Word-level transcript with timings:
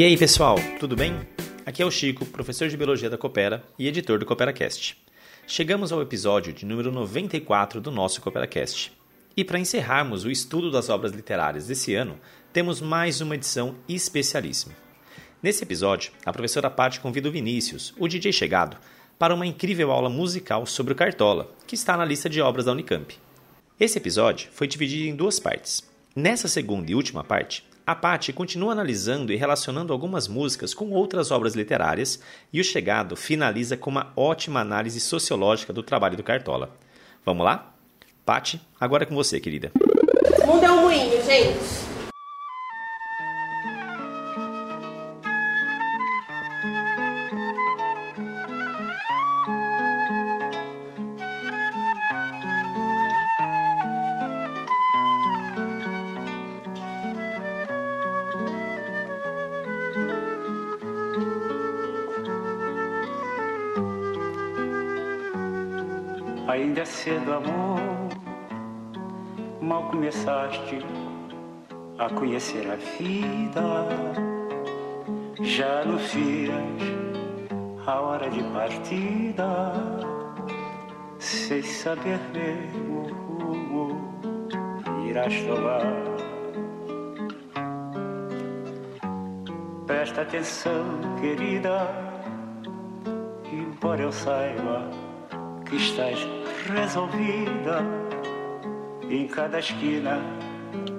E 0.00 0.02
aí, 0.02 0.16
pessoal, 0.16 0.56
tudo 0.78 0.96
bem? 0.96 1.14
Aqui 1.66 1.82
é 1.82 1.84
o 1.84 1.90
Chico, 1.90 2.24
professor 2.24 2.66
de 2.70 2.74
Biologia 2.74 3.10
da 3.10 3.18
Coopera 3.18 3.62
e 3.78 3.86
editor 3.86 4.18
do 4.18 4.24
CooperaCast. 4.24 4.96
Chegamos 5.46 5.92
ao 5.92 6.00
episódio 6.00 6.54
de 6.54 6.64
número 6.64 6.90
94 6.90 7.82
do 7.82 7.90
nosso 7.90 8.22
CooperaCast. 8.22 8.92
E 9.36 9.44
para 9.44 9.58
encerrarmos 9.58 10.24
o 10.24 10.30
estudo 10.30 10.70
das 10.70 10.88
obras 10.88 11.12
literárias 11.12 11.66
desse 11.66 11.94
ano, 11.94 12.18
temos 12.50 12.80
mais 12.80 13.20
uma 13.20 13.34
edição 13.34 13.74
especialíssima. 13.86 14.74
Nesse 15.42 15.64
episódio, 15.64 16.12
a 16.24 16.32
professora 16.32 16.70
Paty 16.70 16.98
convida 16.98 17.28
o 17.28 17.32
Vinícius, 17.32 17.92
o 17.98 18.08
DJ 18.08 18.32
chegado, 18.32 18.78
para 19.18 19.34
uma 19.34 19.44
incrível 19.44 19.92
aula 19.92 20.08
musical 20.08 20.64
sobre 20.64 20.94
o 20.94 20.96
Cartola, 20.96 21.52
que 21.66 21.74
está 21.74 21.94
na 21.94 22.06
lista 22.06 22.26
de 22.26 22.40
obras 22.40 22.64
da 22.64 22.72
Unicamp. 22.72 23.18
Esse 23.78 23.98
episódio 23.98 24.48
foi 24.50 24.66
dividido 24.66 25.10
em 25.10 25.14
duas 25.14 25.38
partes. 25.38 25.86
Nessa 26.16 26.48
segunda 26.48 26.90
e 26.90 26.94
última 26.94 27.22
parte, 27.22 27.68
a 27.90 27.94
Paty 27.94 28.32
continua 28.32 28.70
analisando 28.70 29.32
e 29.32 29.36
relacionando 29.36 29.92
algumas 29.92 30.28
músicas 30.28 30.72
com 30.72 30.90
outras 30.90 31.32
obras 31.32 31.54
literárias 31.54 32.20
e 32.52 32.60
o 32.60 32.64
Chegado 32.64 33.16
finaliza 33.16 33.76
com 33.76 33.90
uma 33.90 34.12
ótima 34.14 34.60
análise 34.60 35.00
sociológica 35.00 35.72
do 35.72 35.82
trabalho 35.82 36.16
do 36.16 36.22
Cartola. 36.22 36.70
Vamos 37.26 37.44
lá? 37.44 37.74
Paty, 38.24 38.60
agora 38.78 39.02
é 39.02 39.06
com 39.06 39.14
você, 39.16 39.40
querida. 39.40 39.72
O 39.74 40.64
é 40.64 40.70
um 40.70 40.82
moinho, 40.82 41.20
gente. 41.24 41.89
Conhecer 72.20 72.70
a 72.70 72.76
vida. 72.76 73.88
Já 75.40 75.80
anuncias 75.80 76.54
a 77.86 78.00
hora 78.00 78.30
de 78.30 78.42
partida, 78.52 79.72
sem 81.18 81.62
saber 81.62 82.20
mesmo 82.34 83.06
o 83.06 83.54
rumo 83.54 85.08
irás 85.08 85.34
tomar. 85.44 85.80
Presta 89.86 90.20
atenção, 90.20 90.84
querida, 91.20 91.88
embora 93.50 94.02
eu 94.02 94.12
saiba 94.12 94.90
que 95.64 95.76
estás 95.76 96.18
resolvida. 96.66 97.82
Em 99.08 99.26
cada 99.26 99.58
esquina 99.58 100.20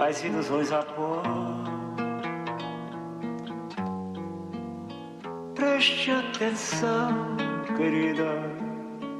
as 0.00 0.22
ilusões 0.22 0.72
a 0.72 0.82
pó. 0.82 1.22
Preste 5.54 6.10
atenção, 6.10 7.36
querida, 7.76 8.32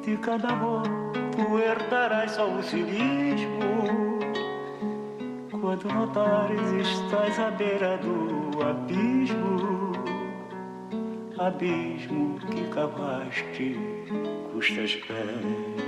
de 0.05 0.17
cada 0.19 0.49
amor 0.49 0.83
tu 1.33 1.59
herdarás 1.59 2.33
só 2.33 2.49
o 2.49 2.63
cinismo. 2.63 4.19
Quando 5.61 5.89
notares 5.93 6.89
estás 6.89 7.39
à 7.39 7.51
beira 7.51 7.99
do 7.99 8.63
abismo, 8.63 9.93
abismo 11.39 12.39
que 12.41 12.65
cavaste 12.75 13.77
teus 14.53 14.97
pés. 14.97 15.88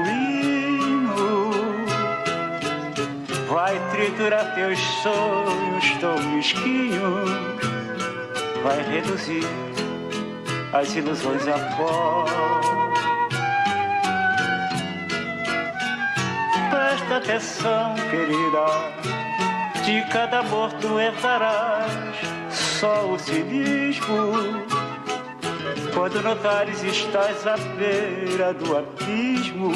vai 3.71 3.89
triturar 3.91 4.53
teus 4.53 4.79
sonhos 5.01 5.97
tão 6.01 6.21
mesquinhos 6.33 7.29
vai 8.63 8.81
reduzir 8.83 9.47
as 10.73 10.93
ilusões 10.93 11.47
a 11.47 11.57
pó. 11.75 12.25
Presta 16.69 17.17
atenção, 17.17 17.95
querida, 18.09 18.65
de 19.85 20.01
cada 20.11 20.39
amor 20.39 20.71
tu 20.73 20.99
herdarás 20.99 21.91
só 22.49 23.05
o 23.09 23.17
cinismo. 23.17 24.33
Quando 25.93 26.21
notares 26.21 26.83
estás 26.83 27.47
à 27.47 27.57
beira 27.77 28.53
do 28.53 28.77
abismo, 28.77 29.71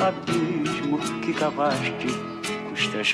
abismo 0.00 0.53
que 1.24 1.32
cavaste 1.32 2.06
com 2.66 2.72
os 2.74 2.86
teus 2.88 3.12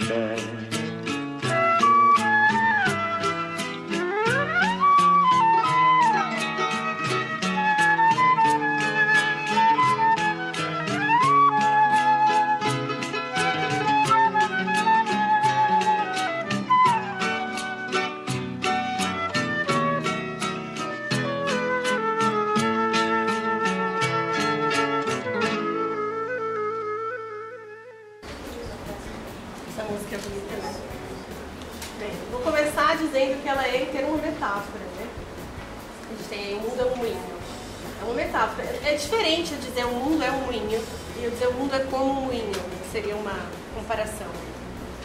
dizer 39.80 39.86
o 39.86 39.94
mundo 39.94 40.22
é 40.22 40.30
um 40.30 40.40
moinho 40.40 40.82
e 41.18 41.24
eu 41.24 41.30
dizer 41.30 41.48
o 41.48 41.54
mundo 41.54 41.74
é 41.74 41.78
como 41.90 42.10
um 42.10 42.26
moinho, 42.26 42.52
que 42.52 42.92
seria 42.92 43.16
uma 43.16 43.34
comparação. 43.74 44.26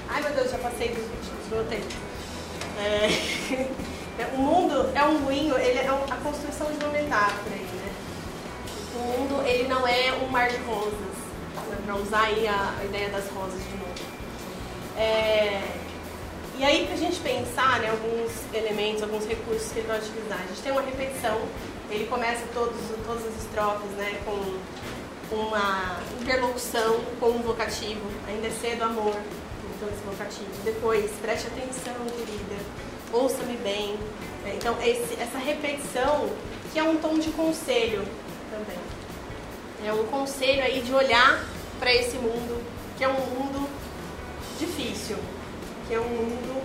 Ai 0.09 0.21
meu 0.21 0.33
Deus, 0.33 0.51
já 0.51 0.57
passei 0.57 0.89
dos 0.89 1.03
últimos, 1.03 1.47
voltei. 1.49 1.81
É, 4.17 4.27
o 4.33 4.37
mundo 4.37 4.89
é 4.95 5.03
um 5.03 5.19
moinho, 5.19 5.57
ele 5.57 5.77
é 5.77 5.89
a 5.89 6.17
construção 6.23 6.71
de 6.71 6.81
uma 6.85 6.93
metáfora 6.93 7.51
aí, 7.51 7.59
né? 7.59 7.93
O 8.95 8.99
mundo 8.99 9.45
ele 9.45 9.67
não 9.67 9.85
é 9.85 10.13
um 10.23 10.29
mar 10.29 10.47
de 10.47 10.55
rosas, 10.59 10.93
né, 10.93 11.77
para 11.85 11.95
usar 11.97 12.21
aí 12.21 12.47
a, 12.47 12.75
a, 12.79 12.85
ideia 12.85 13.09
das 13.09 13.29
rosas 13.31 13.61
de 13.61 13.75
novo. 13.75 13.91
É, 14.97 15.61
e 16.57 16.63
aí, 16.63 16.85
para 16.85 16.93
a 16.93 16.97
gente 16.97 17.19
pensar 17.19 17.81
né, 17.81 17.89
alguns 17.89 18.31
elementos, 18.53 19.03
alguns 19.03 19.25
recursos 19.25 19.69
que 19.73 19.79
ele 19.79 19.87
vai 19.89 19.99
utilizar, 19.99 20.39
a 20.41 20.47
gente 20.47 20.61
tem 20.61 20.71
uma 20.71 20.81
repetição, 20.81 21.37
ele 21.89 22.05
começa 22.07 22.43
todos, 22.53 22.75
todas 23.05 23.25
as 23.27 23.43
estrofes 23.43 23.91
né, 23.91 24.21
com 24.25 25.35
uma 25.35 25.99
interlocução 26.21 26.99
com 27.19 27.29
um 27.29 27.41
vocativo, 27.41 28.01
ainda 28.27 28.47
é 28.47 28.51
cedo 28.51 28.83
amor, 28.83 29.15
então 29.75 29.89
esse 29.89 30.03
vocativo. 30.05 30.49
Depois, 30.63 31.11
preste 31.21 31.47
atenção, 31.47 31.93
querida, 32.17 32.63
ouça-me 33.11 33.57
bem. 33.57 33.97
Então, 34.45 34.77
esse, 34.81 35.19
essa 35.19 35.37
repetição, 35.39 36.29
que 36.71 36.79
é 36.79 36.83
um 36.83 36.97
tom 36.97 37.17
de 37.17 37.31
conselho 37.31 38.03
também. 38.51 38.77
É 39.83 39.91
um 39.91 40.05
conselho 40.05 40.63
aí 40.63 40.81
de 40.81 40.93
olhar 40.93 41.43
para 41.79 41.93
esse 41.93 42.17
mundo, 42.17 42.63
que 42.97 43.03
é 43.03 43.07
um 43.07 43.13
mundo 43.13 43.67
difícil, 44.59 45.17
que 45.87 45.93
é 45.93 45.99
um 45.99 46.07
mundo 46.07 46.63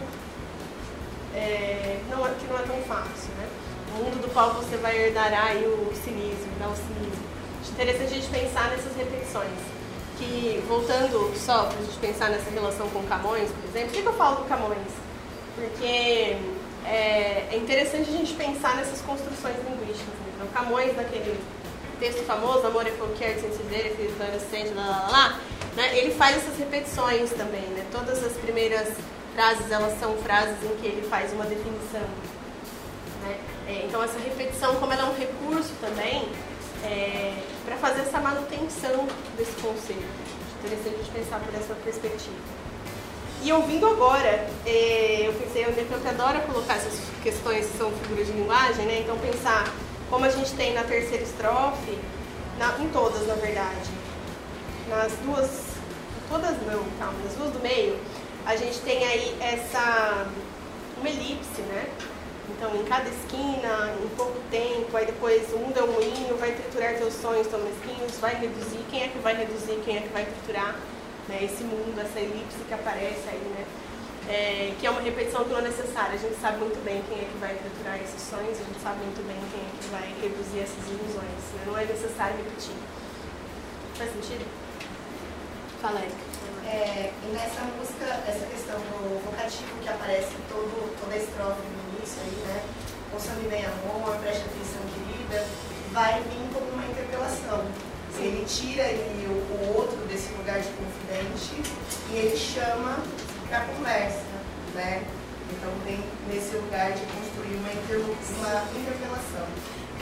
é, 1.34 2.00
não, 2.10 2.26
é, 2.26 2.30
que 2.30 2.46
não 2.46 2.58
é 2.58 2.62
tão 2.62 2.76
fácil, 2.82 3.32
né? 3.38 3.48
Mundo 3.96 4.20
do 4.20 4.32
qual 4.32 4.54
você 4.54 4.76
vai 4.76 4.96
herdar 4.96 5.32
aí 5.32 5.64
o 5.64 5.92
cinismo, 5.94 6.52
né? 6.58 6.66
o 6.66 6.76
cinismo. 6.76 7.24
É 7.66 7.72
interessante 7.72 8.12
a 8.12 8.16
gente 8.16 8.28
pensar 8.28 8.70
nessas 8.70 8.96
repetições. 8.96 9.80
Que, 10.18 10.62
voltando 10.68 11.32
só 11.34 11.64
para 11.64 11.78
a 11.78 11.82
gente 11.82 11.98
pensar 11.98 12.28
nessa 12.28 12.50
relação 12.50 12.88
com 12.90 13.02
Camões, 13.04 13.50
por 13.50 13.70
exemplo, 13.70 13.88
por 13.88 13.94
que, 13.94 14.02
que 14.02 14.08
eu 14.08 14.12
falo 14.12 14.36
do 14.36 14.44
Camões? 14.44 14.92
Porque 15.54 16.36
é, 16.84 17.48
é, 17.50 17.56
interessante 17.56 18.10
a 18.10 18.12
gente 18.12 18.34
pensar 18.34 18.76
nessas 18.76 19.00
construções 19.00 19.56
linguísticas. 19.64 20.14
Né? 20.14 20.32
Então, 20.34 20.46
Camões, 20.48 20.94
naquele 20.96 21.40
texto 21.98 22.24
famoso, 22.24 22.66
Amor 22.66 22.86
é 22.86 22.90
qualquer 22.90 23.38
sem 23.38 23.50
se 23.52 23.62
ver, 23.64 23.94
filho 23.96 24.12
adolescente, 24.20 24.74
lá, 24.74 24.86
lá, 24.86 25.08
lá, 25.10 25.40
né? 25.76 25.98
ele 25.98 26.12
faz 26.14 26.36
essas 26.36 26.58
repetições 26.58 27.30
também. 27.30 27.62
Né? 27.62 27.86
Todas 27.92 28.24
as 28.24 28.32
primeiras 28.34 28.88
frases, 29.34 29.70
elas 29.70 29.98
são 29.98 30.16
frases 30.18 30.56
em 30.64 30.76
que 30.76 30.86
ele 30.86 31.06
faz 31.08 31.32
uma 31.32 31.44
definição. 31.44 32.02
É, 33.70 33.84
então, 33.86 34.02
essa 34.02 34.18
repetição, 34.18 34.74
como 34.76 34.92
ela 34.92 35.02
é 35.02 35.04
um 35.04 35.16
recurso 35.16 35.70
também, 35.80 36.28
é, 36.82 37.34
para 37.64 37.76
fazer 37.76 38.00
essa 38.00 38.18
manutenção 38.18 39.06
desse 39.36 39.52
conceito. 39.62 40.02
Interessante 40.58 40.94
a 40.94 40.98
gente 40.98 41.10
pensar 41.12 41.38
por 41.38 41.54
essa 41.54 41.74
perspectiva. 41.84 42.34
E 43.44 43.52
ouvindo 43.52 43.86
agora, 43.86 44.50
é, 44.66 45.28
eu 45.28 45.32
pensei, 45.34 45.66
o 45.66 45.72
Decamp 45.72 46.04
adora 46.04 46.40
colocar 46.40 46.74
essas 46.74 46.98
questões 47.22 47.66
que 47.66 47.78
são 47.78 47.92
figuras 47.92 48.26
de 48.26 48.32
linguagem, 48.32 48.84
né? 48.86 49.00
Então 49.00 49.16
pensar 49.18 49.72
como 50.10 50.24
a 50.24 50.28
gente 50.28 50.52
tem 50.54 50.74
na 50.74 50.82
terceira 50.82 51.22
estrofe, 51.22 51.96
na, 52.58 52.76
em 52.78 52.88
todas 52.88 53.26
na 53.26 53.34
verdade, 53.34 53.88
nas 54.88 55.12
duas, 55.24 55.48
todas 56.28 56.50
não, 56.66 56.84
calma, 56.98 57.18
nas 57.24 57.34
duas 57.34 57.52
do 57.52 57.60
meio, 57.60 57.98
a 58.44 58.56
gente 58.56 58.78
tem 58.80 59.06
aí 59.06 59.34
essa, 59.40 60.26
uma 60.98 61.08
elipse, 61.08 61.62
né? 61.62 61.88
Então, 62.56 62.74
em 62.76 62.84
cada 62.84 63.08
esquina, 63.08 63.94
em 64.02 64.08
pouco 64.16 64.38
tempo, 64.50 64.96
aí 64.96 65.06
depois 65.06 65.52
o 65.52 65.58
mundo 65.58 65.78
é 65.78 65.82
um 65.82 65.92
moinho, 65.92 66.36
vai 66.36 66.52
triturar 66.52 66.94
teus 66.94 67.14
sonhos 67.14 67.46
tão 67.46 67.60
mesquinhos, 67.60 68.18
vai 68.18 68.34
reduzir, 68.34 68.80
quem 68.90 69.04
é 69.04 69.08
que 69.08 69.18
vai 69.18 69.34
reduzir, 69.34 69.80
quem 69.84 69.96
é 69.96 70.00
que 70.00 70.08
vai 70.08 70.24
triturar? 70.24 70.76
né, 71.30 71.44
esse 71.44 71.62
mundo, 71.62 71.94
essa 72.00 72.18
elipse 72.18 72.58
que 72.66 72.74
aparece 72.74 73.22
aí, 73.30 73.46
né, 73.54 73.64
é, 74.28 74.74
que 74.78 74.86
é 74.86 74.90
uma 74.90 75.00
repetição 75.00 75.44
que 75.44 75.50
não 75.50 75.58
é 75.58 75.62
necessária. 75.62 76.14
A 76.14 76.18
gente 76.18 76.38
sabe 76.40 76.58
muito 76.58 76.82
bem 76.84 77.02
quem 77.08 77.18
é 77.18 77.24
que 77.24 77.38
vai 77.38 77.54
triturar 77.54 77.96
esses 78.02 78.20
sonhos, 78.20 78.58
a 78.58 78.64
gente 78.64 78.80
sabe 78.82 78.98
muito 78.98 79.22
bem 79.26 79.38
quem 79.50 79.62
é 79.62 79.70
que 79.78 79.88
vai 79.88 80.06
reduzir 80.20 80.60
essas 80.60 80.84
ilusões. 80.90 81.42
Né? 81.54 81.62
Não 81.66 81.78
é 81.78 81.84
necessário 81.84 82.36
repetir. 82.36 82.74
Faz 83.94 84.12
sentido? 84.12 84.44
Fala 85.80 86.00
aí. 86.00 86.12
É, 86.66 87.10
e 87.10 87.26
nessa 87.32 87.62
música, 87.74 88.06
essa 88.28 88.46
questão 88.46 88.78
do 88.78 89.18
vocativo 89.24 89.72
que 89.82 89.88
aparece 89.88 90.36
todo, 90.48 90.94
toda 91.00 91.14
a 91.14 91.18
estrofe 91.18 91.62
no 91.66 91.89
início 92.10 92.22
aí, 92.22 92.44
né? 92.46 92.62
Ouça-me 93.12 93.48
bem 93.48 93.64
amor, 93.64 94.16
preste 94.16 94.42
atenção 94.42 94.82
querida, 94.94 95.46
vai 95.92 96.14
vir 96.22 96.52
como 96.52 96.70
uma 96.72 96.86
interpelação 96.86 97.64
ele 98.18 98.44
tira 98.44 98.82
ele, 98.82 99.26
o, 99.28 99.32
o 99.32 99.76
outro 99.78 99.96
desse 100.06 100.30
lugar 100.34 100.60
de 100.60 100.68
confidente 100.68 101.72
e 102.10 102.16
ele 102.16 102.36
chama 102.36 102.98
para 103.48 103.60
conversa, 103.60 104.20
né? 104.74 105.02
Então 105.50 105.70
tem 105.84 105.98
nesse 106.28 106.54
lugar 106.56 106.92
de 106.92 107.00
construir 107.00 107.56
uma, 107.56 107.70
uma 107.70 108.78
interpelação. 108.78 109.46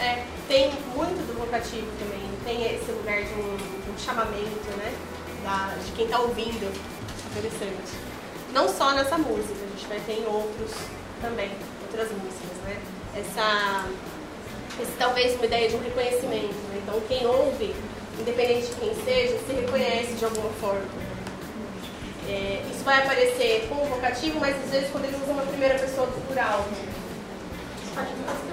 É, 0.01 0.25
tem 0.49 0.73
muito 0.97 1.27
do 1.27 1.39
vocativo 1.39 1.87
também, 2.01 2.29
tem 2.45 2.75
esse 2.75 2.91
lugar 2.91 3.23
de 3.23 3.33
um, 3.35 3.57
de 3.57 3.91
um 3.91 3.99
chamamento, 3.99 4.77
né? 4.77 4.93
Da, 5.45 5.77
de 5.85 5.93
quem 5.93 6.07
está 6.07 6.19
ouvindo. 6.19 6.73
Interessante. 7.31 7.93
Não 8.53 8.69
só 8.69 8.95
nessa 8.95 9.17
música, 9.17 9.55
a 9.55 9.77
gente 9.77 9.87
vai 9.87 10.01
ter 10.01 10.21
em 10.21 10.27
outros 10.27 10.73
também, 11.21 11.51
outras 11.89 12.11
músicas, 12.13 12.57
né? 12.65 12.77
Essa, 13.17 13.87
esse 14.81 14.93
talvez 14.99 15.35
uma 15.35 15.47
ideia 15.47 15.69
de 15.69 15.77
um 15.77 15.81
reconhecimento. 15.81 16.55
Né? 16.69 16.83
Então 16.83 17.01
quem 17.09 17.27
ouve 17.27 17.75
independente 18.21 18.67
de 18.67 18.75
quem 18.75 18.95
seja, 19.05 19.39
se 19.47 19.53
reconhece 19.53 20.15
de 20.15 20.25
alguma 20.25 20.51
forma. 20.61 20.85
É, 22.29 22.63
isso 22.71 22.85
vai 22.85 22.99
aparecer 22.99 23.67
com 23.69 23.77
o 23.77 23.87
vocativo, 23.87 24.39
mas 24.39 24.55
às 24.65 24.71
vezes 24.71 24.91
quando 24.91 25.05
eles 25.05 25.17
usam 25.23 25.35
uma 25.35 25.47
primeira 25.47 25.79
pessoa 25.79 26.07
do 26.07 26.27
plural. 26.27 26.67
Acho 27.97 28.13
que 28.13 28.48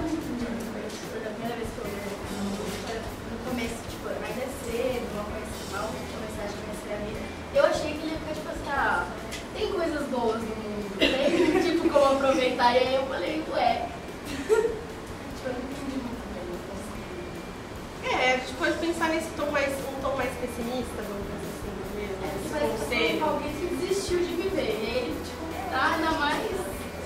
tipo 12.06 12.18
como 12.18 12.18
aproveitar, 12.18 12.75
e 12.75 12.78
aí 12.78 12.96
eu 12.96 13.06
falei, 13.07 13.44
ué. 13.52 13.90
tipo, 14.38 15.46
eu 15.46 15.54
não 15.54 15.60
entendi 15.60 15.98
muito 15.98 16.24
bem. 18.04 18.12
É, 18.12 18.34
a 18.34 18.38
gente 18.38 18.54
pode 18.54 18.78
pensar 18.78 19.10
nesse 19.10 19.30
tom 19.31 19.50
mais, 19.52 19.74
um 19.74 20.02
tom 20.02 20.16
mais 20.16 20.31
pessimista, 20.38 21.02
vamos 21.02 21.26
dizer 21.26 21.50
assim, 21.50 21.74
mesmo. 21.95 22.18
É, 22.21 22.28
esse 22.35 22.50
parece 22.52 22.78
conselho. 22.78 23.26
alguém 23.26 23.54
que 23.54 23.76
desistiu 23.76 24.19
de 24.19 24.33
viver. 24.35 24.62
E 24.62 24.97
ele, 24.97 25.16
tipo, 25.26 25.71
tá 25.71 25.95
ainda 25.95 26.12
mais, 26.12 26.44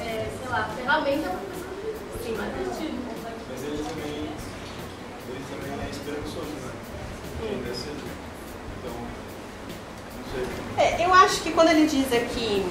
é, 0.02 0.28
sei 0.38 0.50
lá, 0.50 0.70
ferramenta 0.76 1.30
pra 1.30 1.40
pessoa 1.40 1.70
que 2.18 2.26
Sim. 2.26 2.36
mais 2.36 2.52
sentido. 2.54 3.00
Mas 3.50 3.64
ele 3.64 3.84
também, 3.84 4.30
ele 5.30 5.46
também 5.50 5.86
é 5.86 5.90
esperançoso, 5.90 6.54
né? 6.60 6.72
Ele 7.42 7.70
é 7.70 7.74
cedo. 7.74 8.04
Então, 8.80 8.94
não 10.18 10.26
sei. 10.34 10.44
É, 10.78 11.06
eu 11.06 11.14
acho 11.14 11.42
que 11.42 11.52
quando 11.52 11.70
ele 11.70 11.88
diz 11.88 12.12
aqui, 12.14 12.66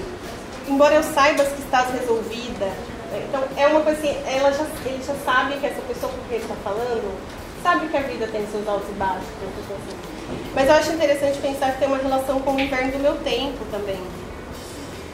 embora 0.68 0.94
eu 0.94 1.02
saibas 1.02 1.48
que 1.48 1.62
estás 1.62 1.92
resolvida, 1.92 2.66
né, 2.66 3.26
então 3.28 3.42
é 3.56 3.66
uma 3.66 3.80
coisa 3.80 3.98
assim, 3.98 4.16
ela 4.26 4.52
já, 4.52 4.64
ele 4.84 5.02
já 5.02 5.14
sabe 5.24 5.56
que 5.58 5.66
essa 5.66 5.80
pessoa 5.82 6.12
com 6.12 6.18
quem 6.28 6.36
ele 6.36 6.44
está 6.44 6.56
falando 6.62 7.18
sabe 7.62 7.88
que 7.88 7.96
a 7.96 8.00
vida 8.00 8.26
tem 8.28 8.46
seus 8.46 8.66
altos 8.68 8.88
e 8.88 8.92
baixos, 8.92 9.24
assim. 9.24 10.08
Mas 10.54 10.68
eu 10.68 10.74
acho 10.74 10.92
interessante 10.92 11.38
pensar 11.38 11.72
que 11.72 11.78
tem 11.78 11.88
uma 11.88 11.98
relação 11.98 12.40
com 12.40 12.54
o 12.54 12.60
inverno 12.60 12.92
do 12.92 12.98
meu 12.98 13.16
tempo 13.16 13.64
também. 13.70 14.00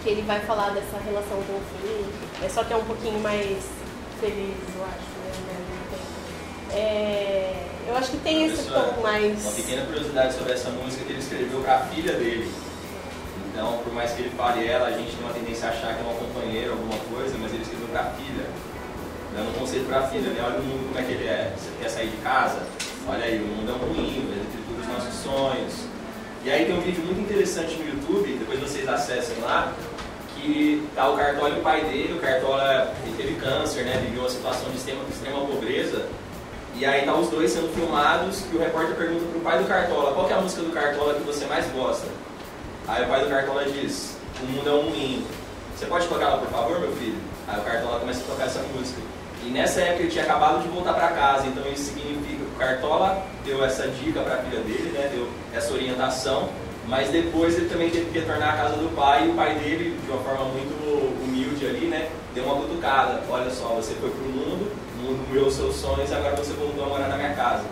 Que 0.02 0.10
ele 0.10 0.22
vai 0.22 0.40
falar 0.40 0.70
dessa 0.70 0.98
relação 1.04 1.38
com 1.46 1.54
o 1.54 1.62
fim, 1.72 2.44
é 2.44 2.48
só 2.48 2.62
que 2.62 2.72
é 2.72 2.76
um 2.76 2.84
pouquinho 2.84 3.18
mais 3.20 3.64
feliz, 4.20 4.54
eu 4.76 4.84
acho, 4.84 5.14
né? 5.46 5.64
É, 6.72 7.66
eu 7.88 7.96
acho 7.96 8.10
que 8.10 8.16
tem 8.18 8.46
esse 8.46 8.64
tom 8.64 9.00
mais. 9.02 9.42
Uma 9.42 9.52
pequena 9.52 9.86
curiosidade 9.86 10.34
sobre 10.34 10.52
essa 10.52 10.70
música 10.70 11.04
que 11.04 11.12
ele 11.12 11.20
escreveu 11.20 11.60
para 11.60 11.76
a 11.76 11.80
filha 11.86 12.12
dele. 12.14 12.52
Então, 13.54 13.78
por 13.84 13.92
mais 13.94 14.10
que 14.10 14.22
ele 14.22 14.30
fale 14.30 14.66
ela, 14.66 14.88
a 14.88 14.90
gente 14.90 15.14
tem 15.14 15.24
uma 15.24 15.32
tendência 15.32 15.68
a 15.68 15.70
achar 15.70 15.94
que 15.94 16.00
é 16.00 16.02
uma 16.02 16.14
companheira, 16.14 16.72
alguma 16.72 16.98
coisa, 16.98 17.38
mas 17.38 17.54
ele 17.54 17.62
escreveu 17.62 17.86
para 17.86 18.00
a 18.00 18.10
filha. 18.10 18.46
Dando 19.32 19.50
um 19.50 19.60
conselho 19.60 19.84
para 19.84 19.98
a 20.00 20.08
filha, 20.08 20.28
né? 20.30 20.42
Olha 20.44 20.58
o 20.58 20.62
mundo 20.64 20.88
como 20.88 20.98
é 20.98 21.02
que 21.04 21.12
ele 21.12 21.28
é. 21.28 21.54
Você 21.56 21.70
quer 21.80 21.88
sair 21.88 22.08
de 22.08 22.16
casa? 22.16 22.58
Olha 23.06 23.24
aí, 23.24 23.38
o 23.38 23.46
mundo 23.46 23.70
é 23.70 23.74
um 23.74 23.94
ruim, 23.94 24.26
ele 24.26 24.46
tritura 24.50 24.80
os 24.82 24.88
nossos 24.88 25.22
sonhos. 25.22 25.72
E 26.44 26.50
aí 26.50 26.66
tem 26.66 26.76
um 26.76 26.80
vídeo 26.80 27.04
muito 27.04 27.20
interessante 27.20 27.76
no 27.76 27.88
YouTube, 27.88 28.38
depois 28.38 28.58
vocês 28.58 28.88
acessem 28.88 29.38
lá, 29.40 29.72
que 30.34 30.84
tá 30.96 31.08
o 31.08 31.16
Cartola 31.16 31.50
e 31.50 31.58
o 31.60 31.62
pai 31.62 31.84
dele. 31.84 32.14
O 32.14 32.20
Cartola 32.20 32.92
teve 33.16 33.36
câncer, 33.36 33.84
né? 33.84 34.02
Viveu 34.04 34.22
uma 34.22 34.30
situação 34.30 34.68
de 34.70 34.78
extrema, 34.78 35.02
extrema 35.08 35.46
pobreza. 35.46 36.08
E 36.74 36.84
aí 36.84 37.06
tá 37.06 37.14
os 37.14 37.28
dois 37.28 37.52
sendo 37.52 37.72
filmados 37.72 38.44
e 38.52 38.56
o 38.56 38.58
repórter 38.58 38.96
pergunta 38.96 39.24
pro 39.30 39.40
pai 39.40 39.58
do 39.58 39.68
Cartola, 39.68 40.12
qual 40.12 40.28
é 40.28 40.32
a 40.32 40.40
música 40.40 40.62
do 40.62 40.72
Cartola 40.72 41.14
que 41.14 41.20
você 41.20 41.46
mais 41.46 41.70
gosta? 41.70 42.08
Aí 42.86 43.02
o 43.02 43.08
pai 43.08 43.24
do 43.24 43.30
Cartola 43.30 43.64
diz, 43.64 44.18
o 44.42 44.44
mundo 44.44 44.68
é 44.68 44.72
um 44.72 44.90
moinho. 44.90 45.26
Você 45.74 45.86
pode 45.86 46.06
tocar 46.06 46.26
ela, 46.26 46.38
por 46.38 46.50
favor, 46.50 46.80
meu 46.80 46.92
filho? 46.92 47.16
Aí 47.48 47.58
o 47.58 47.62
Cartola 47.62 48.00
começa 48.00 48.20
a 48.20 48.26
tocar 48.26 48.44
essa 48.44 48.60
música. 48.74 49.00
E 49.42 49.48
nessa 49.48 49.80
época 49.80 50.02
ele 50.02 50.10
tinha 50.10 50.24
acabado 50.24 50.62
de 50.62 50.68
voltar 50.68 50.92
para 50.92 51.08
casa, 51.08 51.46
então 51.46 51.62
isso 51.72 51.84
significa 51.84 52.36
que 52.36 52.42
o 52.42 52.58
Cartola 52.58 53.22
deu 53.44 53.64
essa 53.64 53.88
dica 53.88 54.20
para 54.20 54.34
a 54.34 54.38
filha 54.38 54.60
dele, 54.60 54.90
né, 54.92 55.10
deu 55.12 55.28
essa 55.54 55.72
orientação, 55.72 56.48
mas 56.86 57.08
depois 57.08 57.56
ele 57.56 57.68
também 57.68 57.90
teve 57.90 58.10
que 58.10 58.18
retornar 58.18 58.54
à 58.54 58.56
casa 58.56 58.76
do 58.76 58.94
pai 58.94 59.26
e 59.26 59.30
o 59.30 59.34
pai 59.34 59.54
dele, 59.54 59.98
de 60.04 60.10
uma 60.10 60.22
forma 60.22 60.44
muito 60.44 61.24
humilde 61.24 61.66
ali, 61.66 61.86
né, 61.86 62.10
deu 62.34 62.44
uma 62.44 62.56
cutucada. 62.56 63.22
Olha 63.30 63.50
só, 63.50 63.68
você 63.68 63.94
foi 63.94 64.10
pro 64.10 64.28
mundo, 64.28 64.70
o 64.98 65.02
mundo 65.02 65.26
criou 65.30 65.50
seus 65.50 65.76
sonhos, 65.76 66.12
agora 66.12 66.36
você 66.36 66.52
voltou 66.52 66.84
a 66.84 66.88
morar 66.88 67.08
na 67.08 67.16
minha 67.16 67.34
casa. 67.34 67.64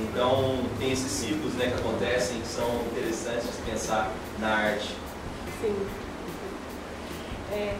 Então, 0.00 0.58
tem 0.78 0.90
esses 0.90 1.10
ciclos 1.10 1.52
né, 1.54 1.66
que 1.66 1.74
acontecem 1.74 2.40
que 2.40 2.48
são 2.48 2.66
interessantes 2.90 3.44
de 3.44 3.70
pensar 3.70 4.10
na 4.38 4.48
arte. 4.48 4.94
Sim. 5.60 5.86
É 7.52 7.76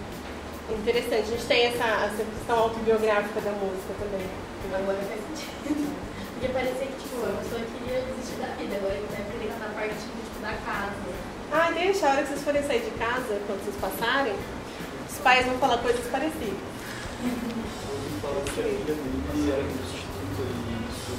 interessante. 0.70 1.22
A 1.22 1.36
gente 1.36 1.46
tem 1.46 1.66
essa, 1.66 1.84
essa 1.84 2.24
questão 2.24 2.58
autobiográfica 2.58 3.40
da 3.40 3.50
música 3.52 3.94
também. 3.98 4.26
Agora 4.72 4.98
faz 4.98 5.20
sentido. 5.20 5.94
Porque 6.32 6.48
parecia 6.48 6.86
que, 6.86 7.02
tipo, 7.02 7.24
a 7.24 7.42
pessoa 7.42 7.60
queria 7.60 8.00
desistir 8.00 8.40
da 8.40 8.54
vida, 8.56 8.76
agora 8.76 8.94
ele 8.94 9.06
vai 9.10 9.24
querer 9.30 9.52
cantar 9.52 9.74
parte 9.74 9.94
tipo, 9.94 10.40
da 10.42 10.52
casa. 10.64 10.94
Ah, 11.52 11.70
deixa, 11.70 12.06
a 12.06 12.10
hora 12.10 12.22
que 12.22 12.28
vocês 12.28 12.42
forem 12.42 12.62
sair 12.62 12.80
de 12.80 12.90
casa, 12.98 13.40
quando 13.46 13.64
vocês 13.64 13.76
passarem, 13.76 14.34
os 15.08 15.18
pais 15.18 15.46
vão 15.46 15.58
falar 15.58 15.78
coisas 15.78 16.04
parecidas. 16.06 16.58
A 18.24 18.52
dele 18.56 19.52
era 19.52 19.62
prostituta 19.62 20.42
e 20.42 20.84
isso 20.90 21.14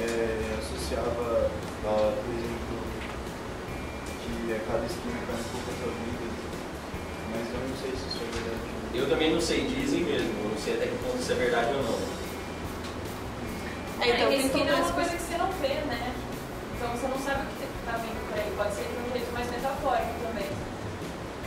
é, 0.00 0.58
associava 0.58 1.50
a, 1.84 2.12
por 2.12 2.34
exemplo, 2.34 2.59
cai 4.58 4.76
um 4.76 5.44
pouco 5.52 5.70
a 5.70 5.74
sua 5.78 5.92
vida. 5.94 6.26
Mas 7.30 7.46
eu 7.54 7.60
não 7.68 7.76
sei 7.78 7.90
se 7.94 8.04
isso 8.08 8.18
é 8.18 8.26
verdade. 8.34 8.64
Eu 8.94 9.08
também 9.08 9.32
não 9.34 9.40
sei, 9.40 9.66
dizem 9.68 10.02
mesmo, 10.02 10.34
eu 10.42 10.50
não 10.50 10.58
sei 10.58 10.74
até 10.74 10.86
que 10.86 10.96
ponto 10.98 11.18
isso 11.18 11.32
é 11.32 11.34
verdade 11.36 11.68
ou 11.74 11.82
não. 11.82 11.98
É, 14.00 14.08
então, 14.16 14.28
é, 14.32 14.36
esquina 14.36 14.70
é 14.70 14.74
uma 14.74 14.92
coisa 14.92 15.10
que 15.10 15.22
você 15.22 15.36
não 15.36 15.50
vê, 15.60 15.74
né? 15.86 16.14
Então 16.74 16.88
você 16.96 17.06
não 17.06 17.18
sabe 17.20 17.42
o 17.44 17.46
que 17.54 17.64
está 17.68 17.96
vindo 17.98 18.18
por 18.26 18.38
aí. 18.38 18.50
Pode 18.56 18.74
ser 18.74 18.88
de 18.88 18.96
um 18.96 19.12
jeito 19.12 19.32
mais 19.32 19.50
metafórico 19.50 20.14
também. 20.24 20.48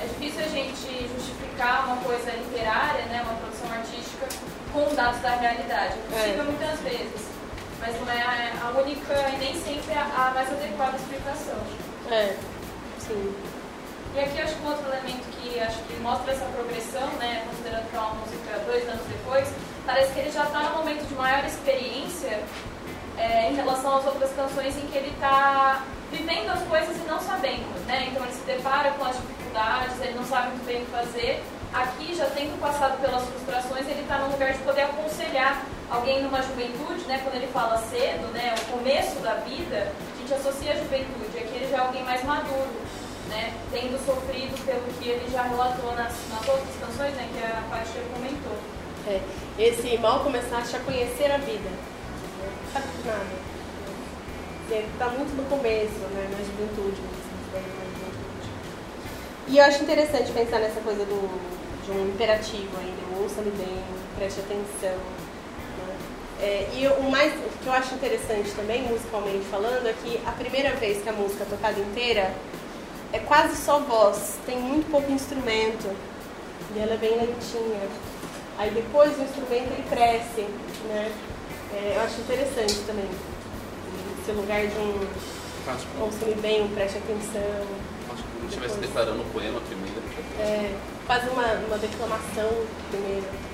É 0.01 0.05
difícil 0.05 0.45
a 0.45 0.49
gente 0.49 1.09
justificar 1.15 1.87
uma 1.87 1.97
coisa 1.97 2.29
literária, 2.31 3.05
né, 3.05 3.23
uma 3.23 3.35
produção 3.39 3.71
artística, 3.71 4.27
com 4.71 4.93
dados 4.95 5.19
da 5.21 5.29
realidade. 5.35 5.95
É 5.97 6.15
possível 6.15 6.41
É. 6.41 6.45
muitas 6.45 6.79
vezes, 6.81 7.21
mas 7.79 7.95
não 7.99 8.11
é 8.11 8.21
a 8.61 8.69
única 8.79 9.13
e 9.33 9.37
nem 9.37 9.53
sempre 9.55 9.93
a 9.93 10.03
a 10.03 10.31
mais 10.33 10.51
adequada 10.51 10.97
explicação. 10.97 11.57
É, 12.11 12.35
sim. 13.07 13.33
E 14.15 14.19
aqui 14.19 14.41
acho 14.41 14.55
que 14.55 14.63
um 14.63 14.69
outro 14.69 14.85
elemento 14.87 15.25
que 15.37 15.59
acho 15.59 15.79
que 15.83 15.93
mostra 15.99 16.33
essa 16.33 16.45
progressão, 16.45 17.07
né, 17.19 17.43
considerando 17.49 17.89
que 17.89 17.95
é 17.95 17.99
uma 17.99 18.13
música 18.13 18.59
dois 18.65 18.87
anos 18.87 19.05
depois, 19.07 19.47
parece 19.85 20.13
que 20.13 20.19
ele 20.19 20.31
já 20.31 20.43
está 20.43 20.59
num 20.59 20.77
momento 20.77 21.07
de 21.07 21.15
maior 21.15 21.43
experiência 21.45 22.39
é, 23.17 23.49
em 23.49 23.55
relação 23.55 23.97
às 23.97 24.05
outras 24.05 24.31
canções 24.33 24.77
em 24.77 24.85
que 24.87 24.97
ele 24.97 25.09
está 25.09 25.83
vivendo 26.11 26.49
as 26.51 26.61
coisas 26.63 26.95
e 26.95 27.07
não 27.07 27.19
sabendo, 27.19 27.73
né? 27.87 28.09
Então 28.11 28.23
ele 28.23 28.33
se 28.33 28.45
depara 28.45 28.91
com 28.91 29.05
as 29.05 29.15
dificuldades, 29.17 29.99
ele 30.01 30.13
não 30.13 30.25
sabe 30.25 30.49
muito 30.49 30.65
bem 30.65 30.81
o 30.81 30.85
que 30.85 30.91
fazer. 30.91 31.43
Aqui, 31.73 32.13
já 32.13 32.27
tendo 32.27 32.59
passado 32.61 33.01
pelas 33.01 33.23
frustrações, 33.23 33.87
ele 33.87 34.01
está 34.01 34.19
num 34.19 34.31
lugar 34.31 34.53
de 34.53 34.59
poder 34.59 34.81
aconselhar 34.83 35.65
alguém 35.89 36.21
numa 36.21 36.39
juventude, 36.43 37.03
né? 37.05 37.19
Quando 37.23 37.35
ele 37.35 37.47
fala 37.47 37.77
cedo, 37.89 38.31
né? 38.31 38.53
O 38.61 38.77
começo 38.77 39.19
da 39.21 39.33
vida, 39.35 39.91
gente 40.23 40.33
associa 40.33 40.71
a 40.71 40.75
juventude. 40.75 41.37
Aqui 41.37 41.55
ele 41.55 41.67
já 41.69 41.77
é 41.77 41.79
alguém 41.81 42.03
mais 42.03 42.23
maduro, 42.23 42.71
né? 43.29 43.53
Tendo 43.71 43.99
sofrido 44.05 44.65
pelo 44.65 44.81
que 44.97 45.09
ele 45.09 45.29
já 45.29 45.43
relatou 45.43 45.93
nas, 45.95 46.13
nas 46.29 46.47
outras 46.47 46.75
canções, 46.79 47.13
né? 47.15 47.29
Que 47.33 47.43
a 47.43 47.61
Paty 47.69 47.99
comentou. 48.13 48.57
É, 49.05 49.21
esse 49.59 49.97
mal 49.97 50.21
começaste 50.21 50.75
a 50.77 50.79
conhecer 50.79 51.29
a 51.29 51.37
vida. 51.37 51.69
Sabe 52.71 52.87
nada. 53.05 53.53
Está 54.71 55.09
muito 55.09 55.35
no 55.35 55.43
começo, 55.49 55.99
né, 56.15 56.29
na 56.31 56.37
juventude. 56.37 56.99
bem 57.51 57.61
na 57.61 57.85
juventude. 57.85 58.49
E 59.49 59.57
eu 59.57 59.65
acho 59.65 59.83
interessante 59.83 60.31
pensar 60.31 60.59
nessa 60.59 60.79
coisa 60.79 61.05
do, 61.05 61.29
de 61.85 61.91
um 61.91 62.07
imperativo 62.07 62.71
ainda, 62.79 63.21
ouça-me 63.21 63.51
bem, 63.51 63.83
preste 64.17 64.39
atenção. 64.39 64.97
É, 66.43 66.67
e 66.73 66.85
o 66.87 67.09
mais 67.09 67.31
o 67.33 67.57
que 67.63 67.67
eu 67.67 67.71
acho 67.71 67.95
interessante 67.95 68.51
também, 68.51 68.81
musicalmente 68.81 69.45
falando, 69.49 69.87
é 69.87 69.93
que 69.93 70.19
a 70.25 70.31
primeira 70.33 70.75
vez 70.75 71.01
que 71.01 71.07
a 71.07 71.13
música 71.13 71.43
é 71.43 71.47
tocada 71.47 71.79
inteira 71.79 72.33
é 73.13 73.19
quase 73.19 73.55
só 73.55 73.79
voz, 73.79 74.37
tem 74.45 74.57
muito 74.59 74.91
pouco 74.91 75.09
instrumento. 75.09 75.95
E 76.75 76.79
ela 76.79 76.95
é 76.95 76.97
bem 76.97 77.11
lentinha. 77.11 77.87
Aí 78.57 78.71
depois 78.71 79.17
o 79.17 79.21
instrumento 79.21 79.71
ele 79.71 79.85
cresce, 79.89 80.41
né? 80.89 81.13
É, 81.73 81.93
eu 81.95 82.01
acho 82.01 82.19
interessante 82.19 82.75
também. 82.85 83.07
Esse 84.21 84.31
lugar 84.33 84.67
de 84.67 84.77
um 84.77 84.99
ouça-me 86.01 86.35
bem, 86.41 86.61
um 86.61 86.75
preste 86.75 86.97
atenção. 86.97 87.41
acho 88.11 88.21
que 88.21 88.39
se 88.41 88.45
estivesse 88.47 88.79
declarando 88.79 89.21
o 89.21 89.25
poema 89.31 89.61
primeiro. 89.61 90.01
É, 90.39 90.75
faz 91.07 91.23
uma, 91.31 91.53
uma 91.67 91.77
declamação 91.77 92.49
primeiro. 92.91 93.52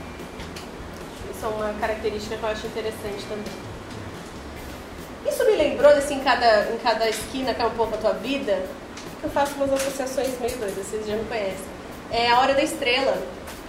Isso 1.39 1.45
é 1.45 1.49
uma 1.51 1.73
característica 1.79 2.35
que 2.35 2.43
eu 2.43 2.49
acho 2.49 2.67
interessante 2.67 3.23
também. 3.29 3.53
Isso 5.25 5.45
me 5.45 5.55
lembrou, 5.55 5.89
assim, 5.91 6.15
em 6.15 6.19
cada, 6.19 6.69
em 6.69 6.77
cada 6.79 7.07
esquina 7.07 7.53
que 7.53 7.61
é 7.61 7.65
um 7.65 7.69
pouco 7.69 7.95
a 7.95 7.97
tua 7.97 8.11
vida, 8.11 8.61
que 9.21 9.23
eu 9.23 9.29
faço 9.29 9.53
umas 9.55 9.71
associações 9.71 10.37
meio 10.37 10.57
doidas, 10.57 10.85
vocês 10.85 11.07
já 11.07 11.15
me 11.15 11.23
conhecem. 11.23 11.63
É 12.11 12.29
a 12.29 12.41
Hora 12.41 12.53
da 12.53 12.61
Estrela, 12.61 13.17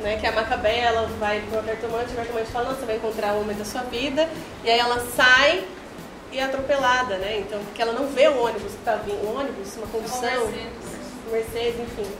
né? 0.01 0.19
Que 0.19 0.27
a 0.27 0.33
Macabé, 0.33 0.81
ela 0.81 1.07
vai 1.21 1.43
pro 1.43 1.63
cartomante, 1.63 2.13
o 2.13 2.17
cartomante 2.17 2.51
fala, 2.51 2.75
você 2.75 2.85
vai 2.85 2.97
encontrar 2.97 3.35
o 3.35 3.43
homem 3.43 3.57
da 3.57 3.65
sua 3.65 3.83
vida, 3.83 4.29
e 4.65 4.71
aí 4.71 4.79
ela 4.81 5.07
sai 5.15 5.63
e 6.33 6.41
é 6.41 6.43
atropelada, 6.43 7.19
né? 7.19 7.39
Então, 7.39 7.61
porque 7.67 7.81
ela 7.81 7.93
não 7.93 8.09
vê 8.09 8.27
o 8.27 8.43
ônibus 8.43 8.73
que 8.73 8.85
tá 8.85 8.97
vindo, 8.97 9.25
um 9.29 9.39
ônibus, 9.39 9.77
uma 9.77 9.87
condução. 9.87 10.49
Mercedes. 10.49 11.31
Mercedes, 11.31 11.81
enfim, 11.83 12.11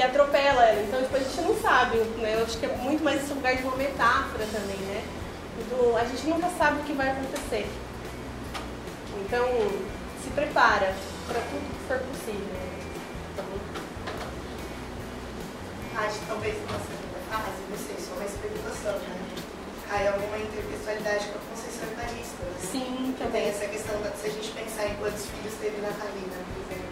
que 0.00 0.06
atropela 0.06 0.64
ela. 0.64 0.80
Então, 0.80 1.02
tipo, 1.02 1.14
a 1.14 1.18
gente 1.18 1.40
não 1.42 1.54
sabe, 1.60 1.98
né? 1.98 2.36
Eu 2.38 2.44
acho 2.44 2.56
que 2.56 2.64
é 2.64 2.74
muito 2.76 3.04
mais 3.04 3.22
esse 3.22 3.34
lugar 3.34 3.54
de 3.54 3.62
uma 3.62 3.76
metáfora 3.76 4.46
também, 4.50 4.78
né? 4.88 5.04
Do, 5.68 5.94
a 5.94 6.04
gente 6.04 6.26
nunca 6.26 6.48
sabe 6.56 6.80
o 6.80 6.84
que 6.84 6.94
vai 6.94 7.10
acontecer. 7.10 7.68
Então, 9.20 9.44
se 10.24 10.30
prepara 10.30 10.94
para 11.28 11.40
tudo 11.52 11.68
que 11.68 11.86
for 11.86 11.98
possível. 11.98 12.48
Então, 13.32 13.44
Acho 16.00 16.18
que 16.18 16.26
talvez 16.26 16.56
na 16.64 16.78
segunda 16.80 17.20
fase, 17.28 17.60
não 17.68 17.76
sei, 17.76 17.96
só 18.00 18.14
uma 18.16 18.24
especulação, 18.24 18.96
né? 19.04 19.20
Cai 19.90 20.08
alguma 20.08 20.38
intertextualidade 20.38 21.26
com 21.28 21.36
a 21.36 21.42
Conceição 21.50 21.84
Evarista, 21.92 22.40
né? 22.40 22.56
sim, 22.56 23.14
Também 23.18 23.42
também. 23.42 23.48
essa 23.50 23.66
questão, 23.66 24.00
da, 24.00 24.10
se 24.16 24.28
a 24.28 24.30
gente 24.30 24.48
pensar 24.52 24.86
em 24.86 24.94
quantos 24.96 25.26
filhos 25.26 25.52
teve 25.60 25.76
Natalina, 25.82 26.40
por 26.40 26.56
exemplo, 26.64 26.88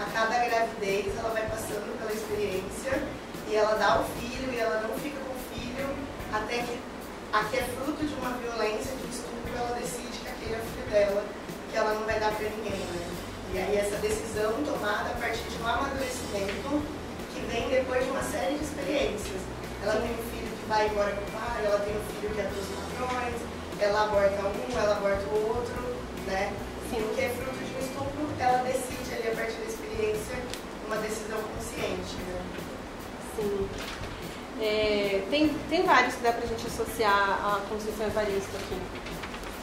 a 0.00 0.04
cada 0.10 0.44
gravidez 0.44 1.16
ela 1.18 1.30
vai 1.30 1.46
passando 1.48 1.98
pela 1.98 2.12
experiência 2.12 3.02
e 3.48 3.54
ela 3.54 3.74
dá 3.74 4.00
o 4.00 4.04
filho 4.18 4.52
e 4.52 4.58
ela 4.58 4.80
não 4.80 4.98
fica 4.98 5.18
com 5.20 5.34
o 5.34 5.54
filho 5.54 5.88
até 6.32 6.58
que 6.58 6.78
a 7.32 7.42
que 7.44 7.58
é 7.58 7.62
fruto 7.62 8.06
de 8.06 8.14
uma 8.14 8.30
violência, 8.38 8.94
de 8.94 9.06
um 9.06 9.10
estupro, 9.10 9.50
ela 9.58 9.74
decide 9.74 10.18
que 10.22 10.28
aquele 10.28 10.54
é 10.54 10.58
o 10.58 10.66
filho 10.70 10.86
dela, 10.90 11.24
que 11.70 11.76
ela 11.76 11.94
não 11.94 12.06
vai 12.06 12.20
dar 12.20 12.30
para 12.30 12.48
ninguém, 12.48 12.78
né? 12.78 13.10
E 13.52 13.58
aí 13.58 13.76
essa 13.76 13.96
decisão 13.98 14.52
tomada 14.62 15.10
a 15.10 15.18
partir 15.18 15.42
de 15.42 15.62
um 15.62 15.66
amadurecimento 15.66 16.82
que 17.34 17.40
vem 17.50 17.68
depois 17.70 18.04
de 18.04 18.10
uma 18.10 18.22
série 18.22 18.54
de 18.54 18.62
experiências. 18.62 19.42
Ela 19.82 19.98
tem 19.98 20.10
um 20.10 20.24
filho 20.30 20.46
que 20.46 20.66
vai 20.68 20.86
embora 20.86 21.10
com 21.10 21.22
o 21.22 21.30
pai, 21.34 21.66
ela 21.66 21.78
tem 21.80 21.94
um 21.94 22.04
filho 22.14 22.34
que 22.34 22.40
é 22.40 22.46
dos 22.46 22.66
patrões, 22.70 23.34
ela 23.80 24.04
aborta 24.04 24.42
um, 24.46 24.78
ela 24.78 24.96
aborta 24.96 25.26
o 25.26 25.58
outro, 25.58 25.74
né? 26.26 26.52
Sim. 26.90 27.02
O 27.02 27.14
que 27.14 27.20
é 27.20 27.28
fruto 27.30 27.58
de 27.58 27.74
um 27.74 27.80
estupro, 27.82 28.30
ela 28.38 28.58
decide 28.62 29.10
ali 29.14 29.28
a 29.28 29.34
partir 29.34 29.63
experiência 30.04 30.36
uma 30.86 30.96
decisão 30.96 31.38
consciente, 31.56 32.16
né? 32.28 32.42
Sim. 33.36 33.68
É, 34.60 35.22
tem, 35.30 35.48
tem 35.68 35.82
vários 35.82 36.14
que 36.14 36.22
dá 36.22 36.32
pra 36.32 36.46
gente 36.46 36.66
associar 36.66 37.12
a 37.12 37.60
Conceição 37.68 38.06
Evaristo 38.06 38.56
aqui. 38.56 38.78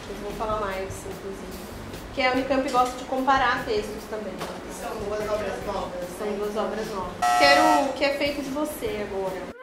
Eu 0.09 0.15
vou 0.23 0.31
falar 0.33 0.59
mais, 0.59 0.89
inclusive. 1.05 1.71
Que 2.13 2.23
a 2.23 2.31
Unicamp 2.33 2.69
gosta 2.69 2.97
de 2.97 3.05
comparar 3.05 3.63
textos 3.63 4.03
também. 4.09 4.33
São 4.81 4.91
duas 5.05 5.21
obras 5.29 5.65
novas. 5.65 6.09
São 6.17 6.27
né? 6.27 6.37
duas 6.37 6.57
obras 6.57 6.87
novas. 6.87 7.13
Quero 7.39 7.89
o 7.89 7.93
que 7.93 8.03
é 8.03 8.17
feito 8.17 8.41
de 8.41 8.49
você 8.49 9.07
agora. 9.09 9.60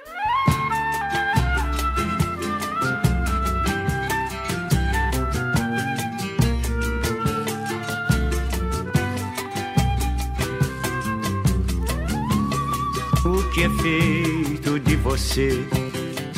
Que 13.58 13.64
é 13.64 13.70
feito 13.70 14.78
de 14.78 14.94
você, 14.94 15.66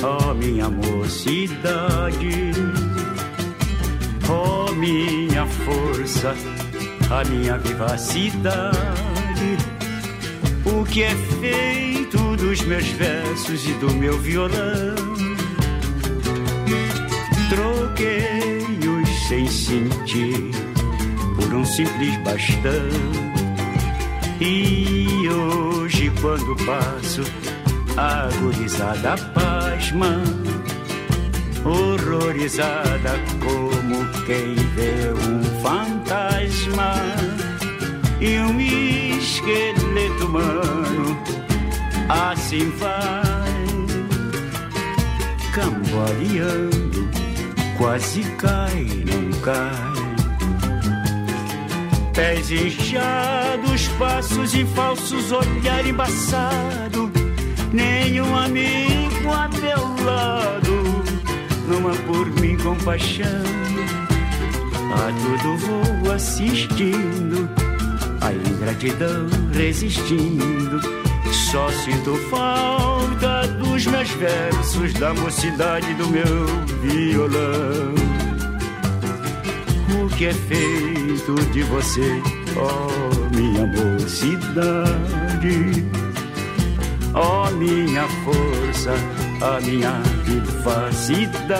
ó 0.03 0.33
minha 0.33 0.71
mocidade? 0.71 2.50
Ó 4.27 4.73
minha 4.73 5.47
força, 5.47 6.35
a 7.11 7.23
minha 7.29 7.59
vivacidade. 7.59 9.59
O 10.65 10.83
que 10.87 11.03
é 11.03 11.15
feito 11.41 12.37
dos 12.37 12.62
meus 12.62 12.87
versos 12.87 13.69
e 13.69 13.75
do 13.75 13.93
meu 13.93 14.19
violão? 14.19 14.95
Troquei-os 17.50 19.29
sem 19.29 19.47
sentir 19.47 20.53
por 21.37 21.53
um 21.53 21.67
simples 21.67 22.17
bastão. 22.25 22.89
E 24.41 25.29
hoje, 25.29 25.79
hoje 26.00 26.11
quando 26.21 26.57
passo, 26.64 27.23
agonizada 27.97 29.16
pasma, 29.35 30.23
horrorizada 31.62 33.21
como 33.45 34.07
quem 34.25 34.54
vê 34.75 35.12
um 35.12 35.42
fantasma 35.61 36.95
e 38.19 38.38
um 38.38 38.61
esqueleto 39.19 40.26
humano. 40.26 41.19
Assim 42.09 42.71
vai, 42.78 43.66
cambaleando, 45.52 47.09
quase 47.76 48.23
cai, 48.38 48.87
não 49.07 49.40
cai 49.42 49.89
Pés 52.14 52.50
inchados, 52.50 53.88
passos 53.99 54.55
em 54.55 54.67
falsos, 54.67 55.33
olhar 55.33 55.87
embaçado, 55.87 57.11
nenhum 57.73 58.37
amigo 58.37 59.33
a 59.33 59.49
meu 59.49 60.05
lado, 60.05 61.05
numa 61.69 61.95
por 62.07 62.26
mim 62.40 62.57
compaixão. 62.57 63.26
A 64.93 65.12
tudo 65.23 65.57
vou 65.57 66.12
assistindo, 66.12 67.49
a 68.21 68.33
ingratidão 68.33 69.29
resistindo. 69.52 70.81
Só 71.50 71.71
sinto 71.71 72.17
falta 72.29 73.47
dos 73.59 73.87
meus 73.87 74.11
versos, 74.11 74.93
da 74.95 75.14
mocidade 75.14 75.95
do 75.95 76.09
meu 76.09 76.47
violão. 76.83 78.10
O 79.92 80.09
que 80.16 80.26
é 80.26 80.32
feito 80.32 81.35
de 81.52 81.62
você, 81.64 82.23
ó 82.56 82.88
minha 83.35 83.66
mocidade? 83.66 84.70
Ó 87.14 87.50
minha 87.50 88.06
força, 88.25 88.94
a 89.40 89.61
minha 89.61 90.00
vivacidade. 90.25 91.50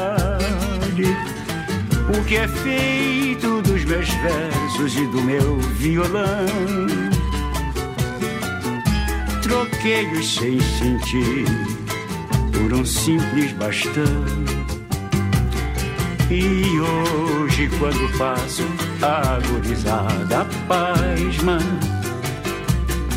O 2.09 2.25
que 2.25 2.37
é 2.37 2.47
feito 2.49 3.63
dos 3.63 3.85
meus 3.85 4.09
versos 4.09 4.97
e 4.97 5.07
do 5.07 5.23
meu 5.23 5.59
violão? 5.79 6.47
Troquei-os 9.43 10.35
sem 10.35 10.61
sentir 10.61 11.45
por 12.53 12.73
um 12.73 12.85
simples 12.85 13.53
bastão. 13.53 14.50
E 16.31 16.81
hoje, 16.81 17.69
quando 17.81 18.17
passo, 18.17 18.63
agorizada, 19.03 20.47
pasma, 20.69 21.59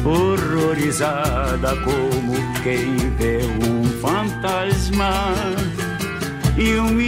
horrorizada 0.04 1.76
como 1.84 2.34
quem 2.64 2.98
vê 3.20 3.42
um 3.68 3.84
fantasma 4.02 5.14
e 6.58 6.74
um 6.80 7.00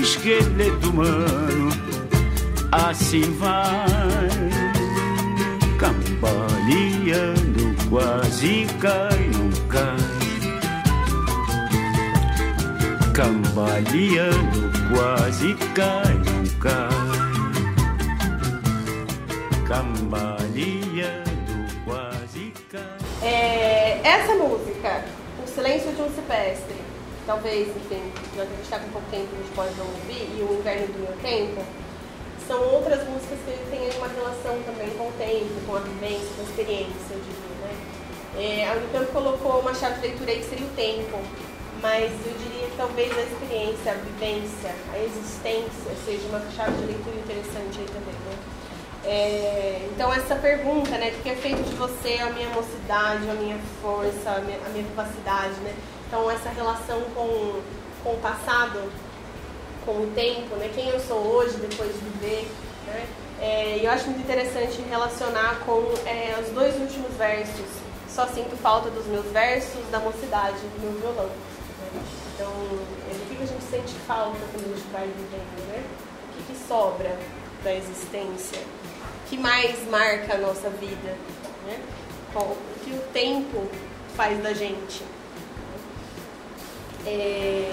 esqueleto 0.00 0.88
humano, 0.88 1.68
assim 2.72 3.30
vai 3.38 4.26
cambaleando, 5.78 7.76
quase 7.90 8.66
cai, 8.80 9.30
não 9.34 9.50
cai. 9.68 9.96
Cambaleando, 13.12 14.75
quase 14.92 15.54
cai, 15.74 16.14
não 16.14 16.44
cai. 16.60 16.88
Cambaleando, 19.66 21.26
quase 21.84 22.52
cai. 22.70 22.98
É, 23.22 24.00
essa 24.04 24.34
música, 24.34 25.04
O 25.42 25.48
Silêncio 25.48 25.92
de 25.92 26.02
um 26.02 26.10
Cipestre, 26.10 26.76
talvez, 27.26 27.68
enfim, 27.68 28.02
já 28.36 28.42
a 28.42 28.46
gente 28.46 28.62
está 28.62 28.78
com 28.78 28.88
pouco 28.90 29.10
tempo, 29.10 29.28
a 29.32 29.36
gente 29.38 29.54
pode 29.54 29.74
não 29.76 29.86
ouvir, 29.86 30.28
e 30.38 30.42
O 30.42 30.58
Inverno 30.58 30.86
do 30.88 30.98
Meu 31.00 31.16
Tempo, 31.22 31.64
são 32.46 32.62
outras 32.62 33.02
músicas 33.08 33.38
que 33.44 33.70
têm 33.70 33.90
uma 33.98 34.06
relação 34.06 34.62
também 34.64 34.90
com 34.90 35.08
o 35.08 35.12
tempo, 35.18 35.52
com 35.66 35.76
a 35.76 35.80
vivência, 35.80 36.28
com 36.36 36.42
a 36.42 36.44
experiência, 36.44 37.10
eu 37.10 37.18
diria, 37.18 37.56
né? 37.62 37.74
É, 38.38 38.68
a 38.68 38.74
Unicamp 38.74 39.06
colocou 39.12 39.60
uma 39.60 39.74
chave 39.74 39.94
de 40.00 40.08
leitura 40.08 40.30
aí 40.30 40.38
que 40.38 40.44
seria 40.44 40.66
o 40.66 40.70
tempo, 40.76 41.18
mas 41.82 42.10
eu 42.26 42.32
diria 42.38 42.68
que 42.68 42.76
talvez 42.76 43.16
a 43.16 43.22
experiência, 43.22 43.92
a 43.92 43.94
vivência, 43.94 44.74
a 44.92 44.98
existência 44.98 45.92
seja 46.04 46.26
uma 46.28 46.40
chave 46.56 46.76
de 46.78 46.86
leitura 46.86 47.16
interessante 47.16 47.80
aí 47.80 47.86
também, 47.86 48.14
né? 48.14 48.38
É, 49.04 49.88
então 49.92 50.12
essa 50.12 50.34
pergunta, 50.34 50.90
né, 50.98 51.12
que 51.22 51.30
é 51.30 51.36
feito 51.36 51.62
de 51.62 51.76
você, 51.76 52.18
a 52.20 52.30
minha 52.30 52.48
mocidade, 52.48 53.30
a 53.30 53.34
minha 53.34 53.58
força, 53.80 54.30
a 54.30 54.40
minha, 54.40 54.58
a 54.66 54.68
minha 54.70 54.84
vivacidade, 54.84 55.54
né? 55.60 55.74
Então 56.08 56.28
essa 56.30 56.48
relação 56.50 57.00
com, 57.14 57.60
com 58.02 58.10
o 58.10 58.18
passado, 58.20 58.90
com 59.84 59.92
o 59.92 60.12
tempo, 60.14 60.56
né? 60.56 60.70
Quem 60.74 60.88
eu 60.88 60.98
sou 60.98 61.18
hoje 61.18 61.56
depois 61.58 61.92
de 61.92 62.00
viver, 62.00 62.48
né? 62.86 63.06
É, 63.40 63.80
eu 63.82 63.90
acho 63.90 64.06
muito 64.06 64.20
interessante 64.20 64.82
relacionar 64.88 65.60
com 65.66 65.82
é, 66.06 66.36
os 66.40 66.48
dois 66.50 66.74
últimos 66.80 67.12
versos. 67.16 67.66
Só 68.08 68.26
sinto 68.26 68.56
falta 68.56 68.88
dos 68.90 69.06
meus 69.06 69.26
versos, 69.26 69.78
da 69.90 69.98
mocidade, 69.98 70.56
do 70.56 70.80
meu 70.80 71.00
violão. 71.00 71.30
Então, 72.36 72.52
é, 73.10 73.14
o 73.14 73.36
que 73.36 73.42
a 73.42 73.46
gente 73.46 73.64
sente 73.64 73.94
falta 74.06 74.36
quando 74.52 74.66
a 74.66 74.76
gente 74.76 74.92
vai 74.92 75.06
vivendo, 75.06 75.68
né? 75.68 75.82
O 76.28 76.36
que, 76.36 76.52
que 76.52 76.68
sobra 76.68 77.18
da 77.64 77.74
existência? 77.74 78.58
O 78.60 79.28
que 79.30 79.38
mais 79.38 79.88
marca 79.88 80.34
a 80.34 80.38
nossa 80.38 80.68
vida? 80.68 81.16
Né? 81.66 81.80
O 82.34 82.56
que 82.84 82.90
o 82.90 83.00
tempo 83.14 83.66
faz 84.14 84.38
da 84.42 84.52
gente? 84.52 85.02
É, 87.06 87.70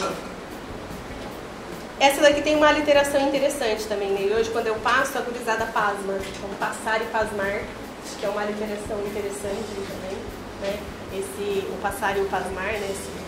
essa 1.99 2.21
daqui 2.21 2.41
tem 2.41 2.55
uma 2.55 2.71
literação 2.71 3.27
interessante 3.27 3.85
também, 3.85 4.11
né? 4.11 4.27
E 4.27 4.33
hoje, 4.33 4.49
quando 4.49 4.67
eu 4.67 4.75
passo, 4.75 5.17
a 5.17 5.21
gurizada 5.21 5.65
pasma. 5.65 6.13
Então, 6.13 6.49
passar 6.57 7.01
e 7.01 7.05
pasmar, 7.05 7.63
acho 8.05 8.15
que 8.17 8.25
é 8.25 8.29
uma 8.29 8.45
literação 8.45 8.97
interessante 9.05 9.73
também, 9.89 10.17
né? 10.61 10.79
Esse, 11.13 11.67
o 11.67 11.77
passar 11.81 12.17
e 12.17 12.21
o 12.21 12.25
pasmar, 12.29 12.71
né? 12.71 12.89
Esse, 12.89 13.22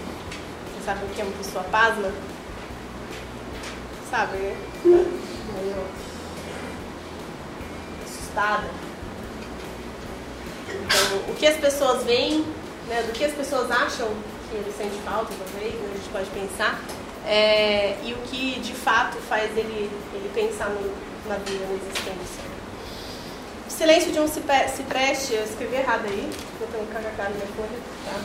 sabe 0.86 1.04
o 1.04 1.10
que 1.10 1.22
é 1.22 1.24
uma 1.24 1.34
pessoa 1.38 1.64
pasma? 1.66 2.12
Sabe, 4.10 4.38
né? 4.38 4.56
Assustada. 8.06 8.70
Então, 10.70 11.18
o 11.28 11.36
que 11.36 11.48
as 11.48 11.58
pessoas 11.58 12.04
veem, 12.04 12.46
né? 12.88 13.02
Do 13.02 13.14
que 13.14 13.26
as 13.26 13.34
pessoas 13.34 13.72
acham 13.72 14.08
que 14.50 14.56
ele 14.56 14.72
sente 14.78 14.96
falta, 15.04 15.34
talvez, 15.34 15.74
né? 15.74 15.90
a 15.92 15.98
gente 15.98 16.10
pode 16.10 16.30
pensar. 16.30 16.80
É, 17.26 17.98
e 18.04 18.14
o 18.14 18.18
que 18.18 18.60
de 18.60 18.74
fato 18.74 19.18
faz 19.28 19.58
ele, 19.58 19.90
ele 20.14 20.32
pensar 20.36 20.70
no, 20.70 20.82
na 21.28 21.38
vida, 21.38 21.66
na 21.66 21.74
existência. 21.74 22.46
O 23.68 23.72
silêncio 23.72 24.12
de 24.12 24.20
um 24.20 24.28
cipreste, 24.28 25.34
eu 25.34 25.44
escrevi 25.44 25.78
errado 25.78 26.06
aí, 26.06 26.32
tenho 26.72 26.84
um 26.84 26.88
kkk 26.88 27.18
na 27.18 27.30
minha 27.30 27.48
folha, 27.48 27.80
tá? 28.06 28.22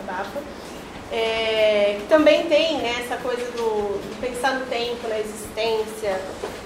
Abafa. 0.00 0.40
É, 1.12 1.98
também 2.08 2.46
tem 2.46 2.78
né, 2.78 3.02
essa 3.04 3.16
coisa 3.16 3.44
do, 3.52 3.98
do 3.98 4.20
pensar 4.20 4.54
no 4.54 4.66
tempo, 4.66 5.08
na 5.08 5.18
existência. 5.18 6.20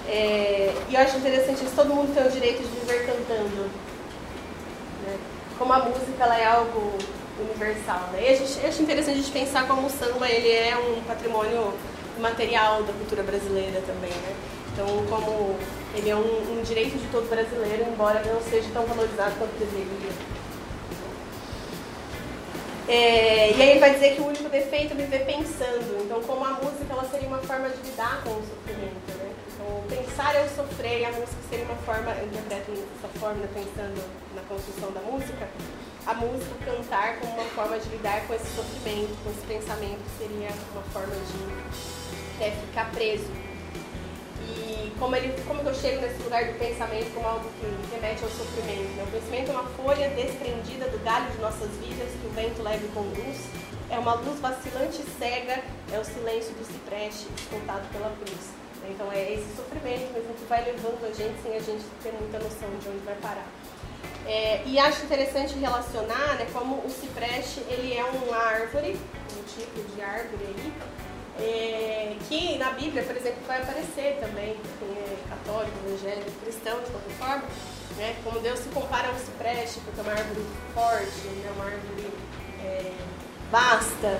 É, 0.07 0.71
e 0.87 0.93
eu 0.93 1.01
acho 1.01 1.17
interessante 1.17 1.65
isso, 1.65 1.75
todo 1.75 1.93
mundo 1.93 2.13
tem 2.13 2.25
o 2.25 2.31
direito 2.31 2.61
de 2.61 2.79
viver 2.79 3.07
cantando. 3.07 3.69
né? 5.03 5.17
Como 5.57 5.73
a 5.73 5.79
música 5.79 6.23
ela 6.23 6.37
é 6.37 6.45
algo 6.45 6.93
universal. 7.39 8.09
Né? 8.13 8.23
E 8.23 8.33
a 8.33 8.35
gente, 8.35 8.59
eu 8.61 8.69
acho 8.69 8.81
interessante 8.83 9.19
a 9.19 9.21
gente 9.21 9.31
pensar 9.31 9.67
como 9.67 9.87
o 9.87 9.89
samba 9.89 10.29
ele 10.29 10.49
é 10.49 10.77
um 10.77 11.01
patrimônio 11.01 11.73
material 12.19 12.83
da 12.83 12.93
cultura 12.93 13.23
brasileira 13.23 13.81
também. 13.81 14.11
Né? 14.11 14.35
Então, 14.73 14.87
como 15.09 15.55
ele 15.95 16.09
é 16.09 16.15
um, 16.15 16.59
um 16.59 16.61
direito 16.61 16.97
de 16.97 17.07
todo 17.07 17.29
brasileiro, 17.29 17.85
embora 17.91 18.21
não 18.25 18.41
seja 18.41 18.67
tão 18.73 18.85
valorizado 18.85 19.33
quanto 19.37 19.57
deveria. 19.57 20.11
É, 22.87 23.51
e 23.51 23.61
aí 23.61 23.69
ele 23.71 23.79
vai 23.79 23.93
dizer 23.95 24.15
que 24.15 24.21
o 24.21 24.27
único 24.27 24.47
defeito 24.47 24.93
é 24.93 24.95
viver 24.95 25.25
pensando. 25.25 26.03
Então, 26.05 26.21
como 26.21 26.45
a 26.45 26.51
música 26.51 26.85
ela 26.89 27.03
seria 27.09 27.27
uma 27.27 27.39
forma 27.39 27.69
de 27.69 27.81
lidar 27.81 28.23
com 28.23 28.29
o 28.29 28.43
sofrimento, 28.45 29.17
né? 29.17 29.33
Então, 29.53 29.83
pensar 29.89 30.35
é 30.35 30.43
o 30.43 30.49
sofrer 30.49 30.99
e 30.99 31.05
a 31.05 31.11
música 31.11 31.37
seria 31.49 31.65
uma 31.65 31.77
forma, 31.77 32.11
eu 32.11 32.27
interpreto 32.27 32.71
dessa 32.71 33.19
forma, 33.19 33.47
pensando 33.53 34.03
na 34.35 34.41
construção 34.43 34.91
da 34.91 35.01
música, 35.01 35.47
a 36.05 36.13
música 36.13 36.53
cantar 36.63 37.19
como 37.19 37.33
uma 37.33 37.49
forma 37.55 37.79
de 37.79 37.89
lidar 37.89 38.27
com 38.27 38.35
esse 38.35 38.55
sofrimento, 38.55 39.17
com 39.23 39.31
esse 39.31 39.47
pensamento, 39.47 40.03
seria 40.19 40.49
uma 40.73 40.83
forma 40.93 41.15
de 41.15 42.39
né, 42.39 42.51
ficar 42.67 42.91
preso. 42.91 43.25
E 44.45 44.93
como, 44.99 45.15
ele, 45.15 45.33
como 45.47 45.61
eu 45.61 45.73
chego 45.73 46.01
nesse 46.01 46.21
lugar 46.23 46.45
do 46.45 46.59
pensamento 46.59 47.13
como 47.13 47.27
algo 47.27 47.49
que 47.59 47.95
remete 47.95 48.23
ao 48.23 48.29
sofrimento? 48.29 48.95
Né? 48.95 49.03
O 49.03 49.11
pensamento 49.11 49.49
é 49.49 49.53
uma 49.53 49.69
folha 49.69 50.09
desprendida 50.09 50.87
do 50.89 51.03
galho 51.03 51.29
de 51.31 51.37
nossas 51.39 51.69
vidas 51.77 52.09
que 52.21 52.27
o 52.27 52.29
vento 52.31 52.61
leve 52.61 52.87
com 52.93 53.01
luz. 53.01 53.37
É 53.89 53.99
uma 53.99 54.15
luz 54.15 54.39
vacilante 54.39 55.01
e 55.01 55.05
cega, 55.19 55.63
é 55.91 55.99
o 55.99 56.03
silêncio 56.03 56.53
do 56.53 56.65
cipreste 56.65 57.27
escoltado 57.37 57.87
pela 57.91 58.11
cruz. 58.21 58.49
Então 58.89 59.11
é 59.11 59.33
esse 59.33 59.55
sofrimento 59.55 60.13
mesmo 60.13 60.33
que 60.33 60.45
vai 60.45 60.63
levando 60.63 61.03
a 61.05 61.13
gente 61.13 61.41
sem 61.41 61.55
a 61.55 61.59
gente 61.59 61.83
ter 62.03 62.13
muita 62.13 62.39
noção 62.39 62.69
de 62.79 62.89
onde 62.89 62.99
vai 62.99 63.15
parar. 63.15 63.47
É, 64.27 64.63
e 64.65 64.79
acho 64.79 65.05
interessante 65.05 65.53
relacionar 65.59 66.35
né, 66.35 66.47
como 66.51 66.77
o 66.77 66.89
cipreste 66.89 67.59
ele 67.69 67.93
é 67.93 68.03
uma 68.03 68.37
árvore, 68.37 68.99
um 69.37 69.43
tipo 69.43 69.95
de 69.95 70.01
árvore 70.01 70.45
aí, 70.47 70.73
é, 71.39 72.15
que 72.27 72.57
na 72.57 72.71
Bíblia, 72.71 73.03
por 73.03 73.15
exemplo, 73.15 73.39
vai 73.47 73.61
aparecer 73.61 74.17
também, 74.19 74.55
quem 74.79 74.89
é 74.89 75.17
católico, 75.29 75.77
evangélico, 75.87 76.31
cristão 76.43 76.79
de 76.79 76.91
qualquer 76.91 77.13
forma, 77.17 77.43
né, 77.97 78.15
como 78.23 78.39
Deus 78.39 78.59
se 78.59 78.69
compara 78.69 79.09
ao 79.09 79.15
cipreste, 79.15 79.79
porque 79.81 79.99
é 79.99 80.03
uma 80.03 80.13
árvore 80.13 80.45
forte, 80.73 81.27
né, 81.27 81.51
uma 81.55 81.65
árvore 81.65 82.11
é, 82.63 82.91
vasta, 83.51 84.19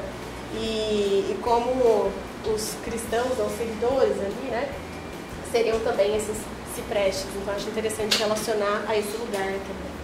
e, 0.53 1.31
e 1.31 1.39
como 1.41 2.11
os 2.53 2.75
cristãos, 2.83 3.39
os 3.39 3.57
seguidores 3.57 4.17
ali, 4.19 4.49
né, 4.49 4.73
seriam 5.51 5.79
também 5.79 6.15
esses 6.15 6.37
ciprestes. 6.75 7.27
Então 7.35 7.53
acho 7.53 7.69
interessante 7.69 8.17
relacionar 8.17 8.83
a 8.87 8.97
esse 8.97 9.15
lugar 9.17 9.45
também. 9.45 9.95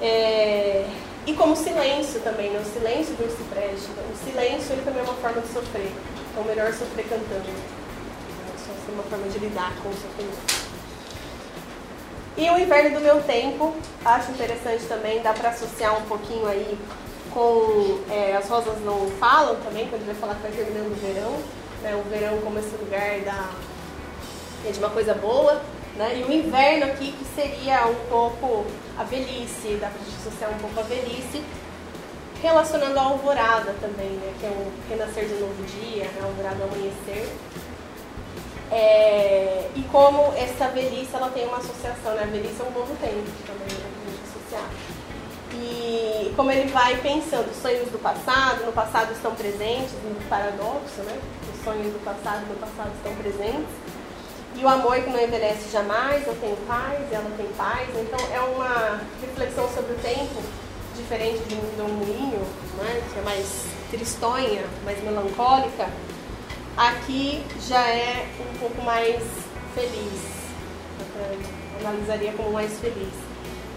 É, 0.00 0.86
e 1.26 1.32
como 1.34 1.56
silêncio 1.56 2.20
também, 2.20 2.50
né? 2.50 2.60
o 2.60 2.64
silêncio 2.64 3.14
do 3.14 3.30
cipreste. 3.36 3.88
Então, 3.90 4.04
o 4.04 4.16
silêncio 4.24 4.72
ele 4.72 4.82
também 4.82 5.00
é 5.00 5.04
uma 5.04 5.14
forma 5.14 5.40
de 5.40 5.48
sofrer. 5.48 5.90
Então 6.30 6.44
melhor 6.44 6.72
sofrer 6.72 7.06
cantando. 7.08 7.48
Isso 8.56 8.70
é 8.88 8.92
uma 8.92 9.02
forma 9.04 9.28
de 9.28 9.38
lidar 9.38 9.72
com 9.82 9.88
o 9.88 9.94
sofrimento. 9.94 10.64
E 12.36 12.50
o 12.50 12.58
inverno 12.58 12.98
do 12.98 13.00
meu 13.00 13.22
tempo, 13.22 13.74
acho 14.04 14.32
interessante 14.32 14.84
também, 14.86 15.22
dá 15.22 15.32
para 15.32 15.50
associar 15.50 15.96
um 15.96 16.02
pouquinho 16.06 16.46
aí 16.48 16.76
com 17.32 18.00
é, 18.10 18.36
as 18.36 18.48
rosas 18.48 18.80
não 18.80 19.08
falam 19.20 19.56
também, 19.56 19.88
quando 19.88 20.04
vai 20.04 20.14
falar 20.16 20.34
que 20.34 20.42
vai 20.42 20.50
terminando 20.50 20.90
o 20.90 20.94
verão, 20.94 21.32
né? 21.82 21.94
o 21.94 22.08
verão 22.08 22.38
como 22.42 22.58
esse 22.58 22.74
lugar 22.76 23.20
da, 23.20 23.50
é 24.66 24.70
de 24.72 24.78
uma 24.78 24.90
coisa 24.90 25.14
boa, 25.14 25.60
né? 25.96 26.18
e 26.18 26.24
o 26.24 26.32
inverno 26.32 26.86
aqui 26.86 27.12
que 27.12 27.24
seria 27.34 27.86
um 27.86 28.08
pouco 28.08 28.66
a 28.98 29.04
velhice, 29.04 29.76
dá 29.80 29.88
para 29.88 30.00
associar 30.00 30.50
um 30.50 30.58
pouco 30.58 30.80
a 30.80 30.82
velhice, 30.82 31.42
relacionando 32.42 32.98
a 32.98 33.02
alvorada 33.02 33.74
também, 33.80 34.10
né? 34.10 34.34
que 34.38 34.46
é 34.46 34.50
um 34.50 34.70
renascer 34.88 35.26
de 35.26 35.34
um 35.34 35.40
novo 35.40 35.62
dia, 35.64 36.04
né? 36.04 36.20
alvorada 36.22 36.64
amanhecer. 36.64 37.32
É, 38.70 39.68
e 39.76 39.82
como 39.92 40.32
essa 40.36 40.68
velhice 40.68 41.14
ela 41.14 41.30
tem 41.30 41.46
uma 41.46 41.58
associação, 41.58 42.14
né? 42.14 42.22
a 42.22 42.26
velhice 42.26 42.60
é 42.60 42.64
um 42.64 42.78
novo 42.78 42.94
tempo 42.96 43.30
também, 43.46 43.78
né? 43.78 43.86
a 43.86 44.10
gente 44.10 44.22
associar. 44.28 44.70
E 45.56 46.32
como 46.34 46.50
ele 46.50 46.68
vai 46.70 46.96
pensando, 46.96 47.48
os 47.50 47.56
sonhos 47.62 47.88
do 47.90 47.98
passado, 47.98 48.66
no 48.66 48.72
passado 48.72 49.12
estão 49.12 49.34
presentes, 49.34 49.92
no 50.02 50.28
paradoxo, 50.28 51.00
né? 51.02 51.16
Os 51.54 51.64
sonhos 51.64 51.92
do 51.92 52.04
passado, 52.04 52.40
no 52.48 52.56
passado 52.56 52.90
estão 52.96 53.14
presentes. 53.14 53.83
E 54.56 54.64
o 54.64 54.68
amor 54.68 54.96
que 55.00 55.10
não 55.10 55.20
envelhece 55.20 55.68
jamais, 55.70 56.26
eu 56.26 56.34
tenho 56.36 56.56
paz, 56.68 57.00
ela 57.12 57.30
tem 57.36 57.46
paz. 57.56 57.88
Então 57.96 58.18
é 58.32 58.40
uma 58.40 59.00
reflexão 59.20 59.68
sobre 59.74 59.92
o 59.92 59.96
tempo, 59.96 60.42
diferente 60.96 61.42
de 61.48 61.82
um 61.82 61.88
moinho, 61.88 62.40
né? 62.78 63.02
que 63.12 63.18
é 63.18 63.22
mais 63.22 63.66
tristonha, 63.90 64.64
mais 64.84 65.02
melancólica. 65.02 65.88
Aqui 66.76 67.44
já 67.68 67.84
é 67.86 68.26
um 68.40 68.58
pouco 68.58 68.82
mais 68.82 69.22
feliz. 69.74 70.34
Eu 71.80 71.88
analisaria 71.88 72.32
como 72.32 72.52
mais 72.52 72.78
feliz. 72.78 73.12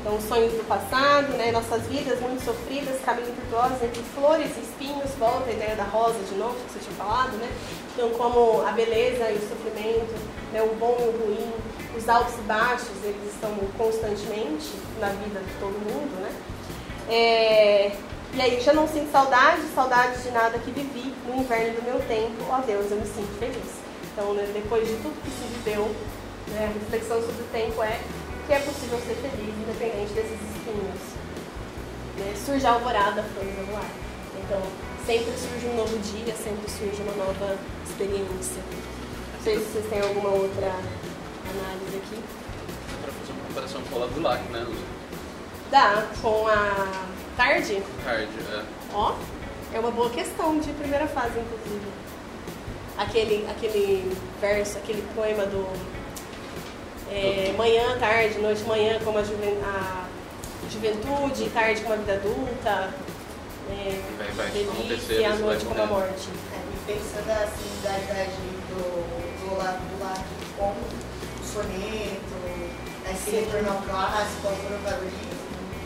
Então, 0.02 0.16
os 0.16 0.24
sonhos 0.24 0.54
do 0.54 0.66
passado, 0.68 1.34
né, 1.34 1.52
nossas 1.52 1.82
vidas 1.88 2.20
muito 2.22 2.44
sofridas, 2.44 3.02
caminho 3.04 3.34
tortuosos 3.36 3.84
entre 3.84 4.02
flores 4.16 4.52
e 4.56 4.62
espinhos, 4.62 5.12
volta 5.20 5.50
a 5.50 5.54
ideia 5.54 5.76
da 5.76 5.84
rosa 5.84 6.20
de 6.30 6.36
novo, 6.36 6.56
que 6.56 6.74
você 6.74 6.80
tinha 6.80 6.96
falado, 6.96 7.32
né? 7.38 7.50
Então, 7.94 8.10
como 8.12 8.66
a 8.66 8.72
beleza 8.72 9.30
e 9.30 9.36
o 9.36 9.50
sofrimento, 9.50 10.16
né, 10.54 10.62
o 10.62 10.76
bom 10.76 10.98
e 11.00 11.04
o 11.04 11.12
ruim, 11.12 11.54
os 11.96 12.08
altos 12.08 12.36
e 12.36 12.42
baixos, 12.42 13.04
eles 13.04 13.34
estão 13.34 13.52
constantemente 13.78 14.72
na 15.00 15.10
vida 15.10 15.40
de 15.40 15.54
todo 15.60 15.74
mundo, 15.74 16.22
né? 16.22 16.32
É, 17.10 17.92
e 18.34 18.42
aí, 18.42 18.62
já 18.62 18.74
não 18.74 18.88
sinto 18.88 19.12
saudade, 19.12 19.62
saudade 19.74 20.22
de 20.22 20.30
nada 20.32 20.60
que 20.60 20.72
vivi 20.72 21.14
no 21.26 21.42
inverno 21.42 21.76
do 21.76 21.84
meu 21.84 22.00
tempo, 22.08 22.44
ó 22.50 22.60
Deus, 22.60 22.92
eu 22.92 22.98
me 22.98 23.08
sinto 23.08 23.40
feliz. 23.40 23.80
Então, 24.14 24.34
né, 24.34 24.50
depois 24.54 24.88
de 24.88 24.96
tudo 24.96 25.16
que 25.24 25.32
se 25.32 25.48
viveu, 25.56 25.86
né, 26.50 26.70
a 26.70 26.80
reflexão 26.80 27.22
sobre 27.22 27.42
o 27.42 27.48
tempo 27.52 27.82
é 27.82 28.00
que 28.46 28.54
é 28.54 28.60
possível 28.60 29.00
ser 29.00 29.16
feliz 29.16 29.54
independente 29.56 30.14
desses 30.14 30.40
espinhos. 30.56 31.02
Né? 32.18 32.34
Surge 32.46 32.66
a 32.66 32.72
alvorada, 32.72 33.22
no 33.22 33.76
ar. 33.76 33.90
Então, 34.44 34.62
sempre 35.06 35.32
surge 35.38 35.68
um 35.68 35.76
novo 35.76 35.98
dia, 36.00 36.34
sempre 36.36 36.70
surge 36.70 37.02
uma 37.02 37.26
nova 37.26 37.58
experiência. 37.86 38.62
Não 39.48 39.54
sei 39.54 39.64
se 39.64 39.72
vocês 39.72 39.86
têm 39.90 40.02
alguma 40.02 40.28
outra 40.28 40.68
análise 40.68 41.96
aqui. 41.96 42.22
Para 43.02 43.14
fazer 43.14 43.32
uma 43.32 43.48
comparação 43.48 43.82
com 43.84 44.04
a 44.04 44.08
do 44.08 44.22
LAC, 44.22 44.42
né? 44.52 44.68
Dá, 45.72 46.06
com 46.22 46.46
a 46.50 47.06
tarde? 47.38 47.82
Tarde, 48.04 48.28
é. 48.52 48.64
Ó, 48.94 49.16
é 49.74 49.80
uma 49.80 49.92
boa 49.92 50.10
questão 50.10 50.60
de 50.60 50.70
primeira 50.74 51.08
fase, 51.08 51.40
inclusive. 51.40 51.88
Aquele, 52.98 53.48
aquele 53.50 54.18
verso, 54.42 54.80
aquele 54.80 55.02
poema 55.16 55.46
do 55.46 55.66
é, 57.10 57.54
manhã, 57.58 57.98
tarde, 58.00 58.40
noite, 58.40 58.64
manhã 58.66 59.00
como 59.02 59.18
a, 59.18 59.24
juven, 59.24 59.58
a 59.64 60.08
juventude, 60.70 61.50
tarde 61.52 61.84
como 61.84 61.94
a 61.94 61.98
vida 61.98 62.14
adulta, 62.16 62.94
é, 63.70 64.02
Vai, 64.18 64.28
vai 64.32 65.20
e 65.20 65.26
a 65.26 65.36
noite 65.36 65.64
como 65.64 65.82
a 65.82 65.86
morte. 65.86 66.28
É, 66.52 66.58
e 66.58 66.94
pensando 66.94 67.32
a 67.32 67.48
similaridade 67.48 68.32
do, 68.70 69.27
do 69.58 69.64
lado 69.64 69.80
do 69.80 70.04
lado 70.04 70.24
com 70.58 70.70
o 70.70 71.44
soneto, 71.44 72.38
esse 73.12 73.32
retorno 73.32 73.72
ao 73.72 73.82
clássico, 73.82 74.48
ao 74.48 74.54
protagonismo. 74.54 75.38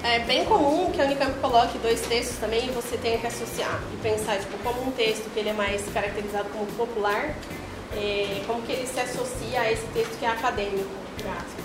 É 0.03 0.19
bem 0.19 0.45
comum 0.45 0.91
que 0.91 0.99
a 0.99 1.05
Unicamp 1.05 1.39
coloque 1.39 1.77
dois 1.77 2.01
textos 2.01 2.37
também 2.37 2.65
e 2.67 2.71
você 2.71 2.97
tenha 2.97 3.19
que 3.19 3.27
associar 3.27 3.79
e 3.93 3.97
pensar 3.97 4.39
tipo, 4.39 4.57
como 4.63 4.87
um 4.87 4.91
texto 4.91 5.31
que 5.31 5.39
ele 5.39 5.49
é 5.49 5.53
mais 5.53 5.83
caracterizado 5.93 6.49
como 6.49 6.65
popular, 6.73 7.35
é, 7.93 8.43
como 8.47 8.61
que 8.63 8.71
ele 8.71 8.87
se 8.87 8.99
associa 8.99 9.61
a 9.61 9.71
esse 9.71 9.85
texto 9.93 10.17
que 10.19 10.25
é 10.25 10.29
acadêmico. 10.29 10.89
Graças. 11.21 11.61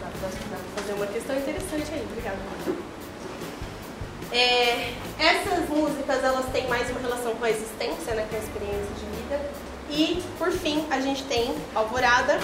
Dá 0.00 0.80
fazer 0.80 0.94
uma 0.94 1.06
questão 1.06 1.36
interessante 1.36 1.92
aí. 1.92 2.06
Obrigada. 2.10 2.38
É, 4.32 4.94
essas 5.18 5.68
músicas 5.68 6.24
elas 6.24 6.46
têm 6.46 6.66
mais 6.68 6.90
uma 6.90 7.00
relação 7.00 7.34
com 7.34 7.44
a 7.44 7.50
existência, 7.50 8.14
né, 8.14 8.26
com 8.28 8.36
a 8.36 8.38
experiência 8.38 8.94
de 8.98 9.16
vida. 9.16 9.65
E, 9.90 10.22
por 10.38 10.50
fim, 10.50 10.84
a 10.90 11.00
gente 11.00 11.22
tem 11.24 11.54
Alvorada, 11.74 12.38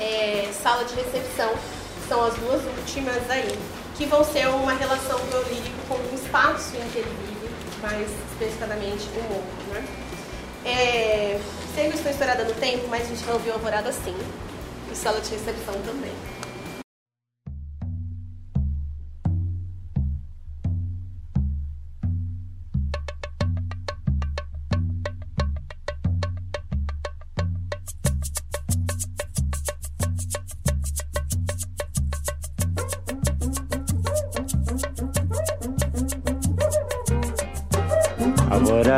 é, 0.00 0.50
Sala 0.62 0.84
de 0.84 0.94
Recepção, 0.94 1.50
são 2.08 2.24
as 2.24 2.34
duas 2.34 2.62
últimas 2.64 3.30
aí, 3.30 3.58
que 3.96 4.06
vão 4.06 4.24
ser 4.24 4.48
uma 4.48 4.72
relação 4.72 5.18
do 5.18 5.48
lírico 5.48 5.76
com 5.88 5.94
o 5.94 6.14
espaço 6.14 6.76
em 6.76 6.90
que 6.90 6.98
ele 6.98 7.16
vive, 7.26 7.50
mais 7.80 8.08
especificamente 8.32 9.08
o 9.16 9.22
morro. 9.22 9.44
Né? 9.72 9.84
É, 10.64 11.40
sei 11.74 11.84
que 11.84 11.90
eu 11.90 11.96
estou 11.96 12.12
estourada 12.12 12.44
no 12.44 12.54
tempo, 12.54 12.86
mas 12.88 13.02
a 13.02 13.06
gente 13.06 13.24
vai 13.24 13.34
ouvir 13.34 13.50
Alvorada 13.50 13.92
sim, 13.92 14.16
e 14.90 14.96
Sala 14.96 15.20
de 15.20 15.30
Recepção 15.30 15.74
também. 15.84 16.12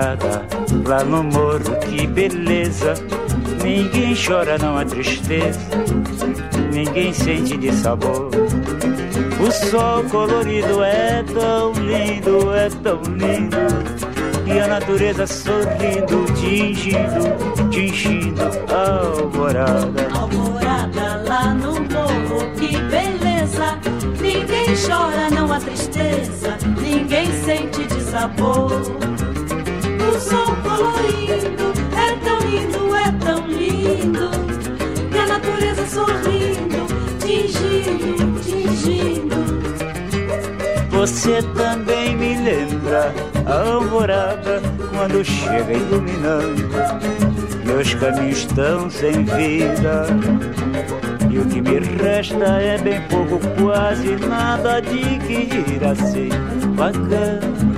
Alvorada, 0.00 0.46
lá 0.86 1.04
no 1.04 1.22
morro, 1.22 1.76
que 1.82 2.06
beleza. 2.06 2.94
Ninguém 3.62 4.14
chora, 4.14 4.56
não 4.56 4.78
há 4.78 4.84
tristeza. 4.84 5.60
Ninguém 6.72 7.12
sente 7.12 7.56
de 7.58 7.70
sabor. 7.72 8.30
O 9.38 9.50
sol 9.52 10.02
colorido 10.04 10.82
é 10.82 11.22
tão 11.22 11.72
lindo, 11.72 12.54
é 12.54 12.70
tão 12.82 13.02
lindo. 13.02 13.56
E 14.46 14.58
a 14.58 14.68
natureza 14.68 15.26
sorrindo, 15.26 16.24
tingindo, 16.34 17.70
tingindo 17.70 18.42
a 18.72 19.06
alvorada. 19.06 20.08
Alvorada 20.18 21.22
lá 21.28 21.54
no 21.54 21.74
morro, 21.74 22.50
que 22.58 22.74
beleza. 22.84 23.78
Ninguém 24.18 24.74
chora, 24.74 25.30
não 25.30 25.52
há 25.52 25.60
tristeza. 25.60 26.56
Ninguém 26.80 27.26
sente 27.44 27.84
de 27.84 28.00
sabor. 28.00 29.19
O 30.10 30.18
sol 30.18 30.56
colorido 30.64 31.72
é 31.96 32.16
tão 32.24 32.38
lindo, 32.40 32.96
é 32.96 33.12
tão 33.24 33.46
lindo. 33.46 34.30
E 35.14 35.18
a 35.18 35.26
natureza 35.26 35.86
sorrindo, 35.86 36.84
tingindo, 37.20 38.40
tingindo. 38.40 39.36
Você 40.90 41.40
também 41.54 42.16
me 42.16 42.34
lembra 42.42 43.14
a 43.46 43.70
alvorada 43.70 44.60
quando 44.90 45.24
chega 45.24 45.74
iluminando. 45.74 46.68
Meus 47.64 47.94
caminhos 47.94 48.38
estão 48.38 48.90
sem 48.90 49.22
vida. 49.24 50.06
E 51.30 51.38
o 51.38 51.46
que 51.46 51.60
me 51.60 51.78
resta 52.02 52.60
é 52.60 52.76
bem 52.78 53.00
pouco, 53.02 53.38
quase 53.62 54.16
nada 54.16 54.80
de 54.80 55.20
que 55.20 55.72
ir 55.72 55.84
assim 55.84 56.30
bacana. 56.74 57.69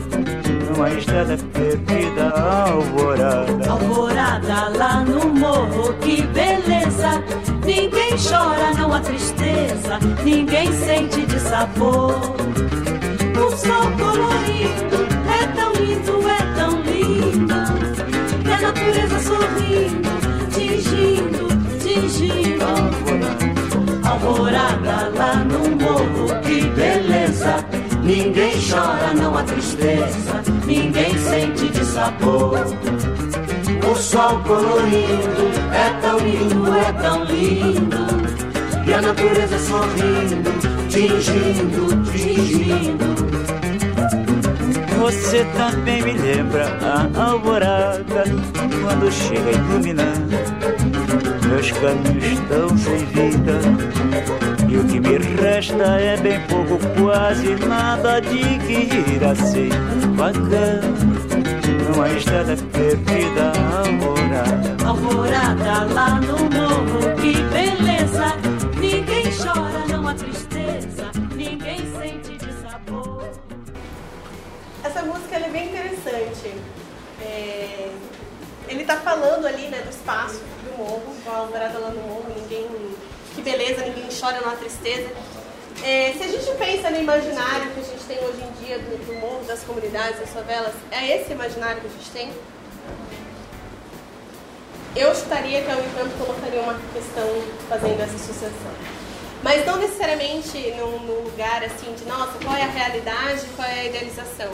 Numa 0.73 0.89
estrada 0.89 1.37
perdida, 1.53 2.31
alvorada. 2.31 3.71
Alvorada 3.71 4.69
lá 4.79 5.05
no 5.05 5.29
morro, 5.29 5.93
que 6.01 6.23
beleza. 6.23 7.23
Ninguém 7.63 8.17
chora, 8.17 8.73
não 8.79 8.95
há 8.95 9.01
tristeza, 9.01 9.99
ninguém 10.25 10.73
sente 10.73 11.27
de 11.27 11.39
sabor. 11.41 12.15
O 13.37 13.51
sol 13.55 13.91
colorido 13.99 15.07
é 15.29 15.47
tão 15.55 15.73
lindo, 15.75 16.27
é 16.27 16.43
tão 16.57 16.81
lindo. 16.81 17.55
E 18.47 18.53
a 18.53 18.61
natureza 18.63 19.21
sorrindo, 19.21 20.09
tingindo, 20.51 21.49
tingindo. 21.81 22.65
Alvorada 24.09 25.13
lá 25.15 25.35
no 25.45 25.77
morro, 25.77 26.41
que 26.41 26.63
beleza. 26.71 27.02
Ninguém 28.03 28.53
chora, 28.69 29.15
não 29.15 29.37
há 29.37 29.43
tristeza, 29.43 30.43
ninguém 30.67 31.17
sente 31.19 31.69
de. 31.69 31.83
O 33.91 33.95
sol 33.95 34.41
colorido 34.41 35.51
é 35.73 36.01
tão 36.01 36.19
lindo, 36.19 36.75
é 36.75 36.93
tão 36.93 37.25
lindo. 37.25 38.07
E 38.87 38.95
a 38.95 39.03
natureza 39.03 39.59
sorrindo, 39.59 40.51
tingindo, 40.88 42.03
tingindo. 42.11 43.12
Você 44.99 45.45
também 45.57 46.03
me 46.03 46.12
lembra 46.12 46.67
a 46.81 47.31
alvorada 47.31 48.25
quando 48.83 49.12
chega 49.12 49.51
iluminando. 49.51 50.37
Meus 51.49 51.71
caminhos 51.73 52.25
estão 52.25 52.79
sem 52.79 53.05
vida 53.07 53.61
e 54.73 54.77
o 54.79 54.87
que 54.87 54.99
me 55.01 55.19
resta 55.19 56.01
é 56.01 56.17
bem 56.17 56.41
pouco, 56.47 56.79
quase 56.99 57.55
nada 57.57 58.21
de 58.21 58.39
que 58.61 58.89
ir 59.13 59.23
assim 59.23 59.69
bacana. 60.17 60.81
Numa 61.89 62.09
estrada 62.09 62.57
perdida, 62.73 63.53
alvorada. 63.77 64.87
Alvorada 64.87 65.93
lá 65.93 66.21
no 66.21 66.39
morro, 66.39 67.15
que 67.21 67.35
beleza. 67.53 68.35
Ninguém 68.81 69.25
chora, 69.31 69.87
não 69.91 70.09
há 70.09 70.15
tristeza, 70.15 71.11
ninguém 71.37 71.81
sente 71.99 72.39
de 72.39 72.53
sabor. 72.63 73.29
Essa 74.83 75.03
música 75.03 75.37
ela 75.37 75.47
é 75.49 75.51
bem 75.51 75.69
interessante. 75.69 76.55
É, 77.21 77.91
Ele 78.69 78.85
tá 78.85 78.97
falando 78.97 79.47
ali, 79.47 79.69
né, 79.69 79.83
do 79.83 79.91
espaço 79.91 80.41
do 80.65 80.79
morro, 80.79 81.15
com 81.23 81.31
a 81.31 81.37
alvorada 81.37 81.79
lá 81.79 81.91
no 81.91 82.01
morro, 82.01 82.27
ninguém. 82.35 82.67
Que 83.35 83.42
beleza, 83.42 83.85
ninguém 83.85 84.09
chora, 84.18 84.40
não 84.40 84.57
tristeza. 84.57 85.11
É, 85.83 86.12
se 86.16 86.23
a 86.23 86.29
gente 86.29 86.57
pensa 86.59 86.90
no 86.90 87.01
imaginário 87.01 87.71
que 87.73 87.81
a 87.81 87.83
gente 87.83 88.05
tem 88.07 88.18
hoje 88.18 88.40
em 88.42 88.64
dia 88.64 88.79
do, 88.79 89.07
do 89.07 89.14
morro, 89.21 89.45
das 89.45 89.62
comunidades, 89.64 90.21
das 90.21 90.31
favelas, 90.31 90.75
é 90.90 91.16
esse 91.16 91.33
imaginário 91.33 91.81
que 91.81 91.87
a 91.87 91.90
gente 91.90 92.11
tem? 92.11 92.33
Eu 94.95 95.14
chutaria 95.14 95.62
que 95.62 95.71
a 95.71 95.77
Unicamp 95.77 96.11
colocaria 96.18 96.61
uma 96.61 96.79
questão 96.92 97.27
fazendo 97.68 98.01
essa 98.01 98.14
associação. 98.14 98.73
Mas 99.42 99.66
não 99.66 99.79
necessariamente 99.79 100.73
num, 100.77 100.99
num 101.01 101.25
lugar 101.25 101.64
assim 101.64 101.92
de, 101.95 102.05
nossa, 102.05 102.38
qual 102.45 102.55
é 102.55 102.62
a 102.62 102.71
realidade, 102.71 103.47
qual 103.57 103.66
é 103.66 103.81
a 103.81 103.85
idealização. 103.87 104.53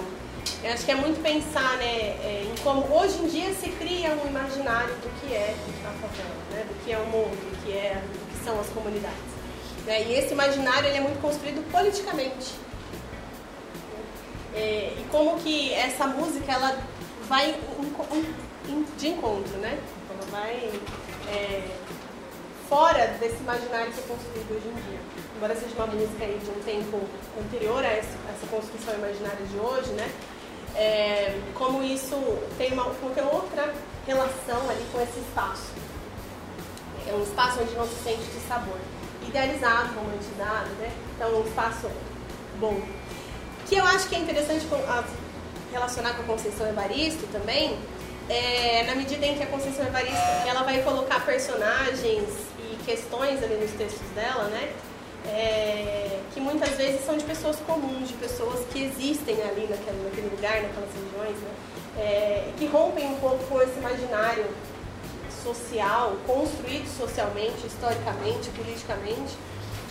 Eu 0.63 0.73
acho 0.73 0.85
que 0.85 0.91
é 0.91 0.95
muito 0.95 1.23
pensar 1.23 1.77
né, 1.79 1.87
é, 1.87 2.47
em 2.51 2.63
como 2.63 2.83
hoje 2.95 3.19
em 3.19 3.29
dia 3.29 3.55
se 3.55 3.69
cria 3.71 4.11
um 4.15 4.27
imaginário 4.27 4.95
do 4.97 5.21
que 5.21 5.35
é 5.35 5.55
a 5.85 5.91
favela, 5.93 6.37
né, 6.53 6.65
do 6.69 6.85
que 6.85 6.93
é 6.93 6.99
o 6.99 7.07
mundo, 7.07 7.31
do 7.31 7.65
que, 7.65 7.73
é, 7.73 7.95
do 7.95 8.33
que 8.33 8.45
são 8.45 8.59
as 8.61 8.69
comunidades. 8.69 9.39
Né? 9.87 10.03
E 10.03 10.15
esse 10.15 10.33
imaginário 10.33 10.89
ele 10.89 10.99
é 10.99 11.01
muito 11.01 11.21
construído 11.21 11.65
politicamente. 11.71 12.55
É, 14.55 14.95
e 14.99 15.07
como 15.11 15.39
que 15.39 15.73
essa 15.73 16.07
música 16.07 16.53
ela 16.53 16.77
vai 17.29 17.55
de 18.97 19.09
encontro, 19.09 19.57
né? 19.59 19.79
Ela 20.11 20.31
vai 20.31 20.71
é, 21.29 21.63
fora 22.69 23.07
desse 23.21 23.37
imaginário 23.37 23.93
que 23.93 24.01
é 24.01 24.03
construído 24.03 24.51
hoje 24.51 24.69
em 24.69 24.91
dia. 24.91 25.01
Embora 25.37 25.55
seja 25.55 25.75
uma 25.77 25.87
música 25.87 26.25
aí 26.25 26.39
de 26.43 26.51
um 26.51 26.63
tempo 26.65 27.01
anterior 27.41 27.85
a 27.85 27.89
essa, 27.89 28.17
essa 28.35 28.47
construção 28.51 28.95
imaginária 28.95 29.47
de 29.47 29.57
hoje, 29.59 29.91
né? 29.93 30.11
É, 30.79 31.37
como 31.55 31.83
isso 31.83 32.15
tem 32.57 32.73
uma, 32.73 32.85
tem 33.13 33.25
outra 33.25 33.75
relação 34.07 34.71
ali 34.71 34.87
com 34.93 35.01
esse 35.03 35.19
espaço. 35.19 35.73
É 37.09 37.13
um 37.13 37.23
espaço 37.23 37.61
onde 37.61 37.75
não 37.75 37.85
se 37.85 37.97
sente 37.97 38.23
de 38.23 38.41
sabor. 38.47 38.79
Idealizado, 39.27 39.93
romantizado, 39.95 40.71
né? 40.79 40.93
Então, 41.17 41.37
um 41.37 41.45
espaço 41.45 41.91
bom. 42.61 42.81
Que 43.67 43.75
eu 43.75 43.85
acho 43.85 44.09
que 44.09 44.15
é 44.15 44.21
interessante 44.21 44.67
relacionar 45.73 46.15
com 46.15 46.23
a 46.23 46.25
Conceição 46.27 46.69
Evaristo 46.69 47.27
também, 47.33 47.77
é, 48.29 48.85
na 48.85 48.95
medida 48.95 49.27
em 49.27 49.37
que 49.37 49.43
a 49.43 49.47
Conceição 49.47 49.85
Evaristo 49.85 50.17
ela 50.47 50.63
vai 50.63 50.81
colocar 50.83 51.27
personagens 51.27 52.29
e 52.59 52.77
questões 52.85 53.43
ali 53.43 53.57
nos 53.57 53.73
textos 53.73 54.09
dela, 54.15 54.45
né? 54.45 54.73
É, 55.29 56.21
que 56.35 56.41
muitas 56.41 56.71
vezes 56.71 57.05
são 57.05 57.17
de 57.17 57.25
pessoas 57.25 57.57
comuns, 57.67 58.09
de 58.09 58.15
pessoas 58.15 58.65
que 58.73 58.83
existem 58.85 59.35
ali 59.43 59.67
naquele, 59.69 60.03
naquele 60.05 60.29
lugar, 60.35 60.63
naquelas 60.63 60.91
regiões, 60.95 61.37
né? 61.43 61.51
É, 61.99 62.51
que 62.59 62.67
rompem 62.67 63.07
um 63.09 63.17
pouco 63.19 63.43
com 63.45 63.61
esse 63.61 63.79
imaginário 63.79 64.47
social, 65.43 66.17
construído 66.27 66.87
socialmente, 66.97 67.67
historicamente, 67.67 68.51
politicamente, 68.51 69.37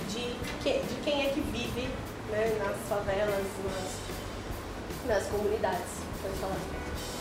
de, 0.10 0.36
que- 0.64 0.80
de 0.80 0.96
quem 1.04 1.26
é 1.28 1.30
que 1.30 1.42
vive 1.42 1.88
né, 2.32 2.58
nas 2.60 2.78
favelas, 2.90 3.44
nas, 3.66 5.16
nas 5.18 5.28
comunidades. 5.28 5.98
Pode 6.22 6.36
falar. 6.36 6.58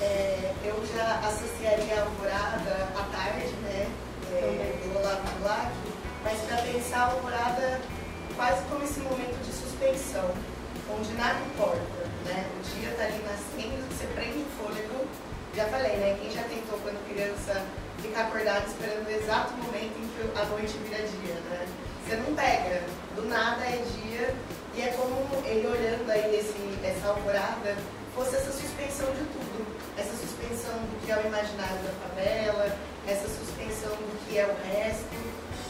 É, 0.01 0.53
eu 0.65 0.75
já 0.95 1.21
associaria 1.27 1.97
a 1.99 2.03
alvorada 2.03 2.89
à 2.97 3.03
tarde, 3.17 3.53
né? 3.63 3.89
É, 4.33 4.73
do 4.83 4.99
Olavo 4.99 5.23
Bilac, 5.39 5.71
mas 6.25 6.39
para 6.41 6.57
pensar 6.59 6.99
a 6.99 7.11
alvorada 7.13 7.81
quase 8.37 8.63
como 8.69 8.85
esse 8.85 9.01
momento 9.01 9.35
de 9.43 9.53
suspensão, 9.53 10.31
onde 10.93 11.13
nada 11.15 11.41
importa, 11.41 12.05
né? 12.25 12.47
O 12.55 12.79
dia 12.79 12.91
está 12.91 13.05
ali 13.05 13.21
nascendo, 13.25 13.81
você 13.89 14.07
prende 14.15 14.39
o 14.39 14.47
fôlego. 14.61 15.09
Já 15.57 15.65
falei, 15.67 15.97
né? 15.97 16.19
Quem 16.21 16.31
já 16.31 16.43
tentou 16.43 16.79
quando 16.85 17.01
criança 17.09 17.65
ficar 18.01 18.29
acordado 18.29 18.67
esperando 18.69 19.09
o 19.09 19.11
exato 19.11 19.55
momento 19.55 19.97
em 19.97 20.07
que 20.13 20.39
a 20.39 20.45
noite 20.45 20.77
vira 20.85 21.03
dia, 21.03 21.35
né? 21.49 21.67
Você 22.05 22.17
não 22.17 22.37
pega, 22.37 22.85
do 23.17 23.27
nada 23.27 23.65
é 23.65 23.83
dia, 23.83 24.35
e 24.77 24.83
é 24.83 24.89
como 24.93 25.17
ele 25.45 25.67
olhando 25.67 26.09
aí 26.11 26.37
esse, 26.37 26.55
essa 26.85 27.09
alvorada 27.09 27.75
fosse 28.15 28.37
essa 28.37 28.53
suspensão 28.53 29.11
de 29.13 29.25
tudo. 29.33 29.67
Essa 29.97 30.13
suspensão 30.13 30.77
do 30.77 31.01
que 31.05 31.11
é 31.11 31.17
o 31.17 31.27
imaginário 31.27 31.79
da 31.83 31.93
favela, 32.05 32.77
essa 33.09 33.27
suspensão 33.27 33.97
do 33.97 34.29
que 34.29 34.39
é 34.39 34.45
o 34.45 34.55
resto. 34.69 35.17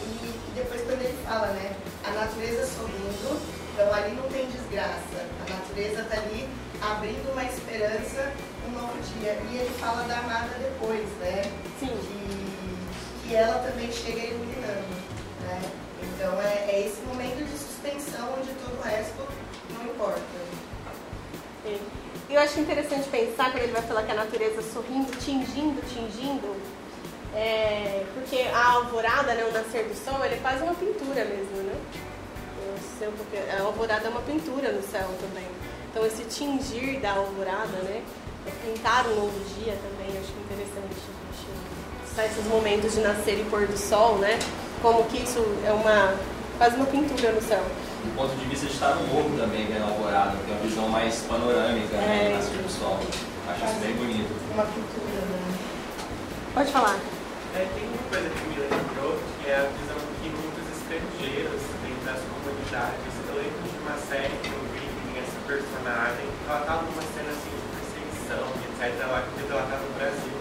E 0.03 0.36
depois 0.57 0.81
quando 0.83 1.03
ele 1.03 1.17
fala, 1.25 1.49
né? 1.49 1.77
A 2.03 2.11
natureza 2.13 2.67
sorrindo, 2.67 3.41
então 3.73 3.93
ali 3.93 4.17
não 4.17 4.27
tem 4.29 4.47
desgraça. 4.47 5.21
A 5.47 5.51
natureza 5.51 6.01
está 6.01 6.17
ali 6.17 6.49
abrindo 6.81 7.31
uma 7.33 7.45
esperança, 7.45 8.33
um 8.67 8.71
novo 8.71 8.97
dia. 9.21 9.39
E 9.51 9.57
ele 9.59 9.71
fala 9.79 10.03
da 10.09 10.19
amada 10.19 10.57
depois, 10.59 11.07
né? 11.21 11.43
Sim. 11.79 11.89
Que, 11.89 13.29
que 13.29 13.35
ela 13.35 13.59
também 13.69 13.93
chega 13.93 14.19
iluminando, 14.19 14.89
né? 15.43 15.61
Então 16.03 16.41
é, 16.41 16.71
é 16.71 16.87
esse 16.87 17.03
momento 17.03 17.45
de 17.45 17.59
suspensão 17.59 18.35
onde 18.39 18.49
todo 18.55 18.79
o 18.79 18.83
resto 18.83 19.29
não 19.75 19.85
importa. 19.85 20.21
E 22.29 22.35
eu 22.35 22.41
acho 22.41 22.59
interessante 22.61 23.09
pensar 23.09 23.51
quando 23.53 23.65
ele 23.65 23.73
vai 23.73 23.83
falar 23.83 24.05
que 24.05 24.13
a 24.13 24.15
natureza 24.15 24.63
sorrindo, 24.63 25.11
tingindo, 25.19 25.81
tingindo, 25.93 26.57
é, 27.37 28.05
porque 28.15 28.43
a 28.53 28.73
alvorada, 28.73 29.35
né, 29.35 29.45
o 29.45 29.53
nascer 29.53 29.85
do 29.85 29.95
sol, 29.95 30.25
ele 30.25 30.35
é 30.35 30.39
quase 30.39 30.63
uma 30.63 30.75
pintura 30.75 31.25
mesmo, 31.25 31.57
né? 31.63 31.75
Eu 32.67 32.75
sei 32.99 33.09
pouquinho- 33.09 33.45
A 33.59 33.63
alvorada 33.67 34.07
é 34.07 34.11
uma 34.11 34.23
pintura 34.23 34.73
no 34.73 34.83
céu 34.83 35.09
também. 35.21 35.47
Então 35.91 36.05
esse 36.07 36.25
tingir 36.25 36.99
da 37.01 37.13
alvorada, 37.13 37.77
né? 37.85 38.03
É 38.47 38.51
pintar 38.65 39.07
um 39.09 39.15
novo 39.17 39.39
dia 39.55 39.77
também, 39.77 40.17
acho 40.19 40.33
interessante 40.45 40.87
a 40.87 40.95
gente 40.95 42.09
pensar 42.09 42.27
esses 42.27 42.45
momentos 42.47 42.95
de 42.95 43.01
nascer 43.01 43.41
e 43.41 43.45
pôr 43.51 43.67
do 43.67 43.77
sol, 43.77 44.17
né? 44.19 44.39
Como 44.81 45.05
que 45.05 45.23
isso 45.23 45.45
é 45.67 45.73
uma 45.73 46.15
quase 46.59 46.77
uma 46.77 46.87
pintura 46.87 47.33
no 47.33 47.43
céu. 47.43 47.63
Do 48.05 48.15
ponto 48.17 48.35
de 48.37 48.45
vista 48.47 48.67
de 48.67 48.73
estar 48.73 48.95
no 48.95 49.07
morro 49.09 49.31
também, 49.37 49.67
vendo 49.67 49.83
a 49.85 49.89
alvorada, 49.89 50.37
tem 50.47 50.55
uma 50.55 50.63
visão 50.63 50.89
mais 50.89 51.23
panorâmica, 51.29 51.97
né, 51.97 52.27
É. 52.27 52.29
do 52.31 52.37
nascer 52.37 52.63
do 52.63 52.71
sol. 52.71 52.99
Acho 53.49 53.65
isso 53.65 53.75
bem 53.81 53.95
bonito. 53.95 54.31
Uma 54.55 54.65
pintura, 54.65 55.21
né? 55.27 55.59
Pode 56.55 56.73
falar. 56.73 56.99
É, 57.57 57.65
tem 57.73 57.89
uma 57.89 58.05
coisa 58.13 58.29
que 58.29 58.45
me 58.53 58.61
lembrou, 58.69 59.17
que 59.41 59.49
é 59.49 59.57
a 59.57 59.65
visão 59.73 59.97
que 60.21 60.29
muitos 60.29 60.61
estrangeiros 60.77 61.65
dentro 61.81 62.05
das 62.05 62.21
comunidades. 62.29 63.01
Eu 63.01 63.33
lembro 63.33 63.65
de 63.65 63.77
uma 63.81 63.97
série 63.97 64.37
que 64.45 64.53
eu 64.53 64.61
vi 64.77 64.85
que 64.85 65.17
essa 65.25 65.41
personagem, 65.49 66.29
ela 66.45 66.61
tá 66.69 66.85
numa 66.85 67.01
cena 67.17 67.33
assim 67.33 67.57
de 67.57 67.65
perseguição, 67.73 68.45
etc. 68.61 68.93
Ela, 69.01 69.25
ela 69.25 69.65
tá 69.73 69.77
no 69.81 69.89
Brasil. 69.97 70.37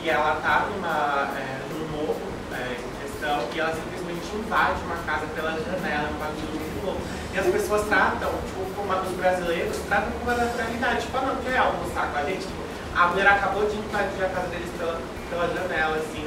E 0.00 0.08
ela 0.08 0.40
tá 0.40 0.64
numa, 0.72 1.36
é, 1.36 1.60
num 1.68 1.84
morro 1.92 2.32
é, 2.56 2.80
em 2.80 2.92
questão 2.96 3.44
e 3.52 3.60
ela 3.60 3.72
simplesmente 3.76 4.24
invade 4.32 4.80
uma 4.88 4.96
casa 5.04 5.26
pela 5.36 5.52
janela, 5.60 6.08
um 6.08 6.16
bagulho 6.16 6.48
muito 6.48 6.80
louco. 6.80 7.04
E 7.28 7.36
as 7.44 7.46
pessoas 7.52 7.84
tratam, 7.92 8.32
tipo, 8.48 8.64
como 8.72 8.88
os 8.88 9.16
brasileiros 9.20 9.76
tratam 9.84 10.16
com 10.16 10.24
uma 10.24 10.32
naturalidade. 10.32 11.04
Tipo, 11.04 11.18
ah, 11.18 11.28
não 11.28 11.36
quer 11.44 11.60
almoçar 11.60 12.08
com 12.08 12.16
a 12.16 12.24
gente? 12.24 12.48
Tipo, 12.48 12.64
a 12.96 13.08
mulher 13.08 13.28
acabou 13.28 13.68
de 13.68 13.76
invadir 13.76 14.24
a 14.24 14.28
casa 14.32 14.48
deles 14.48 14.72
pela, 14.78 14.96
pela 15.28 15.46
janela, 15.52 15.96
assim. 16.00 16.24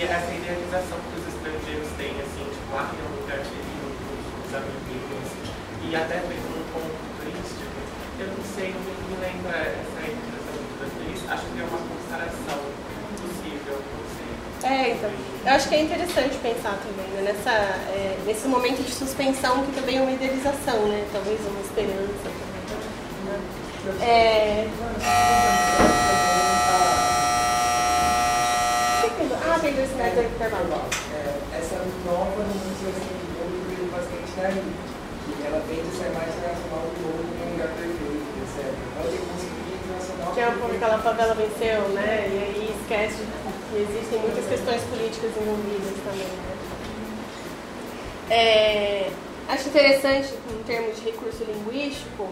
E 0.00 0.02
essa 0.02 0.32
idealização 0.32 0.96
que 0.96 1.20
os 1.20 1.28
estrangeiros 1.28 1.92
têm, 2.00 2.16
assim, 2.24 2.48
tipo, 2.48 2.72
lá 2.72 2.88
tem 2.88 3.04
um 3.04 3.20
lugar 3.20 3.36
querido 3.36 3.84
os 4.48 4.54
amiguinhos, 4.56 5.28
e 5.84 5.94
até 5.94 6.24
fez 6.24 6.40
um 6.40 6.64
ponto 6.72 6.96
turístico, 7.20 7.76
eu 8.18 8.28
não 8.32 8.40
sei, 8.56 8.72
não 8.72 8.80
me, 8.80 9.20
lembra 9.20 9.60
essa 9.60 10.00
impressão 10.00 10.56
muito 10.56 10.80
atriz, 10.88 11.20
acho 11.28 11.44
que 11.52 11.60
é 11.60 11.64
uma 11.68 11.76
comparação 11.84 12.60
possível, 13.12 13.76
não 13.76 14.08
sei. 14.16 14.72
É, 14.72 14.96
então. 14.96 15.12
Eu 15.44 15.52
acho 15.52 15.68
que 15.68 15.74
é 15.74 15.82
interessante 15.82 16.36
pensar 16.38 16.80
também 16.80 17.08
né, 17.20 17.20
nessa, 17.20 17.52
é, 17.92 18.16
nesse 18.24 18.48
momento 18.48 18.82
de 18.82 18.92
suspensão 18.92 19.66
que 19.66 19.72
também 19.72 19.98
é 19.98 20.00
uma 20.00 20.12
idealização, 20.12 20.88
né? 20.88 21.06
Talvez 21.12 21.38
uma 21.44 21.60
esperança 21.60 22.24
também. 22.24 22.64
Né? 23.28 23.36
É... 24.00 24.66
Ah, 29.52 29.58
tem 29.58 29.74
dois 29.74 29.90
intervalo. 30.60 30.90
É, 31.14 31.58
essa 31.58 31.76
nova 32.04 32.42
no 32.42 32.54
Museu 32.54 32.92
Científico 32.92 33.40
veio 33.68 33.90
bastante 33.90 34.30
daí, 34.36 34.62
que 35.26 35.46
ela 35.46 35.62
tende 35.66 35.88
a 35.88 35.92
ser 35.96 36.10
mais 36.12 36.28
internacional 36.36 36.84
do 36.84 37.00
que 37.00 37.42
um 37.44 37.52
lugar 37.52 37.68
perfeito, 37.68 38.28
etc. 38.44 38.68
Ela 38.96 39.08
tem 39.08 39.20
conseguido 39.24 39.70
internacional. 39.80 40.32
Que 40.34 40.40
é 40.40 40.48
um 40.48 40.58
pouco 40.58 40.74
aquela 40.76 40.98
favela 40.98 41.34
venceu, 41.34 41.88
né? 41.90 42.28
E 42.28 42.36
aí 42.44 42.76
esquece 42.80 43.24
que 43.70 43.76
existem 43.76 44.18
muitas 44.20 44.46
questões 44.46 44.82
políticas 44.84 45.30
envolvidas 45.36 45.96
também, 46.04 46.28
né? 46.28 46.50
É, 48.30 49.10
acho 49.48 49.68
interessante, 49.68 50.34
em 50.50 50.62
termos 50.62 50.96
de 50.96 51.10
recurso 51.10 51.42
linguístico, 51.42 52.28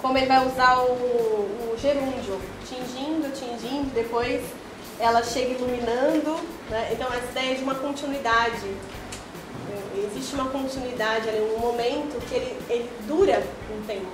como 0.00 0.16
ele 0.16 0.26
vai 0.26 0.46
usar 0.46 0.78
o, 0.78 0.92
o 0.92 1.76
gerúndio, 1.76 2.40
tingindo, 2.64 3.32
tingindo, 3.34 3.92
depois 3.92 4.40
ela 5.00 5.22
chega 5.22 5.52
iluminando, 5.52 6.36
né? 6.68 6.90
então 6.92 7.08
essa 7.12 7.30
ideia 7.30 7.56
de 7.56 7.62
uma 7.62 7.74
continuidade. 7.74 8.70
Existe 9.94 10.34
uma 10.34 10.48
continuidade 10.50 11.28
ali, 11.28 11.40
um 11.40 11.58
momento 11.58 12.20
que 12.28 12.34
ele, 12.34 12.58
ele 12.68 12.90
dura 13.06 13.42
um 13.70 13.84
tempo. 13.86 14.06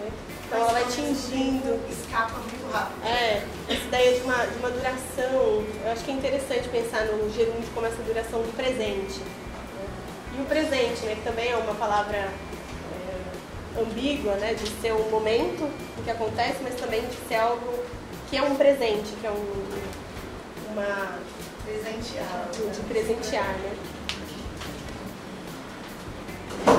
Né? 0.00 0.10
Então 0.46 0.58
ela 0.60 0.72
vai 0.72 0.84
tingindo. 0.86 1.80
Escapa 1.90 2.34
muito 2.38 2.72
rápido. 2.72 3.04
É, 3.04 3.44
essa 3.68 3.84
ideia 3.84 4.18
de 4.18 4.24
uma, 4.24 4.46
de 4.46 4.58
uma 4.58 4.70
duração. 4.70 5.64
Eu 5.84 5.92
acho 5.92 6.04
que 6.04 6.10
é 6.10 6.14
interessante 6.14 6.68
pensar 6.68 7.04
no 7.06 7.30
gerúndio 7.32 7.68
como 7.74 7.86
essa 7.86 8.02
duração 8.02 8.40
do 8.40 8.56
presente. 8.56 9.20
né? 9.20 9.86
E 10.38 10.42
o 10.42 10.44
presente, 10.46 11.04
né, 11.06 11.14
que 11.16 11.22
também 11.22 11.50
é 11.50 11.56
uma 11.56 11.74
palavra 11.74 12.16
é, 12.16 13.80
ambígua, 13.80 14.34
né, 14.36 14.54
de 14.54 14.68
ser 14.80 14.92
um 14.92 15.10
momento 15.10 15.64
o 15.98 16.02
que 16.04 16.10
acontece, 16.10 16.58
mas 16.62 16.74
também 16.74 17.02
de 17.02 17.16
ser 17.28 17.36
algo 17.36 17.84
que 18.28 18.36
é 18.36 18.42
um 18.42 18.54
presente, 18.56 19.12
que 19.20 19.26
é 19.26 19.30
um, 19.30 19.64
uma. 20.74 21.18
Presentear. 21.64 22.48
De 22.52 22.80
presentear, 22.80 23.54
né? 23.58 23.72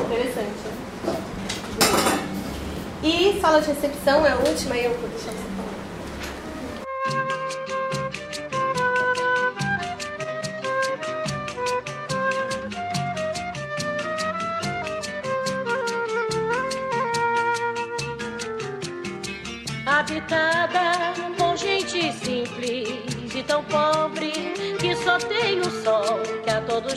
Interessante. 0.06 0.50
né? 0.66 0.76
E 3.04 3.40
sala 3.40 3.62
de 3.62 3.68
recepção 3.68 4.26
é 4.26 4.32
a 4.32 4.36
última, 4.38 4.76
eu 4.78 4.94
vou 5.00 5.10
deixar 5.10 5.32
você 5.32 5.44
falar. 5.56 5.65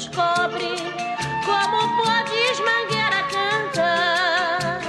Como 0.07 1.97
podes 1.97 2.61
mangueira 2.61 3.21
cantar? 3.33 4.81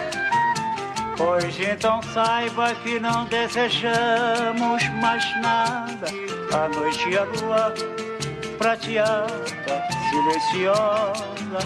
Pois 1.18 1.60
então 1.60 2.00
saiba 2.14 2.76
que 2.76 3.00
não 3.00 3.26
desejamos 3.26 4.88
mais 5.02 5.42
nada. 5.42 6.06
A 6.54 6.70
noite 6.70 7.10
e 7.10 7.18
a 7.18 7.24
lua 7.24 7.74
prateada, 8.60 9.34
silenciosa, 10.12 11.60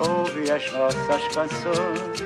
ouve 0.00 0.50
as 0.50 0.70
nossas 0.72 1.22
canções. 1.34 2.22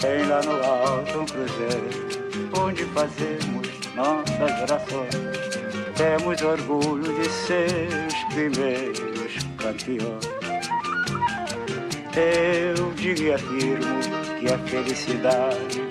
Tem 0.00 0.26
lá 0.26 0.42
no 0.42 0.62
alto 0.62 1.20
um 1.20 1.24
cruzeiro, 1.24 2.60
onde 2.60 2.84
fazemos 2.86 3.68
nossas 3.94 4.70
orações. 4.70 5.54
Temos 5.96 6.42
orgulho 6.42 7.14
de 7.14 7.28
ser 7.30 7.88
os 8.06 8.34
primeiros 8.34 9.13
Eu 12.16 12.92
digo 12.96 13.22
e 13.22 13.32
afirmo 13.32 13.98
que 14.38 14.52
a 14.52 14.58
felicidade 14.58 15.82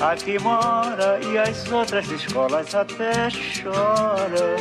aqui 0.00 0.38
mora 0.38 1.18
e 1.20 1.36
as 1.36 1.68
outras 1.72 2.08
escolas 2.08 2.72
até 2.72 3.28
choram, 3.30 4.54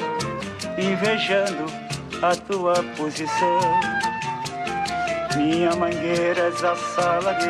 invejando 0.80 1.65
a 2.23 2.36
tua 2.36 2.82
posição. 2.97 3.60
Minha 5.38 5.75
mangueira 5.75 6.41
é 6.41 6.67
a 6.67 6.75
sala 6.75 7.34
de 7.34 7.49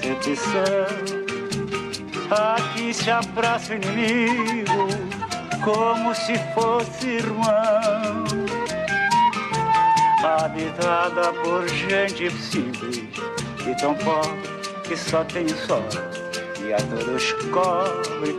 recepção. 0.00 0.86
Aqui 2.30 2.94
se 2.94 3.10
abraça 3.10 3.74
o 3.74 3.76
inimigo 3.76 4.88
como 5.62 6.14
se 6.14 6.38
fosse 6.54 7.08
irmão 7.08 7.95
habitada 10.24 11.32
por 11.42 11.68
gente 11.68 12.30
simples 12.30 13.04
e 13.66 13.74
tão 13.80 13.94
pobre 13.94 14.48
que 14.84 14.96
só 14.96 15.24
tem 15.24 15.48
sol 15.48 15.84
e 16.66 16.72
a 16.72 16.78
todos 16.78 17.32
cobre. 17.52 18.36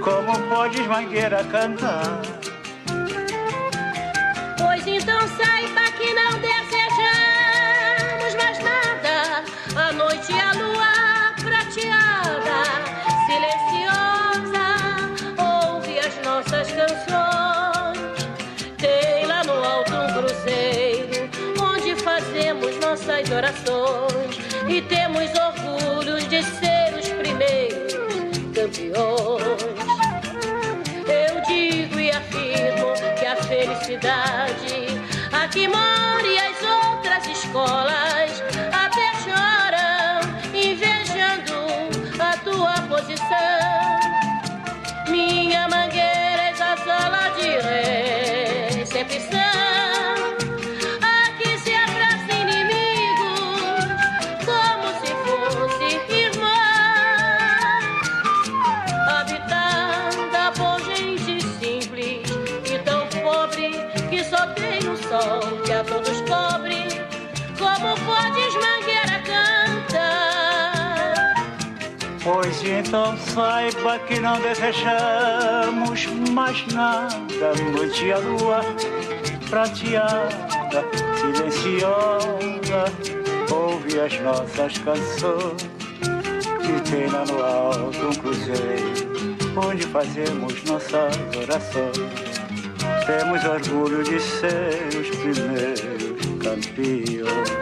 Como 0.00 0.38
podes, 0.48 0.86
mangueira, 0.86 1.42
cantar? 1.44 2.20
Pois 4.58 4.86
então 4.86 5.18
saiba 5.36 5.90
que 5.98 6.14
não 6.14 6.40
fazemos 22.56 22.76
nossas 22.78 23.30
orações. 23.30 24.36
E 24.68 24.82
temos 24.82 25.30
orgulho 25.34 26.18
de 26.28 26.42
ser 26.42 26.75
então 72.70 73.16
saiba 73.18 73.98
que 74.00 74.18
não 74.20 74.40
desejamos 74.40 76.06
mais 76.32 76.66
nada. 76.68 77.16
Noite 77.72 78.12
a 78.12 78.18
lua 78.18 78.60
prateada, 79.48 80.84
silenciosa, 81.20 82.84
ouve 83.52 84.00
as 84.00 84.20
nossas 84.20 84.78
canções. 84.78 85.68
E 86.62 86.80
tem 86.90 87.06
lá 87.08 87.24
no 87.24 87.42
alto 87.44 88.06
um 88.06 88.14
cruzeiro, 88.14 89.36
onde 89.56 89.86
fazemos 89.86 90.64
nossas 90.64 91.16
orações. 91.36 92.36
Temos 93.06 93.44
orgulho 93.44 94.02
de 94.02 94.20
ser 94.20 94.88
os 95.00 95.08
primeiros 95.18 96.06
campeões. 96.42 97.55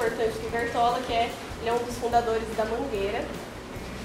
Importante 0.00 0.38
do 0.38 0.50
Cartola, 0.50 0.98
que 1.06 1.12
é 1.12 1.30
ele 1.60 1.68
é 1.68 1.72
um 1.74 1.84
dos 1.84 1.94
fundadores 1.96 2.42
da 2.56 2.64
Mangueira, 2.64 3.20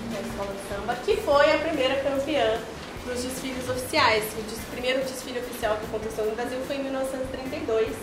que 0.10 0.16
é 0.16 0.20
a 0.20 0.22
escola 0.22 0.52
de 0.52 0.76
samba, 0.76 0.96
que 1.06 1.16
foi 1.18 1.54
a 1.54 1.58
primeira 1.58 1.96
campeã 2.04 2.60
dos 3.06 3.24
desfiles 3.24 3.70
oficiais. 3.70 4.26
O 4.34 4.72
primeiro 4.72 5.00
desfile 5.04 5.40
oficial 5.40 5.78
que 5.78 5.86
aconteceu 5.86 6.26
no 6.26 6.36
Brasil 6.36 6.60
foi 6.68 6.76
em 6.76 6.84
1932. 6.84 7.96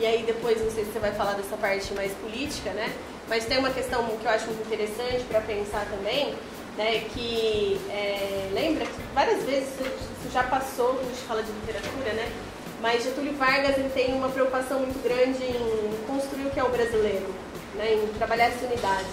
E 0.00 0.06
aí 0.06 0.22
depois, 0.22 0.62
não 0.62 0.70
sei 0.70 0.84
se 0.84 0.92
você 0.92 0.98
vai 1.00 1.12
falar 1.12 1.34
dessa 1.34 1.56
parte 1.56 1.92
mais 1.92 2.12
política, 2.12 2.70
né? 2.70 2.94
Mas 3.28 3.44
tem 3.44 3.58
uma 3.58 3.70
questão 3.70 4.06
que 4.06 4.24
eu 4.24 4.30
acho 4.30 4.46
muito 4.46 4.64
interessante 4.64 5.24
para 5.24 5.40
pensar 5.42 5.84
também, 5.90 6.34
né? 6.78 7.04
Que 7.12 7.78
é, 7.90 8.48
lembra 8.54 8.86
que 8.86 9.02
várias 9.12 9.42
vezes 9.42 9.68
isso 9.74 10.32
já 10.32 10.44
passou 10.44 10.94
quando 10.94 11.10
a 11.10 11.14
gente 11.14 11.26
fala 11.26 11.42
de 11.42 11.50
literatura, 11.52 12.12
né? 12.14 12.32
Mas 12.80 13.02
Getúlio 13.02 13.34
Vargas 13.34 13.76
ele 13.76 13.90
tem 13.90 14.14
uma 14.14 14.28
preocupação 14.28 14.80
muito 14.80 15.02
grande 15.02 15.42
em 15.42 16.06
construir 16.06 16.46
o 16.46 16.50
que 16.50 16.60
é 16.60 16.64
o 16.64 16.68
brasileiro, 16.68 17.26
né? 17.74 17.94
Em 17.94 18.06
trabalhar 18.18 18.46
essa 18.46 18.64
unidade. 18.66 19.08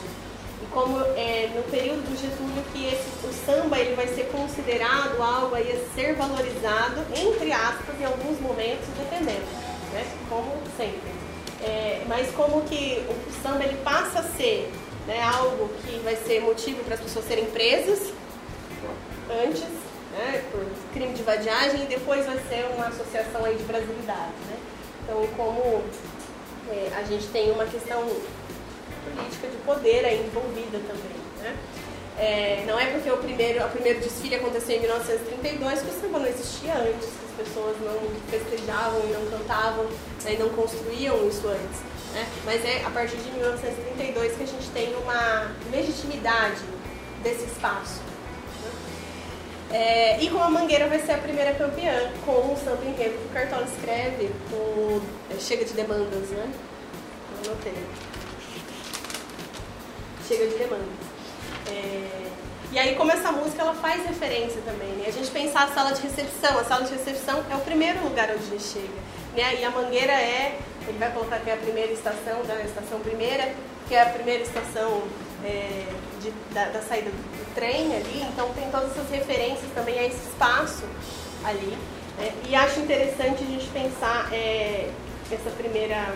E 0.61 0.65
como 0.71 0.99
é, 1.17 1.49
no 1.55 1.63
período 1.63 2.03
do 2.07 2.15
Getúlio 2.15 2.63
que 2.71 2.87
esse, 2.87 3.25
o 3.25 3.33
samba 3.45 3.79
ele 3.79 3.95
vai 3.95 4.07
ser 4.07 4.29
considerado 4.31 5.21
algo 5.21 5.55
aí 5.55 5.71
a 5.71 5.95
ser 5.95 6.13
valorizado, 6.13 7.01
entre 7.15 7.51
aspas, 7.51 7.99
em 7.99 8.05
alguns 8.05 8.39
momentos, 8.39 8.85
dependendo, 8.97 9.45
né? 9.93 10.05
Como 10.29 10.51
sempre. 10.77 11.15
É, 11.63 12.03
mas 12.07 12.29
como 12.35 12.61
que 12.61 13.03
o, 13.09 13.41
samba 13.41 13.63
ele 13.63 13.77
passa 13.83 14.19
a 14.19 14.23
ser 14.23 14.71
né, 15.07 15.21
algo 15.21 15.69
que 15.81 15.99
vai 16.03 16.15
ser 16.15 16.41
motivo 16.41 16.83
para 16.83 16.95
as 16.95 17.01
pessoas 17.01 17.25
serem 17.25 17.45
presas 17.45 18.13
antes, 19.43 19.63
né, 20.15 20.43
por 20.51 20.65
crime 20.93 21.13
de 21.13 21.23
vadiagem, 21.23 21.83
e 21.83 21.85
depois 21.85 22.25
vai 22.25 22.37
ser 22.49 22.65
uma 22.73 22.87
associação 22.87 23.43
aí 23.43 23.55
de 23.55 23.63
brasilidade, 23.63 24.33
né? 24.49 24.57
Então, 25.03 25.27
como 25.35 25.83
é, 26.71 26.91
a 26.95 27.03
gente 27.03 27.27
tem 27.27 27.51
uma 27.51 27.65
questão 27.65 28.01
política 28.01 29.47
de 29.47 29.57
poder 29.65 30.05
aí 30.05 30.25
envolvida 30.25 30.79
também, 30.87 31.19
né? 31.43 31.55
É, 32.17 32.63
não 32.65 32.79
é 32.79 32.85
porque 32.85 33.11
o 33.11 33.17
primeiro, 33.17 33.65
o 33.65 33.69
primeiro 33.69 33.99
desfile 33.99 34.35
aconteceu 34.35 34.77
em 34.77 34.79
1932 34.79 35.81
que 35.81 35.89
o 35.89 36.01
samba 36.01 36.19
não 36.19 36.27
existia 36.27 36.73
antes, 36.75 37.09
que 37.09 37.41
as 37.41 37.47
pessoas 37.47 37.75
não 37.81 37.99
festejavam 38.29 39.01
e 39.01 39.11
não 39.11 39.25
cantavam 39.25 39.83
né, 40.23 40.33
e 40.33 40.37
não 40.37 40.47
construíam 40.49 41.27
isso 41.27 41.45
antes. 41.45 41.81
Né? 42.13 42.25
Mas 42.45 42.63
é 42.63 42.85
a 42.85 42.89
partir 42.89 43.17
de 43.17 43.29
1932 43.31 44.37
que 44.37 44.43
a 44.43 44.47
gente 44.47 44.69
tem 44.69 44.95
uma 44.95 45.51
legitimidade 45.69 46.61
desse 47.21 47.43
espaço. 47.43 47.99
Né? 49.69 49.77
É, 49.77 50.21
e 50.21 50.29
como 50.29 50.43
a 50.43 50.49
Mangueira 50.49 50.87
vai 50.87 50.99
ser 50.99 51.13
a 51.13 51.17
primeira 51.17 51.53
campeã 51.53 52.11
com 52.25 52.31
o 52.31 52.57
samba 52.63 52.85
enredo 52.85 53.17
que 53.17 53.25
o 53.25 53.33
Cartola 53.33 53.65
escreve, 53.65 54.29
o 54.51 55.01
é, 55.31 55.39
Chega 55.39 55.65
de 55.65 55.73
Demandas, 55.73 56.29
né? 56.29 56.49
Eu 57.43 57.51
anotei. 57.51 57.73
Chega 60.27 60.47
de 60.47 60.55
Demandas. 60.55 61.15
É, 61.67 62.25
e 62.71 62.79
aí, 62.79 62.95
como 62.95 63.11
essa 63.11 63.31
música 63.31 63.61
ela 63.61 63.73
faz 63.73 64.05
referência 64.05 64.61
também, 64.65 64.89
né? 64.89 65.05
A 65.07 65.11
gente 65.11 65.31
pensar 65.31 65.63
a 65.63 65.67
sala 65.73 65.91
de 65.93 66.01
recepção, 66.01 66.59
a 66.59 66.63
sala 66.63 66.83
de 66.83 66.93
recepção 66.93 67.43
é 67.49 67.55
o 67.55 67.61
primeiro 67.61 68.03
lugar 68.03 68.29
onde 68.29 68.43
a 68.43 68.49
gente 68.49 68.63
chega, 68.63 68.99
né? 69.35 69.61
E 69.61 69.63
a 69.63 69.69
Mangueira 69.69 70.13
é, 70.13 70.59
ele 70.87 70.97
vai 70.97 71.11
colocar 71.11 71.37
aqui 71.37 71.51
a 71.51 71.57
primeira 71.57 71.91
estação, 71.91 72.43
da 72.45 72.61
estação 72.61 72.99
primeira, 72.99 73.53
que 73.87 73.95
é 73.95 74.01
a 74.01 74.07
primeira 74.07 74.43
estação 74.43 75.03
é, 75.43 75.85
de- 76.25 76.53
da, 76.53 76.65
da 76.65 76.81
saída 76.81 77.09
do, 77.09 77.45
trem 77.55 77.95
ali, 77.95 78.21
então 78.33 78.49
tem 78.53 78.69
todas 78.69 78.91
essas 78.91 79.09
referências 79.09 79.71
também 79.73 79.97
a 79.97 80.03
esse 80.03 80.27
espaço 80.27 80.83
ali. 81.43 81.77
né? 82.17 82.33
E 82.49 82.55
acho 82.55 82.79
interessante 82.81 83.43
a 83.43 83.47
gente 83.47 83.67
pensar 83.67 84.27
é, 84.33 84.89
essa 85.31 85.49
primeira 85.51 86.13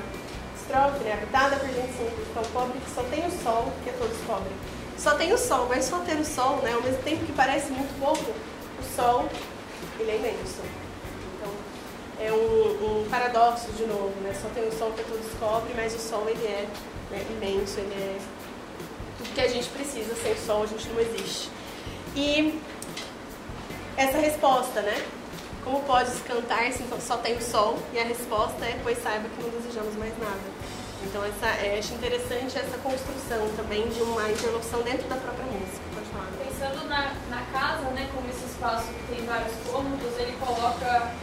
estrofe, 0.59 1.03
né? 1.03 1.13
Habitada 1.13 1.55
por 1.55 1.67
gente 1.69 1.93
simples, 1.93 2.27
tão 2.33 2.43
pobre 2.51 2.77
que 2.79 2.91
só 2.91 3.03
tem 3.03 3.25
o 3.25 3.31
sol, 3.43 3.71
que 3.83 3.89
a 3.89 3.93
todos 3.93 4.17
cobrem. 4.27 4.51
Só 4.97 5.11
tem 5.15 5.31
o 5.31 5.37
sol, 5.37 5.65
mas 5.69 5.85
só 5.85 5.99
ter 5.99 6.15
o 6.17 6.25
sol, 6.25 6.57
né? 6.57 6.73
Ao 6.73 6.81
mesmo 6.81 7.01
tempo 7.03 7.25
que 7.25 7.31
parece 7.31 7.71
muito 7.71 7.97
pouco, 8.01 8.21
o 8.31 8.95
sol, 8.95 9.29
ele 9.97 10.11
é 10.11 10.15
imenso. 10.17 10.59
Então, 11.37 11.51
é 12.19 12.31
um, 12.33 13.01
um 13.03 13.09
paradoxo 13.09 13.71
de 13.77 13.85
novo, 13.85 14.13
né? 14.21 14.33
Só 14.41 14.49
tem 14.49 14.67
o 14.67 14.71
sol 14.77 14.91
que 14.91 15.01
a 15.01 15.05
todos 15.05 15.25
cobrem, 15.39 15.73
mas 15.75 15.95
o 15.95 15.99
sol, 15.99 16.25
ele 16.27 16.45
é 16.45 16.67
né, 17.11 17.25
imenso, 17.29 17.79
ele 17.79 17.93
é 17.93 18.17
tudo 19.19 19.33
que 19.35 19.41
a 19.41 19.47
gente 19.47 19.67
precisa. 19.69 20.15
Sem 20.15 20.35
sol, 20.37 20.63
a 20.63 20.65
gente 20.65 20.87
não 20.89 20.99
existe. 20.99 21.49
E 22.15 22.59
essa 23.97 24.17
resposta, 24.17 24.81
né? 24.81 24.97
Como 25.63 25.81
pode 25.81 26.11
cantar 26.21 26.71
se 26.71 26.83
só 27.05 27.17
tem 27.17 27.35
o 27.35 27.41
sol? 27.41 27.77
E 27.93 27.99
a 27.99 28.03
resposta 28.05 28.65
é, 28.65 28.79
pois 28.81 28.97
saiba 29.03 29.27
que 29.29 29.43
não 29.43 29.49
desejamos 29.49 29.95
mais 29.95 30.17
nada. 30.17 30.39
Então, 31.03 31.23
essa, 31.23 31.47
é, 31.63 31.77
acho 31.79 31.93
interessante 31.93 32.57
essa 32.57 32.77
construção 32.79 33.47
também 33.55 33.87
de 33.89 34.01
uma 34.01 34.29
interlocução 34.29 34.81
dentro 34.81 35.07
da 35.07 35.15
própria 35.15 35.45
música. 35.45 35.79
Falar. 36.11 36.27
Pensando 36.43 36.87
na, 36.87 37.13
na 37.29 37.41
casa, 37.53 37.89
né, 37.91 38.09
como 38.15 38.27
esse 38.29 38.45
espaço 38.45 38.87
que 38.87 39.15
tem 39.15 39.25
vários 39.25 39.53
cômodos, 39.69 40.17
ele 40.17 40.35
coloca 40.39 41.13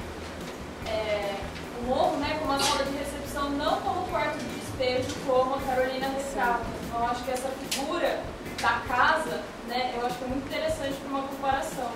é, 0.86 1.34
o 1.78 1.82
morro 1.86 2.16
né, 2.18 2.36
como 2.40 2.52
a 2.52 2.58
sala 2.58 2.84
de 2.84 2.96
recepção, 2.96 3.50
não 3.50 3.80
como 3.80 4.06
quarto 4.08 4.38
de 4.38 4.60
despejo, 4.60 5.14
como 5.26 5.54
a 5.56 5.60
Carolina 5.60 6.08
retrata. 6.08 6.60
Então, 6.84 7.00
eu 7.00 7.06
acho 7.06 7.24
que 7.24 7.30
essa 7.30 7.48
figura 7.48 8.20
da 8.60 8.80
casa, 8.88 9.42
né, 9.68 9.92
eu 9.96 10.06
acho 10.06 10.16
que 10.16 10.24
é 10.24 10.28
muito 10.28 10.46
interessante 10.46 10.94
para 10.96 11.08
uma 11.08 11.22
comparação. 11.28 11.90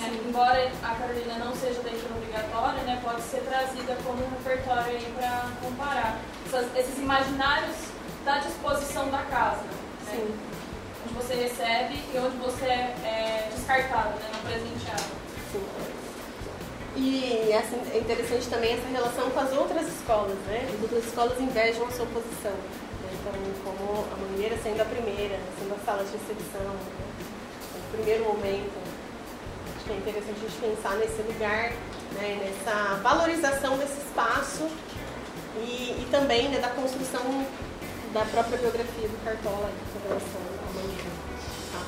né? 0.00 0.10
Embora 0.26 0.70
a 0.82 0.94
Carolina 0.96 1.38
não 1.38 1.54
seja 1.54 1.80
leitura 1.82 2.14
obrigatória, 2.16 2.82
né, 2.82 3.00
pode 3.04 3.22
ser 3.22 3.40
trazida 3.42 3.96
como 4.04 4.24
um 4.24 4.30
repertório 4.30 4.98
para 5.16 5.48
comparar. 5.62 6.18
Essas- 6.46 6.76
esses 6.76 6.98
imaginários 6.98 7.76
da 8.24 8.38
disposição 8.38 9.08
da 9.10 9.18
casa. 9.30 9.62
Né? 10.06 10.26
Onde 11.04 11.14
você 11.14 11.34
recebe 11.34 12.02
e 12.12 12.18
onde 12.18 12.36
você 12.38 12.64
é 12.66 13.48
descartado, 13.54 14.18
né, 14.18 14.28
não 14.32 14.40
presenteado. 14.40 15.04
E 16.96 17.50
é 17.52 17.98
interessante 17.98 18.46
também 18.48 18.74
essa 18.74 18.88
relação 18.88 19.28
com 19.30 19.40
as 19.40 19.52
outras 19.52 19.88
escolas, 19.88 20.38
né? 20.46 20.68
As 20.72 20.82
outras 20.82 21.04
escolas 21.04 21.40
invejam 21.40 21.86
a 21.86 21.90
sua 21.90 22.06
posição. 22.06 22.52
né? 22.52 23.10
Então, 23.20 23.32
como 23.64 24.04
a 24.12 24.16
Mangueira 24.16 24.56
sendo 24.62 24.80
a 24.80 24.84
primeira, 24.84 25.38
sendo 25.58 25.74
a 25.74 25.84
sala 25.84 26.04
de 26.04 26.12
recepção, 26.12 26.62
né? 26.62 27.04
primeiro 27.96 28.24
momento. 28.24 28.74
Acho 29.76 29.84
que 29.86 29.92
é 29.92 29.96
interessante 29.96 30.36
a 30.36 30.48
gente 30.48 30.60
pensar 30.60 30.96
nesse 30.96 31.22
lugar, 31.22 31.72
né? 32.12 32.38
nessa 32.42 32.94
valorização 33.02 33.76
desse 33.78 33.98
espaço 33.98 34.68
e, 35.58 36.02
e 36.02 36.08
também 36.10 36.48
né, 36.48 36.58
da 36.58 36.68
construção 36.68 37.46
da 38.12 38.24
própria 38.26 38.58
biografia 38.58 39.08
do 39.08 39.24
Cartola 39.24 39.70
em 39.70 40.08
relação 40.08 40.40
à 40.62 40.72
Mangueira. 40.74 41.10
Tá? 41.72 41.82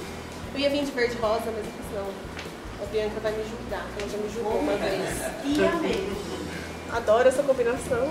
Eu 0.54 0.60
ia 0.60 0.70
vir 0.70 0.84
de 0.84 0.92
verde 0.92 1.16
rosa, 1.18 1.44
mas 1.46 1.66
senão 1.90 2.35
a 2.82 2.86
Bianca 2.86 3.20
vai 3.20 3.32
me 3.32 3.44
julgar, 3.44 3.86
ela 3.98 4.08
já 4.08 4.18
me 4.18 4.28
julgou 4.32 4.58
uma 4.58 4.76
vez. 4.76 5.02
E 5.44 5.64
amei. 5.64 6.12
Adoro 6.92 7.28
essa 7.28 7.42
combinação. 7.42 8.10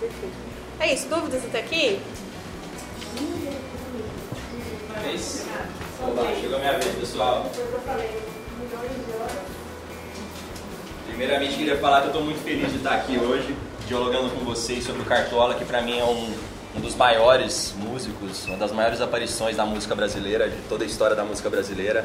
Perfeito. 0.00 0.34
É 0.78 0.92
isso, 0.92 1.08
dúvidas 1.08 1.44
até 1.44 1.60
aqui? 1.60 2.00
É 5.04 5.12
isso. 5.12 5.46
Olá, 6.02 6.34
chegou 6.40 6.56
a 6.56 6.60
minha 6.60 6.78
vez, 6.78 6.94
pessoal. 6.96 7.50
Primeiramente, 11.06 11.56
queria 11.56 11.78
falar 11.78 12.00
que 12.00 12.06
eu 12.06 12.10
estou 12.10 12.22
muito 12.22 12.42
feliz 12.42 12.70
de 12.70 12.76
estar 12.76 12.94
aqui 12.94 13.16
hoje, 13.16 13.56
dialogando 13.86 14.28
com 14.30 14.44
vocês 14.44 14.84
sobre 14.84 15.00
o 15.00 15.04
Cartola, 15.04 15.54
que 15.54 15.64
para 15.64 15.80
mim 15.80 15.98
é 15.98 16.04
um, 16.04 16.34
um 16.76 16.80
dos 16.80 16.94
maiores 16.94 17.72
músicos, 17.78 18.44
uma 18.46 18.58
das 18.58 18.72
maiores 18.72 19.00
aparições 19.00 19.56
da 19.56 19.64
música 19.64 19.94
brasileira, 19.94 20.50
de 20.50 20.60
toda 20.68 20.84
a 20.84 20.86
história 20.86 21.16
da 21.16 21.24
música 21.24 21.48
brasileira. 21.48 22.04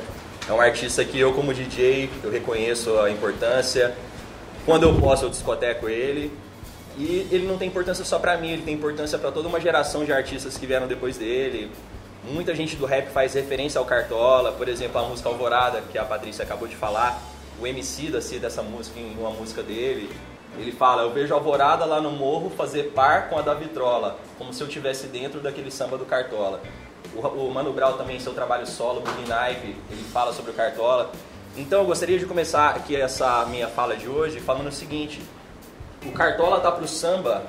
É 0.51 0.53
um 0.53 0.59
artista 0.59 1.05
que 1.05 1.17
eu, 1.17 1.31
como 1.31 1.53
DJ, 1.53 2.09
eu 2.21 2.29
reconheço 2.29 2.99
a 2.99 3.09
importância. 3.09 3.95
Quando 4.65 4.83
eu 4.83 4.93
posso, 4.99 5.23
eu 5.23 5.29
discoteco 5.29 5.87
ele. 5.87 6.29
E 6.97 7.25
ele 7.31 7.47
não 7.47 7.57
tem 7.57 7.69
importância 7.69 8.03
só 8.03 8.19
pra 8.19 8.35
mim, 8.35 8.49
ele 8.49 8.61
tem 8.63 8.73
importância 8.73 9.17
pra 9.17 9.31
toda 9.31 9.47
uma 9.47 9.61
geração 9.61 10.03
de 10.03 10.11
artistas 10.11 10.57
que 10.57 10.67
vieram 10.67 10.87
depois 10.87 11.15
dele. 11.15 11.71
Muita 12.33 12.53
gente 12.53 12.75
do 12.75 12.85
rap 12.85 13.11
faz 13.11 13.33
referência 13.33 13.79
ao 13.79 13.85
Cartola, 13.85 14.51
por 14.51 14.67
exemplo, 14.67 14.99
a 14.99 15.07
música 15.07 15.29
Alvorada, 15.29 15.81
que 15.89 15.97
a 15.97 16.03
Patrícia 16.03 16.43
acabou 16.43 16.67
de 16.67 16.75
falar. 16.75 17.21
O 17.57 17.65
MC 17.65 18.09
da 18.09 18.19
cita 18.19 18.47
essa 18.47 18.61
música 18.61 18.99
em 18.99 19.15
uma 19.17 19.29
música 19.29 19.63
dele. 19.63 20.09
Ele 20.59 20.73
fala: 20.73 21.03
Eu 21.03 21.13
vejo 21.13 21.33
a 21.33 21.37
Alvorada 21.37 21.85
lá 21.85 22.01
no 22.01 22.11
morro 22.11 22.49
fazer 22.49 22.91
par 22.93 23.29
com 23.29 23.39
a 23.39 23.41
da 23.41 23.53
Vitrola, 23.53 24.19
como 24.37 24.53
se 24.53 24.61
eu 24.61 24.67
estivesse 24.67 25.07
dentro 25.07 25.39
daquele 25.39 25.71
samba 25.71 25.97
do 25.97 26.03
Cartola. 26.03 26.61
O, 27.15 27.27
o 27.27 27.53
Mano 27.53 27.73
Brown 27.73 27.93
também, 27.93 28.19
seu 28.19 28.33
trabalho 28.33 28.65
solo, 28.65 29.01
Boogie 29.01 29.23
Knife, 29.23 29.75
ele 29.89 30.03
fala 30.11 30.33
sobre 30.33 30.51
o 30.51 30.53
Cartola. 30.53 31.11
Então 31.57 31.81
eu 31.81 31.85
gostaria 31.85 32.17
de 32.17 32.25
começar 32.25 32.69
aqui 32.69 32.95
essa 32.95 33.45
minha 33.45 33.67
fala 33.67 33.97
de 33.97 34.07
hoje 34.07 34.39
falando 34.39 34.67
o 34.67 34.71
seguinte: 34.71 35.21
o 36.05 36.11
Cartola 36.11 36.59
tá 36.61 36.71
pro 36.71 36.87
samba, 36.87 37.43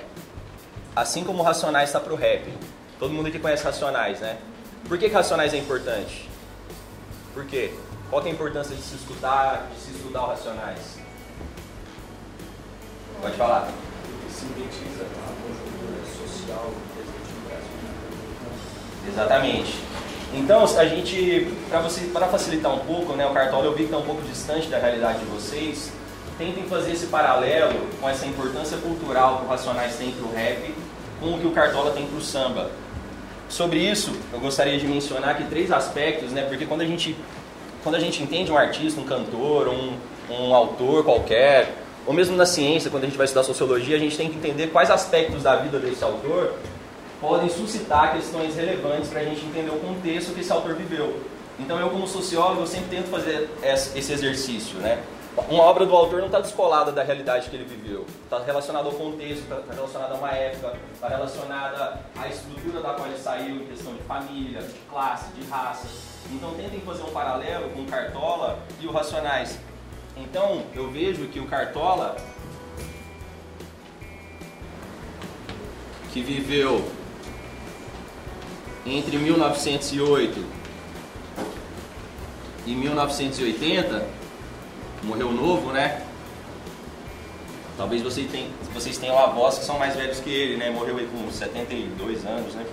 assim 0.94 1.22
como 1.24 1.40
o 1.40 1.42
Racionais 1.42 1.92
tá 1.92 2.00
pro 2.00 2.16
rap. 2.16 2.52
Todo 2.98 3.12
mundo 3.12 3.28
aqui 3.28 3.38
conhece 3.38 3.64
Racionais, 3.64 4.20
né? 4.20 4.38
Por 4.88 4.98
que, 4.98 5.08
que 5.08 5.14
Racionais 5.14 5.54
é 5.54 5.58
importante? 5.58 6.28
Por 7.32 7.46
quê? 7.46 7.72
Qual 8.10 8.22
é 8.22 8.28
a 8.28 8.32
importância 8.32 8.76
de 8.76 8.82
se 8.82 8.96
escutar, 8.96 9.68
de 9.72 9.80
se 9.80 9.90
estudar 9.92 10.22
o 10.22 10.26
Racionais? 10.26 10.98
Pode 13.22 13.36
falar. 13.36 13.68
Sintetiza 14.28 15.04
a 15.04 15.32
conjuntura 15.40 16.04
social. 16.04 16.72
Exatamente. 19.08 19.74
Então, 20.34 20.64
a 20.64 20.86
gente, 20.86 21.46
para 21.68 22.26
facilitar 22.28 22.74
um 22.74 22.78
pouco, 22.78 23.12
né, 23.14 23.26
o 23.26 23.30
Cartola 23.34 23.66
eu 23.66 23.72
vi 23.72 23.78
que 23.78 23.84
está 23.84 23.98
um 23.98 24.02
pouco 24.02 24.22
distante 24.22 24.68
da 24.68 24.78
realidade 24.78 25.18
de 25.18 25.26
vocês. 25.26 25.92
Tentem 26.38 26.64
fazer 26.64 26.92
esse 26.92 27.06
paralelo 27.06 27.78
com 28.00 28.08
essa 28.08 28.24
importância 28.24 28.78
cultural 28.78 29.38
que 29.38 29.44
o 29.44 29.48
Racionais 29.48 29.96
tem 29.96 30.10
para 30.12 30.26
o 30.26 30.32
rap, 30.32 30.74
com 31.20 31.34
o 31.34 31.38
que 31.38 31.46
o 31.46 31.50
Cartola 31.50 31.90
tem 31.90 32.06
para 32.06 32.16
o 32.16 32.22
samba. 32.22 32.70
Sobre 33.48 33.78
isso, 33.78 34.16
eu 34.32 34.40
gostaria 34.40 34.78
de 34.78 34.86
mencionar 34.86 35.30
aqui 35.30 35.44
três 35.44 35.70
aspectos, 35.70 36.32
né, 36.32 36.42
porque 36.48 36.64
quando 36.64 36.80
a 36.80 36.86
gente, 36.86 37.14
quando 37.82 37.96
a 37.96 38.00
gente 38.00 38.22
entende 38.22 38.50
um 38.50 38.56
artista, 38.56 38.98
um 38.98 39.04
cantor, 39.04 39.68
um, 39.68 39.92
um 40.30 40.54
autor 40.54 41.04
qualquer, 41.04 41.74
ou 42.06 42.14
mesmo 42.14 42.34
na 42.34 42.46
ciência, 42.46 42.90
quando 42.90 43.04
a 43.04 43.06
gente 43.06 43.18
vai 43.18 43.26
estudar 43.26 43.44
sociologia, 43.44 43.96
a 43.96 44.00
gente 44.00 44.16
tem 44.16 44.30
que 44.30 44.36
entender 44.36 44.68
quais 44.68 44.90
aspectos 44.90 45.42
da 45.42 45.56
vida 45.56 45.78
desse 45.78 46.02
autor 46.02 46.54
podem 47.22 47.48
suscitar 47.48 48.12
questões 48.14 48.56
relevantes 48.56 49.08
para 49.08 49.20
a 49.20 49.24
gente 49.24 49.46
entender 49.46 49.70
o 49.70 49.78
contexto 49.78 50.34
que 50.34 50.40
esse 50.40 50.50
autor 50.50 50.74
viveu. 50.74 51.22
Então 51.56 51.78
eu, 51.78 51.88
como 51.88 52.06
sociólogo, 52.08 52.62
eu 52.62 52.66
sempre 52.66 52.96
tento 52.96 53.06
fazer 53.06 53.48
esse 53.62 54.12
exercício, 54.12 54.78
né? 54.80 55.00
Uma 55.48 55.62
obra 55.62 55.86
do 55.86 55.94
autor 55.94 56.18
não 56.18 56.26
está 56.26 56.40
descolada 56.40 56.90
da 56.90 57.02
realidade 57.02 57.48
que 57.48 57.56
ele 57.56 57.64
viveu. 57.64 58.04
Está 58.24 58.40
relacionada 58.40 58.86
ao 58.86 58.94
contexto, 58.94 59.42
está 59.42 59.72
relacionada 59.72 60.14
a 60.14 60.16
uma 60.16 60.30
época, 60.32 60.74
está 60.92 61.08
relacionada 61.08 62.00
à 62.16 62.28
estrutura 62.28 62.82
da 62.82 62.92
qual 62.92 63.06
ele 63.06 63.16
saiu, 63.16 63.62
em 63.62 63.66
questão 63.66 63.94
de 63.94 64.02
família, 64.02 64.60
de 64.60 64.78
classe, 64.90 65.32
de 65.32 65.46
raça. 65.46 65.86
Então 66.30 66.52
tentem 66.54 66.80
fazer 66.80 67.02
um 67.02 67.12
paralelo 67.12 67.70
com 67.70 67.86
Cartola 67.86 68.58
e 68.80 68.86
o 68.86 68.92
Racionais. 68.92 69.58
Então 70.16 70.64
eu 70.74 70.90
vejo 70.90 71.28
que 71.28 71.38
o 71.38 71.46
Cartola, 71.46 72.16
que 76.12 76.20
viveu 76.20 76.84
entre 78.86 79.16
1908 79.16 80.44
e 82.66 82.74
1980, 82.74 84.06
morreu 85.02 85.32
novo, 85.32 85.72
né? 85.72 86.02
Talvez 87.76 88.02
vocês 88.02 88.30
tenham, 88.30 88.50
vocês 88.74 88.98
tenham 88.98 89.18
avós 89.18 89.58
que 89.58 89.64
são 89.64 89.78
mais 89.78 89.96
velhos 89.96 90.20
que 90.20 90.30
ele, 90.30 90.56
né? 90.56 90.70
Morreu 90.70 90.98
aí 90.98 91.06
com 91.06 91.30
72 91.30 92.24
anos, 92.26 92.54
né? 92.54 92.66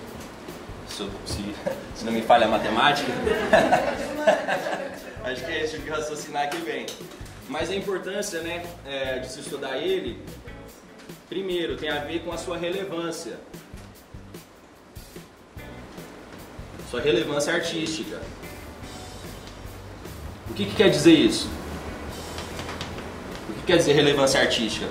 Se, 0.88 1.08
se, 1.26 1.54
se 1.96 2.04
não 2.04 2.12
me 2.12 2.22
falha 2.22 2.46
a 2.46 2.48
matemática. 2.48 3.10
Acho 5.24 5.44
que 5.44 5.52
é 5.52 5.64
tipo 5.64 5.82
de 5.82 5.90
raciocinar 5.90 6.48
que 6.50 6.58
vem. 6.58 6.86
Mas 7.48 7.70
a 7.70 7.74
importância 7.74 8.40
né, 8.42 8.64
é, 8.86 9.18
de 9.18 9.28
se 9.28 9.40
estudar 9.40 9.78
ele, 9.78 10.22
primeiro, 11.28 11.76
tem 11.76 11.90
a 11.90 11.98
ver 11.98 12.20
com 12.20 12.32
a 12.32 12.38
sua 12.38 12.56
relevância. 12.56 13.38
Sua 16.90 17.00
relevância 17.00 17.54
artística. 17.54 18.20
O 20.50 20.54
que, 20.54 20.64
que 20.64 20.74
quer 20.74 20.90
dizer 20.90 21.12
isso? 21.12 21.48
O 23.48 23.52
que 23.52 23.62
quer 23.62 23.76
dizer 23.76 23.92
relevância 23.92 24.40
artística? 24.40 24.88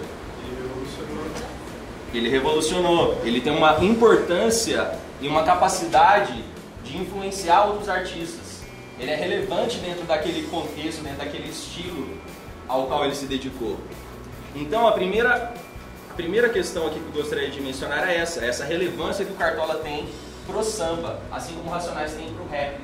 Ele 2.14 2.30
revolucionou. 2.30 3.20
Ele 3.26 3.42
tem 3.42 3.52
uma 3.52 3.84
importância 3.84 4.98
e 5.20 5.28
uma 5.28 5.44
capacidade 5.44 6.42
de 6.86 6.98
influenciar 6.98 7.66
outros 7.66 7.90
artistas. 7.90 8.62
Ele 8.98 9.12
é 9.12 9.16
relevante 9.16 9.78
dentro 9.80 10.06
daquele 10.06 10.48
contexto, 10.48 11.04
dentro 11.04 11.20
daquele 11.20 11.50
estilo 11.50 12.18
ao 12.66 12.88
qual 12.88 13.04
ele 13.04 13.16
se 13.16 13.26
dedicou. 13.26 13.78
Então, 14.56 14.88
a 14.88 14.94
primeira, 14.94 15.54
a 16.10 16.14
primeira 16.14 16.48
questão 16.48 16.88
aqui 16.88 16.98
que 16.98 17.18
eu 17.18 17.22
gostaria 17.22 17.50
de 17.50 17.60
mencionar 17.60 18.08
é 18.08 18.16
essa, 18.16 18.46
essa 18.46 18.64
relevância 18.64 19.26
que 19.26 19.34
o 19.34 19.36
Cartola 19.36 19.76
tem 19.76 20.08
pro 20.50 20.64
samba, 20.64 21.20
assim 21.32 21.54
como 21.56 21.70
o 21.70 21.72
Racionais 21.72 22.14
tem 22.14 22.34
pro 22.34 22.48
rap. 22.48 22.80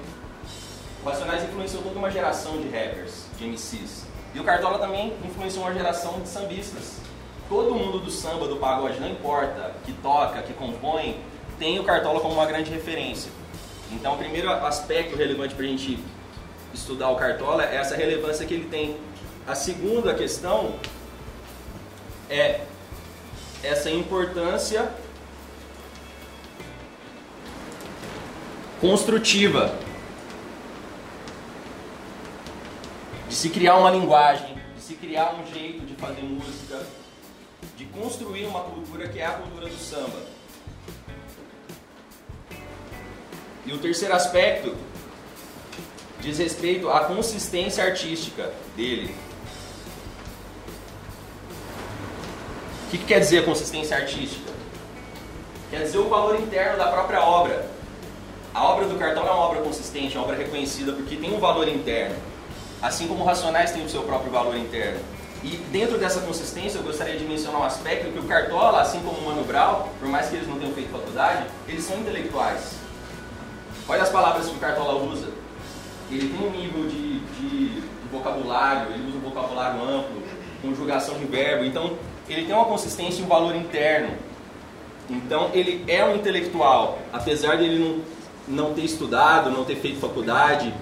O 1.03 1.09
Racionais 1.09 1.43
influenciou 1.43 1.83
toda 1.83 1.97
uma 1.97 2.09
geração 2.09 2.61
de 2.61 2.69
rappers, 2.69 3.25
de 3.37 3.45
MCs. 3.45 4.05
E 4.33 4.39
o 4.39 4.43
Cartola 4.43 4.79
também 4.79 5.13
influenciou 5.23 5.65
uma 5.65 5.73
geração 5.73 6.19
de 6.19 6.27
sambistas. 6.27 6.97
Todo 7.49 7.75
mundo 7.75 7.99
do 7.99 8.11
samba, 8.11 8.47
do 8.47 8.57
pagode, 8.57 8.99
não 8.99 9.09
importa, 9.09 9.71
que 9.85 9.93
toca, 9.93 10.41
que 10.41 10.53
compõe, 10.53 11.19
tem 11.59 11.79
o 11.79 11.83
Cartola 11.83 12.19
como 12.19 12.33
uma 12.33 12.45
grande 12.45 12.71
referência. 12.71 13.31
Então, 13.91 14.15
o 14.15 14.17
primeiro 14.17 14.49
aspecto 14.49 15.15
relevante 15.15 15.53
para 15.53 15.63
a 15.63 15.67
gente 15.67 15.99
estudar 16.73 17.09
o 17.09 17.15
Cartola 17.15 17.63
é 17.63 17.75
essa 17.75 17.95
relevância 17.95 18.45
que 18.45 18.53
ele 18.53 18.65
tem. 18.65 18.97
A 19.47 19.55
segunda 19.55 20.13
questão 20.13 20.73
é 22.29 22.61
essa 23.63 23.89
importância 23.89 24.91
construtiva 28.79 29.73
de 33.27 33.35
se 33.35 33.49
criar 33.49 33.77
uma 33.77 33.89
linguagem, 33.89 34.57
de 34.75 34.81
se 34.81 34.95
criar 34.95 35.35
um 35.35 35.53
jeito 35.53 35.85
de 35.85 35.95
fazer 35.95 36.21
música, 36.21 36.85
de 37.75 37.85
construir 37.85 38.45
uma 38.45 38.61
cultura 38.61 39.07
que 39.07 39.19
é 39.19 39.25
a 39.25 39.31
cultura 39.31 39.67
do 39.67 39.77
samba. 39.77 40.35
E 43.65 43.73
o 43.73 43.79
terceiro 43.79 44.13
aspecto 44.13 44.75
diz 46.19 46.37
respeito 46.37 46.89
à 46.89 47.05
consistência 47.05 47.83
artística 47.83 48.53
dele. 48.75 49.15
O 52.85 52.91
que, 52.91 52.97
que 52.99 53.05
quer 53.05 53.19
dizer 53.19 53.43
consistência 53.43 53.97
artística? 53.97 54.51
Quer 55.71 55.83
dizer 55.83 55.97
o 55.97 56.07
valor 56.07 56.39
interno 56.39 56.77
da 56.77 56.91
própria 56.91 57.21
obra. 57.21 57.74
A 58.55 58.63
obra 58.63 58.85
do 58.85 58.95
Cartão 58.95 59.27
é 59.27 59.31
uma 59.31 59.41
obra 59.41 59.59
consistente, 59.59 60.15
é 60.15 60.17
uma 60.17 60.27
obra 60.27 60.37
reconhecida 60.37 60.93
porque 60.93 61.17
tem 61.17 61.35
um 61.35 61.41
valor 61.41 61.67
interno. 61.67 62.15
Assim 62.81 63.05
como 63.05 63.25
Racionais 63.25 63.71
tem 63.71 63.83
o 63.83 63.89
seu 63.89 64.03
próprio 64.03 64.31
valor 64.31 64.55
interno. 64.55 64.97
E 65.43 65.57
dentro 65.73 65.97
dessa 65.97 66.21
consistência 66.21 66.77
eu 66.77 66.83
gostaria 66.83 67.17
de 67.17 67.25
mencionar 67.25 67.59
um 67.59 67.65
aspecto 67.65 68.13
que 68.13 68.17
o 68.17 68.23
Cartola, 68.23 68.79
assim 68.79 69.01
como 69.01 69.17
o 69.17 69.25
Mano 69.25 69.43
Brown, 69.43 69.89
por 69.99 70.07
mais 70.07 70.29
que 70.29 70.37
eles 70.37 70.47
não 70.47 70.57
tenham 70.57 70.73
feito 70.73 70.89
faculdade, 70.89 71.47
eles 71.67 71.83
são 71.83 71.99
intelectuais. 71.99 72.77
Olha 73.89 74.03
as 74.03 74.09
palavras 74.09 74.47
que 74.47 74.55
o 74.55 74.59
Cartola 74.59 75.03
usa. 75.03 75.27
Ele 76.09 76.29
tem 76.29 76.47
um 76.47 76.51
nível 76.51 76.87
de, 76.87 77.19
de, 77.19 77.81
de 77.81 78.07
vocabulário, 78.09 78.93
ele 78.93 79.05
usa 79.09 79.17
um 79.17 79.21
vocabulário 79.21 79.83
amplo, 79.83 80.23
conjugação 80.61 81.17
de 81.17 81.25
verbo, 81.25 81.65
então 81.65 81.97
ele 82.29 82.45
tem 82.45 82.55
uma 82.55 82.65
consistência 82.65 83.19
e 83.19 83.25
um 83.25 83.27
valor 83.27 83.53
interno. 83.53 84.15
Então 85.09 85.49
ele 85.53 85.83
é 85.89 86.05
um 86.05 86.15
intelectual, 86.15 86.99
apesar 87.11 87.57
de 87.57 87.65
ele 87.65 87.79
não 87.83 88.15
não 88.47 88.73
ter 88.73 88.81
estudado, 88.83 89.49
não 89.49 89.65
ter 89.65 89.75
feito 89.75 89.99
faculdade, 89.99 90.73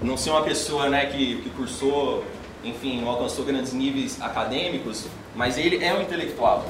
não 0.00 0.16
ser 0.16 0.30
uma 0.30 0.42
pessoa 0.42 0.88
né, 0.88 1.06
que, 1.06 1.42
que 1.42 1.50
cursou, 1.50 2.24
enfim, 2.62 3.06
alcançou 3.06 3.44
grandes 3.44 3.72
níveis 3.72 4.20
acadêmicos, 4.20 5.06
mas 5.34 5.56
ele 5.56 5.84
é 5.84 5.94
um 5.94 6.02
intelectual. 6.02 6.66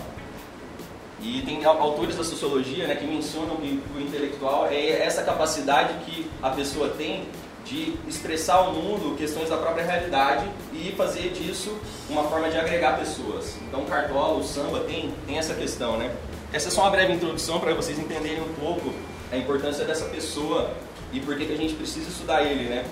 E 1.21 1.43
tem 1.43 1.65
autores 1.65 2.17
da 2.17 2.23
sociologia 2.23 2.87
né, 2.87 2.95
que 2.95 3.07
mencionam 3.07 3.57
que 3.57 3.83
o 3.97 4.01
intelectual 4.01 4.69
é 4.71 5.03
essa 5.03 5.23
capacidade 5.23 5.95
que 6.05 6.31
a 6.43 6.51
pessoa 6.51 6.91
tem 6.91 7.25
de 7.65 7.95
expressar 8.07 8.57
ao 8.57 8.73
mundo 8.73 9.17
questões 9.17 9.49
da 9.49 9.57
própria 9.57 9.85
realidade 9.85 10.47
e 10.73 10.93
fazer 10.97 11.31
disso 11.31 11.77
uma 12.09 12.23
forma 12.25 12.49
de 12.49 12.57
agregar 12.57 12.97
pessoas. 12.97 13.57
Então 13.67 13.81
o 13.81 13.87
Cartola, 13.87 14.39
o 14.39 14.45
samba 14.45 14.81
tem, 14.81 15.13
tem 15.27 15.37
essa 15.37 15.53
questão, 15.53 15.97
né? 15.97 16.15
Essa 16.53 16.69
é 16.69 16.71
só 16.71 16.83
uma 16.83 16.91
breve 16.91 17.15
introdução 17.15 17.59
para 17.59 17.75
vocês 17.75 17.99
entenderem 17.99 18.41
um 18.41 18.53
pouco 18.55 18.93
a 19.33 19.37
importância 19.37 19.85
dessa 19.85 20.07
pessoa 20.07 20.71
e 21.13 21.21
por 21.21 21.37
que, 21.37 21.47
que 21.47 21.53
a 21.53 21.57
gente 21.57 21.75
precisa 21.75 22.09
estudar 22.09 22.43
ele, 22.43 22.69
né? 22.69 22.85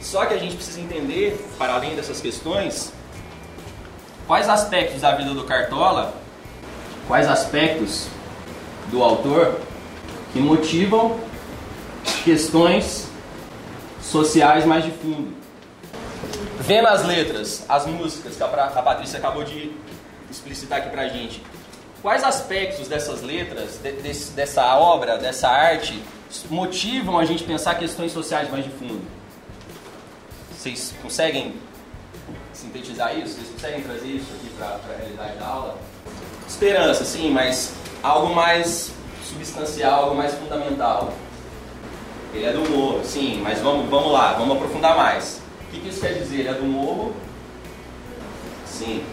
Só 0.00 0.24
que 0.24 0.34
a 0.34 0.38
gente 0.38 0.56
precisa 0.56 0.80
entender, 0.80 1.38
para 1.58 1.74
além 1.74 1.94
dessas 1.94 2.20
questões, 2.20 2.92
quais 4.26 4.48
aspectos 4.48 5.02
da 5.02 5.14
vida 5.14 5.34
do 5.34 5.44
Cartola, 5.44 6.14
quais 7.06 7.28
aspectos 7.28 8.08
do 8.90 9.02
autor 9.02 9.60
que 10.32 10.38
motivam 10.38 11.18
questões 12.24 13.08
sociais 14.00 14.64
mais 14.64 14.84
de 14.84 14.90
fundo. 14.90 15.34
Vendo 16.60 16.86
as 16.88 17.04
letras, 17.04 17.64
as 17.68 17.86
músicas 17.86 18.36
que 18.36 18.42
a 18.42 18.48
Patrícia 18.48 19.18
acabou 19.18 19.44
de 19.44 19.72
explicitar 20.30 20.78
aqui 20.78 20.90
pra 20.90 21.08
gente, 21.08 21.42
Quais 22.02 22.24
aspectos 22.24 22.88
dessas 22.88 23.22
letras, 23.22 23.78
de, 23.82 23.92
desse, 23.92 24.32
dessa 24.32 24.74
obra, 24.76 25.18
dessa 25.18 25.48
arte, 25.48 26.02
motivam 26.48 27.18
a 27.18 27.24
gente 27.26 27.44
pensar 27.44 27.74
questões 27.74 28.12
sociais 28.12 28.50
mais 28.50 28.64
de 28.64 28.70
fundo? 28.70 29.02
Vocês 30.50 30.94
conseguem 31.02 31.54
sintetizar 32.54 33.18
isso? 33.18 33.34
Vocês 33.34 33.48
conseguem 33.50 33.82
trazer 33.82 34.08
isso 34.08 34.32
aqui 34.34 34.50
para 34.56 34.66
a 34.68 34.96
realidade 34.98 35.38
da 35.38 35.46
aula? 35.46 35.78
Esperança, 36.48 37.04
sim, 37.04 37.30
mas 37.30 37.74
algo 38.02 38.34
mais 38.34 38.92
substancial, 39.22 40.04
algo 40.04 40.16
mais 40.16 40.32
fundamental. 40.34 41.12
Ele 42.32 42.44
é 42.44 42.52
do 42.52 42.68
morro, 42.70 43.04
sim, 43.04 43.40
mas 43.42 43.58
vamos, 43.60 43.90
vamos 43.90 44.12
lá, 44.12 44.34
vamos 44.34 44.56
aprofundar 44.56 44.96
mais. 44.96 45.42
O 45.62 45.70
que, 45.70 45.80
que 45.80 45.88
isso 45.88 46.00
quer 46.00 46.14
dizer? 46.14 46.40
Ele 46.40 46.48
é 46.48 46.54
do 46.54 46.64
morro? 46.64 47.14
Sim. 48.66 49.04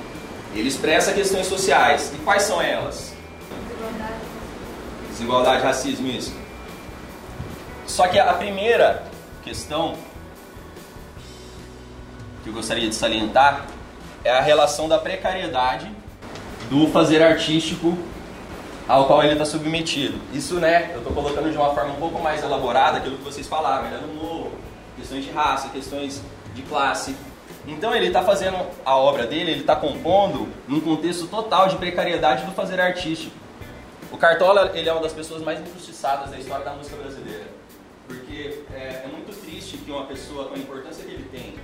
Ele 0.57 0.69
expressa 0.69 1.13
questões 1.13 1.45
sociais. 1.45 2.11
E 2.15 2.17
quais 2.23 2.43
são 2.43 2.59
elas? 2.59 3.13
Desigualdade, 5.11 5.63
racismo, 5.63 6.07
isso. 6.07 6.35
Só 7.85 8.07
que 8.07 8.17
a 8.19 8.33
primeira 8.33 9.03
questão 9.43 9.95
que 12.43 12.49
eu 12.49 12.53
gostaria 12.53 12.89
de 12.89 12.95
salientar 12.95 13.67
é 14.23 14.31
a 14.31 14.41
relação 14.41 14.89
da 14.89 14.97
precariedade 14.97 15.91
do 16.69 16.87
fazer 16.87 17.21
artístico 17.21 17.97
ao 18.87 19.05
qual 19.05 19.23
ele 19.23 19.33
está 19.33 19.45
submetido. 19.45 20.19
Isso, 20.33 20.55
né, 20.55 20.91
eu 20.93 20.99
estou 20.99 21.13
colocando 21.13 21.51
de 21.51 21.57
uma 21.57 21.73
forma 21.73 21.93
um 21.93 21.97
pouco 21.97 22.19
mais 22.19 22.41
elaborada 22.43 22.97
aquilo 22.97 23.17
que 23.17 23.23
vocês 23.23 23.45
falaram, 23.45 23.87
questões 24.97 25.23
de 25.23 25.31
raça, 25.31 25.69
questões 25.69 26.21
de 26.55 26.61
classe. 26.63 27.15
Então 27.67 27.93
ele 27.93 28.07
está 28.07 28.23
fazendo 28.23 28.57
a 28.85 28.95
obra 28.95 29.27
dele, 29.27 29.51
ele 29.51 29.59
está 29.59 29.75
compondo 29.75 30.47
num 30.67 30.79
contexto 30.79 31.27
total 31.27 31.67
de 31.67 31.75
precariedade 31.75 32.45
do 32.45 32.51
fazer 32.53 32.79
artístico. 32.79 33.35
O 34.11 34.17
Cartola 34.17 34.71
ele 34.73 34.87
é 34.87 34.91
uma 34.93 35.01
das 35.01 35.11
pessoas 35.11 35.41
mais 35.43 35.59
injustiçadas 35.59 36.31
da 36.31 36.37
história 36.37 36.63
da 36.63 36.71
música 36.71 36.95
brasileira, 36.95 37.45
porque 38.07 38.63
é, 38.73 39.03
é 39.03 39.09
muito 39.11 39.37
triste 39.41 39.77
que 39.77 39.91
uma 39.91 40.05
pessoa 40.05 40.45
com 40.45 40.55
a 40.55 40.57
importância 40.57 41.03
que 41.03 41.11
ele 41.11 41.27
tem, 41.29 41.55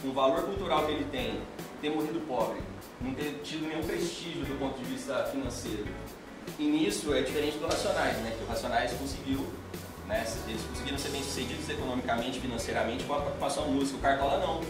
com 0.00 0.08
o 0.08 0.12
valor 0.12 0.42
cultural 0.44 0.86
que 0.86 0.92
ele 0.92 1.04
tem, 1.12 1.40
ter 1.82 1.90
morrido 1.90 2.20
pobre, 2.26 2.60
não 3.00 3.12
ter 3.12 3.40
tido 3.44 3.68
nenhum 3.68 3.82
prestígio 3.82 4.46
do 4.46 4.58
ponto 4.58 4.78
de 4.78 4.84
vista 4.84 5.24
financeiro. 5.24 5.86
E 6.58 6.64
nisso 6.64 7.12
é 7.14 7.20
diferente 7.20 7.58
do 7.58 7.66
Racionais, 7.66 8.16
né? 8.18 8.32
Que 8.36 8.44
o 8.44 8.46
Racionais 8.46 8.92
conseguiu, 8.92 9.46
né? 10.06 10.24
Eles 10.48 10.62
conseguiram 10.62 10.98
ser 10.98 11.10
bem-sucedidos 11.10 11.68
economicamente, 11.68 12.40
financeiramente 12.40 13.04
com 13.04 13.44
a, 13.44 13.50
sua 13.50 13.64
música. 13.64 13.98
O 13.98 14.00
Cartola 14.00 14.38
não. 14.38 14.60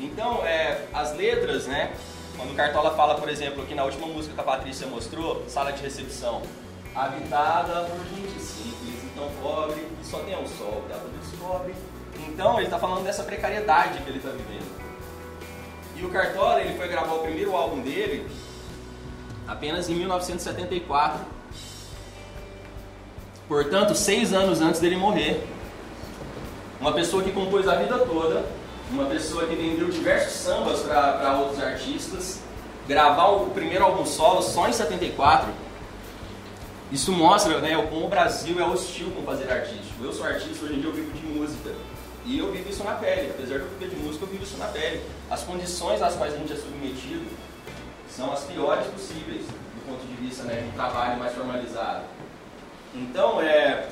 Então, 0.00 0.44
é, 0.46 0.86
as 0.94 1.14
letras, 1.14 1.66
né? 1.66 1.92
Quando 2.36 2.52
o 2.52 2.54
Cartola 2.54 2.92
fala, 2.92 3.16
por 3.16 3.28
exemplo, 3.28 3.62
aqui 3.62 3.74
na 3.74 3.84
última 3.84 4.06
música 4.06 4.34
que 4.34 4.40
a 4.40 4.44
Patrícia 4.44 4.86
mostrou, 4.86 5.44
Sala 5.46 5.72
de 5.72 5.82
Recepção, 5.82 6.40
habitada 6.94 7.84
por 7.84 7.98
gente 8.06 8.40
simples, 8.40 9.04
então 9.04 9.28
pobre, 9.42 9.86
e 10.02 10.06
só 10.06 10.20
tem 10.20 10.34
o 10.34 10.48
sol, 10.48 10.82
que 10.86 10.92
ela 10.92 11.06
descobre. 11.20 11.74
Então, 12.26 12.56
ele 12.56 12.64
está 12.64 12.78
falando 12.78 13.04
dessa 13.04 13.22
precariedade 13.22 13.98
que 14.00 14.08
ele 14.08 14.18
está 14.18 14.30
vivendo. 14.30 14.80
E 15.96 16.04
o 16.04 16.08
Cartola, 16.08 16.62
ele 16.62 16.78
foi 16.78 16.88
gravar 16.88 17.12
o 17.12 17.18
primeiro 17.18 17.54
álbum 17.54 17.82
dele 17.82 18.26
apenas 19.46 19.90
em 19.90 19.94
1974. 19.96 21.20
Portanto, 23.46 23.94
seis 23.94 24.32
anos 24.32 24.62
antes 24.62 24.80
dele 24.80 24.96
morrer. 24.96 25.46
Uma 26.80 26.92
pessoa 26.94 27.22
que 27.22 27.32
compôs 27.32 27.68
a 27.68 27.74
vida 27.74 27.98
toda, 27.98 28.46
uma 28.92 29.06
pessoa 29.06 29.46
que 29.46 29.54
vendeu 29.54 29.88
diversos 29.88 30.32
sambas 30.32 30.80
para 30.80 31.38
outros 31.38 31.62
artistas, 31.62 32.40
gravar 32.88 33.28
o 33.28 33.50
primeiro 33.50 33.84
álbum 33.84 34.04
solo 34.04 34.42
só 34.42 34.68
em 34.68 34.72
74. 34.72 35.48
Isso 36.90 37.12
mostra 37.12 37.60
né, 37.60 37.76
como 37.88 38.06
o 38.06 38.08
Brasil 38.08 38.58
é 38.60 38.64
hostil 38.64 39.12
com 39.12 39.22
fazer 39.22 39.50
artístico. 39.50 40.02
Eu 40.02 40.12
sou 40.12 40.26
artista, 40.26 40.64
hoje 40.64 40.74
em 40.74 40.80
dia 40.80 40.90
eu 40.90 40.94
vivo 40.94 41.12
de 41.12 41.24
música. 41.26 41.72
E 42.24 42.38
eu 42.38 42.50
vivo 42.50 42.68
isso 42.68 42.82
na 42.82 42.94
pele. 42.94 43.30
Apesar 43.30 43.58
de 43.58 43.64
eu 43.64 43.68
viver 43.70 43.94
de 43.94 43.96
música, 43.96 44.24
eu 44.24 44.28
vivo 44.28 44.42
isso 44.42 44.56
na 44.58 44.66
pele. 44.66 45.00
As 45.30 45.42
condições 45.44 46.02
às 46.02 46.16
quais 46.16 46.34
a 46.34 46.36
gente 46.36 46.52
é 46.52 46.56
submetido 46.56 47.26
são 48.08 48.32
as 48.32 48.42
piores 48.42 48.86
possíveis 48.88 49.46
do 49.46 49.86
ponto 49.86 50.04
de 50.04 50.14
vista 50.14 50.42
né, 50.42 50.62
de 50.62 50.68
um 50.68 50.72
trabalho 50.72 51.16
mais 51.18 51.32
formalizado. 51.32 52.04
Então, 52.92 53.40
é, 53.40 53.88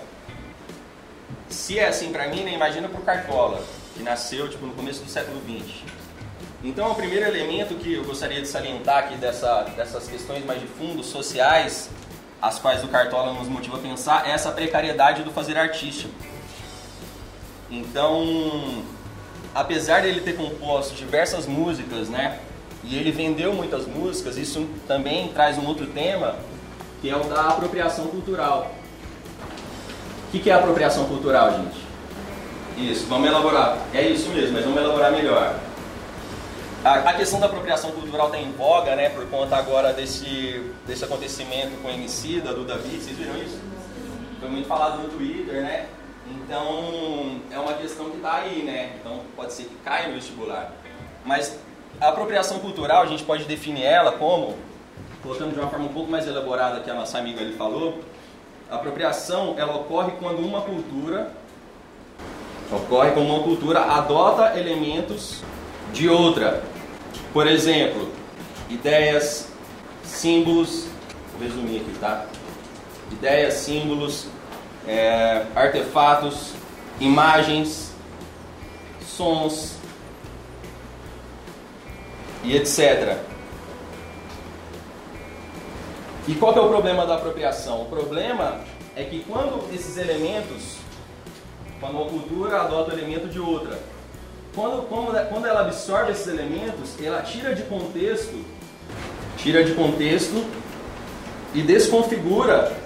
se 1.48 1.78
é 1.78 1.86
assim 1.86 2.10
para 2.10 2.26
mim, 2.26 2.42
né, 2.42 2.52
imagina 2.52 2.88
para 2.88 3.00
o 3.00 3.04
Cartola, 3.04 3.62
que 3.98 4.04
nasceu 4.04 4.48
tipo, 4.48 4.64
no 4.64 4.72
começo 4.72 5.02
do 5.02 5.10
século 5.10 5.40
XX. 5.40 5.82
Então, 6.62 6.90
o 6.90 6.94
primeiro 6.94 7.26
elemento 7.26 7.74
que 7.74 7.94
eu 7.94 8.04
gostaria 8.04 8.40
de 8.40 8.48
salientar 8.48 8.98
aqui 8.98 9.16
dessa, 9.16 9.62
dessas 9.76 10.08
questões 10.08 10.44
mais 10.44 10.60
de 10.60 10.66
fundo, 10.66 11.02
sociais, 11.02 11.90
as 12.40 12.58
quais 12.58 12.82
o 12.84 12.88
Cartola 12.88 13.32
nos 13.32 13.48
motiva 13.48 13.76
a 13.76 13.80
pensar, 13.80 14.28
é 14.28 14.32
essa 14.32 14.50
precariedade 14.52 15.22
do 15.22 15.30
fazer 15.32 15.58
artístico. 15.58 16.14
Então, 17.70 18.82
apesar 19.54 20.02
dele 20.02 20.20
ter 20.20 20.36
composto 20.36 20.94
diversas 20.94 21.46
músicas, 21.46 22.08
né, 22.08 22.40
e 22.84 22.96
ele 22.96 23.10
vendeu 23.10 23.52
muitas 23.52 23.86
músicas, 23.86 24.36
isso 24.36 24.68
também 24.86 25.28
traz 25.28 25.58
um 25.58 25.66
outro 25.66 25.86
tema, 25.88 26.36
que 27.00 27.10
é 27.10 27.16
o 27.16 27.24
da 27.24 27.48
apropriação 27.48 28.06
cultural. 28.06 28.72
O 30.28 30.30
que, 30.30 30.50
é 30.50 30.54
apropriação 30.54 31.06
cultural, 31.06 31.50
gente? 31.52 31.87
Isso, 32.78 33.06
vamos 33.06 33.26
elaborar. 33.26 33.76
É 33.92 34.02
isso 34.02 34.30
mesmo, 34.30 34.52
mas 34.52 34.64
vamos 34.64 34.80
elaborar 34.80 35.10
melhor. 35.10 35.58
A, 36.84 36.94
a 36.94 37.14
questão 37.14 37.40
da 37.40 37.46
apropriação 37.46 37.90
cultural 37.90 38.26
está 38.26 38.38
em 38.38 38.52
voga, 38.52 38.94
né, 38.94 39.10
por 39.10 39.26
conta 39.26 39.56
agora 39.56 39.92
desse, 39.92 40.72
desse 40.86 41.04
acontecimento 41.04 41.76
com 41.82 41.88
o 41.88 41.90
MC, 41.90 42.40
da 42.40 42.52
Duda 42.52 42.76
Beat, 42.76 43.00
vocês 43.00 43.16
viram 43.16 43.36
isso? 43.36 43.58
Foi 44.38 44.48
muito 44.48 44.68
falado 44.68 45.02
no 45.02 45.08
Twitter, 45.08 45.60
né? 45.60 45.86
Então, 46.30 47.40
é 47.50 47.58
uma 47.58 47.72
questão 47.72 48.10
que 48.10 48.18
está 48.18 48.36
aí, 48.36 48.62
né? 48.62 48.92
Então, 49.00 49.22
pode 49.34 49.52
ser 49.54 49.64
que 49.64 49.74
caia 49.84 50.08
no 50.08 50.14
vestibular. 50.14 50.72
Mas 51.24 51.58
a 52.00 52.08
apropriação 52.10 52.60
cultural, 52.60 53.02
a 53.02 53.06
gente 53.06 53.24
pode 53.24 53.42
definir 53.44 53.82
ela 53.82 54.12
como, 54.12 54.56
colocando 55.20 55.52
de 55.52 55.58
uma 55.58 55.68
forma 55.68 55.86
um 55.86 55.92
pouco 55.92 56.08
mais 56.08 56.28
elaborada 56.28 56.78
que 56.80 56.90
a 56.90 56.94
nossa 56.94 57.18
amiga 57.18 57.40
ali 57.40 57.54
falou, 57.54 58.00
a 58.70 58.76
apropriação 58.76 59.56
ela 59.58 59.74
ocorre 59.74 60.12
quando 60.20 60.38
uma 60.38 60.60
cultura 60.60 61.32
ocorre 62.70 63.10
quando 63.12 63.28
uma 63.28 63.42
cultura 63.42 63.80
adota 63.80 64.58
elementos 64.58 65.42
de 65.92 66.08
outra. 66.08 66.62
Por 67.32 67.46
exemplo, 67.46 68.08
ideias, 68.68 69.48
símbolos, 70.02 70.86
vou 71.32 71.46
resumir 71.46 71.80
aqui, 71.80 71.98
tá? 71.98 72.26
Ideias, 73.12 73.54
símbolos, 73.54 74.26
é, 74.86 75.46
artefatos, 75.54 76.52
imagens, 77.00 77.92
sons, 79.00 79.78
e 82.44 82.56
etc. 82.56 83.18
E 86.26 86.34
qual 86.34 86.54
é 86.54 86.60
o 86.60 86.68
problema 86.68 87.06
da 87.06 87.16
apropriação? 87.16 87.82
O 87.82 87.86
problema 87.86 88.60
é 88.94 89.04
que 89.04 89.20
quando 89.20 89.72
esses 89.72 89.96
elementos, 89.96 90.77
quando 91.80 91.96
uma 91.96 92.06
cultura 92.06 92.60
adota 92.62 92.90
o 92.90 92.98
elemento 92.98 93.28
de 93.28 93.38
outra, 93.38 93.78
quando, 94.54 94.82
quando, 94.88 95.28
quando 95.28 95.46
ela 95.46 95.60
absorve 95.60 96.12
esses 96.12 96.26
elementos, 96.26 97.00
ela 97.02 97.22
tira 97.22 97.54
de 97.54 97.62
contexto, 97.62 98.44
tira 99.36 99.62
de 99.62 99.72
contexto 99.74 100.44
e 101.54 101.62
desconfigura 101.62 102.76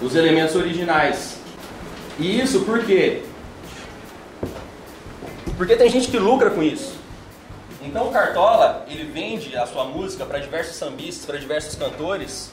os 0.00 0.14
elementos 0.14 0.54
originais. 0.54 1.38
E 2.18 2.40
isso 2.40 2.60
por 2.60 2.84
quê? 2.84 3.22
Porque 5.56 5.76
tem 5.76 5.90
gente 5.90 6.08
que 6.08 6.18
lucra 6.18 6.50
com 6.50 6.62
isso. 6.62 6.94
Então 7.82 8.08
o 8.08 8.12
Cartola, 8.12 8.86
ele 8.88 9.04
vende 9.04 9.56
a 9.56 9.66
sua 9.66 9.84
música 9.84 10.24
para 10.24 10.38
diversos 10.38 10.76
sambistas, 10.76 11.26
para 11.26 11.38
diversos 11.38 11.74
cantores, 11.74 12.51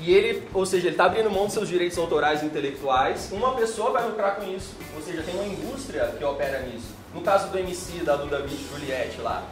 e 0.00 0.12
ele, 0.12 0.42
ou 0.54 0.64
seja, 0.64 0.86
ele 0.86 0.94
está 0.94 1.04
abrindo 1.04 1.30
mão 1.30 1.44
dos 1.44 1.52
seus 1.52 1.68
direitos 1.68 1.98
autorais 1.98 2.42
e 2.42 2.46
intelectuais, 2.46 3.30
uma 3.32 3.54
pessoa 3.54 3.90
vai 3.90 4.06
lucrar 4.06 4.36
com 4.36 4.50
isso, 4.50 4.74
ou 4.94 5.02
seja, 5.02 5.22
tem 5.22 5.34
uma 5.34 5.46
indústria 5.46 6.06
que 6.16 6.24
opera 6.24 6.60
nisso. 6.62 6.94
No 7.14 7.20
caso 7.20 7.48
do 7.48 7.58
MC, 7.58 8.04
da 8.04 8.16
Duda 8.16 8.38
Beat 8.38 8.58
Juliette 8.72 9.20
lá, 9.20 9.42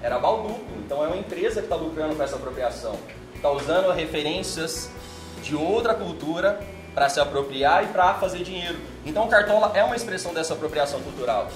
era 0.00 0.18
Balduco, 0.18 0.60
então 0.84 1.04
é 1.04 1.08
uma 1.08 1.16
empresa 1.16 1.60
que 1.60 1.66
está 1.66 1.76
lucrando 1.76 2.14
com 2.14 2.22
essa 2.22 2.36
apropriação. 2.36 2.96
Está 3.34 3.50
usando 3.50 3.92
referências 3.92 4.90
de 5.42 5.56
outra 5.56 5.94
cultura 5.94 6.60
para 6.94 7.08
se 7.08 7.20
apropriar 7.20 7.84
e 7.84 7.86
para 7.88 8.14
fazer 8.14 8.42
dinheiro. 8.44 8.78
Então 9.04 9.24
o 9.24 9.28
Cartola 9.28 9.72
é 9.74 9.82
uma 9.82 9.96
expressão 9.96 10.32
dessa 10.32 10.54
apropriação 10.54 11.00
cultural 11.00 11.48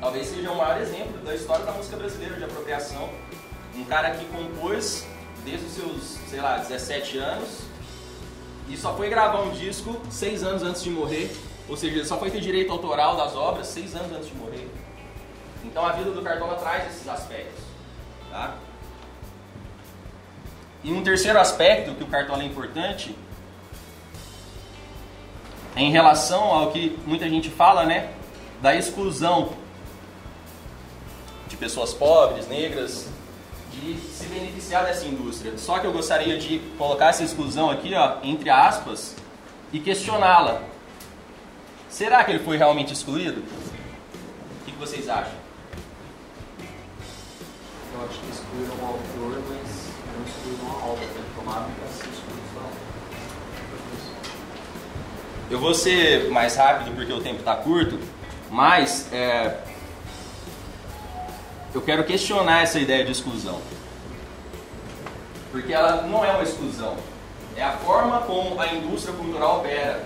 talvez 0.00 0.28
seja 0.28 0.50
o 0.50 0.56
maior 0.56 0.80
exemplo 0.80 1.18
da 1.24 1.34
história 1.34 1.64
da 1.64 1.72
música 1.72 1.96
brasileira 1.96 2.36
de 2.36 2.44
apropriação. 2.44 3.08
Um 3.76 3.84
cara 3.84 4.10
que 4.12 4.24
compôs 4.26 5.06
desde 5.44 5.66
os 5.66 5.72
seus, 5.72 6.02
sei 6.28 6.40
lá, 6.40 6.58
17 6.58 7.18
anos 7.18 7.68
e 8.68 8.76
só 8.76 8.94
foi 8.94 9.08
gravar 9.08 9.40
um 9.40 9.50
disco 9.50 9.98
seis 10.10 10.42
anos 10.42 10.62
antes 10.62 10.82
de 10.82 10.90
morrer. 10.90 11.34
Ou 11.68 11.76
seja, 11.76 12.04
só 12.04 12.18
foi 12.18 12.30
ter 12.30 12.40
direito 12.40 12.72
autoral 12.72 13.16
das 13.16 13.34
obras 13.34 13.66
seis 13.66 13.94
anos 13.94 14.12
antes 14.12 14.28
de 14.28 14.34
morrer. 14.34 14.68
Então 15.64 15.84
a 15.84 15.92
vida 15.92 16.10
do 16.10 16.22
Cartola 16.22 16.54
traz 16.56 16.86
esses 16.88 17.08
aspectos. 17.08 17.62
Tá? 18.30 18.56
E 20.84 20.92
um 20.92 21.02
terceiro 21.02 21.38
aspecto 21.38 21.94
que 21.94 22.04
o 22.04 22.06
Cartola 22.06 22.42
é 22.42 22.46
importante 22.46 23.16
é 25.74 25.80
em 25.80 25.90
relação 25.90 26.42
ao 26.44 26.70
que 26.70 26.98
muita 27.06 27.28
gente 27.28 27.50
fala, 27.50 27.84
né? 27.84 28.12
Da 28.60 28.74
exclusão 28.74 29.52
de 31.48 31.56
pessoas 31.56 31.94
pobres, 31.94 32.48
negras, 32.48 33.08
se 34.12 34.26
beneficiar 34.26 34.84
dessa 34.84 35.06
indústria. 35.06 35.56
Só 35.56 35.78
que 35.78 35.86
eu 35.86 35.92
gostaria 35.92 36.38
de 36.38 36.58
colocar 36.76 37.08
essa 37.08 37.22
exclusão 37.22 37.70
aqui, 37.70 37.94
ó, 37.94 38.18
entre 38.22 38.50
aspas, 38.50 39.14
e 39.72 39.80
questioná-la. 39.80 40.62
Será 41.88 42.22
que 42.24 42.32
ele 42.32 42.44
foi 42.44 42.56
realmente 42.56 42.92
excluído? 42.92 43.42
O 44.62 44.64
que 44.64 44.72
vocês 44.72 45.08
acham? 45.08 45.48
eu 47.98 48.04
acho 48.04 48.20
que 48.20 48.30
excluíram 48.30 48.74
o 48.80 48.86
autor, 48.86 49.42
mas 49.48 49.90
não 50.14 50.24
excluíram 50.24 50.70
a 50.70 50.86
obra, 50.92 51.04
né? 51.04 51.24
Tomaram 51.34 51.66
para 51.72 51.88
ser 51.88 52.08
excluído 52.08 52.42
obra. 52.56 52.70
Eu 55.50 55.58
vou 55.58 55.74
ser 55.74 56.30
mais 56.30 56.56
rápido 56.56 56.94
porque 56.94 57.12
o 57.12 57.20
tempo 57.20 57.40
está 57.40 57.56
curto, 57.56 57.98
mas 58.50 59.12
é, 59.12 59.58
eu 61.74 61.82
quero 61.82 62.04
questionar 62.04 62.62
essa 62.62 62.78
ideia 62.78 63.04
de 63.04 63.12
exclusão. 63.12 63.60
Porque 65.50 65.72
ela 65.72 66.02
não 66.02 66.24
é 66.24 66.30
uma 66.30 66.42
exclusão. 66.42 66.96
É 67.56 67.62
a 67.62 67.72
forma 67.72 68.20
como 68.20 68.60
a 68.60 68.66
indústria 68.68 69.14
cultural 69.14 69.58
opera. 69.58 70.04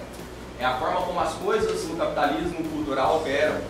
É 0.59 0.65
a 0.65 0.75
forma 0.75 1.03
como 1.03 1.21
as 1.21 1.33
coisas 1.35 1.85
no 1.89 1.97
capitalismo 1.97 2.63
cultural 2.65 3.17
operam. 3.17 3.61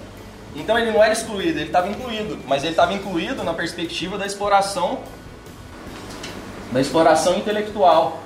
Então 0.54 0.78
ele 0.78 0.90
não 0.90 1.02
era 1.02 1.12
excluído, 1.12 1.58
ele 1.58 1.66
estava 1.66 1.88
incluído. 1.88 2.38
Mas 2.46 2.62
ele 2.62 2.72
estava 2.72 2.92
incluído 2.92 3.42
na 3.42 3.54
perspectiva 3.54 4.18
da 4.18 4.26
exploração 4.26 5.00
da 6.70 6.80
exploração 6.80 7.36
intelectual. 7.36 8.20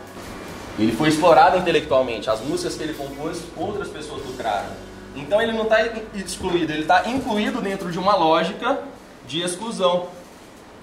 Ele 0.79 0.93
foi 0.93 1.09
explorado 1.09 1.59
intelectualmente. 1.59 2.31
As 2.31 2.41
músicas 2.41 2.77
que 2.77 2.83
ele 2.85 2.95
compôs, 2.95 3.43
outras 3.57 3.89
pessoas 3.89 4.25
lucraram. 4.25 4.69
Então 5.17 5.43
ele 5.43 5.53
não 5.53 5.65
está 5.65 5.79
excluído, 6.15 6.73
ele 6.73 6.83
está 6.83 7.09
incluído 7.09 7.61
dentro 7.61 7.91
de 7.91 7.99
uma 7.99 8.15
lógica 8.15 8.79
de 9.27 9.43
exclusão. 9.43 10.09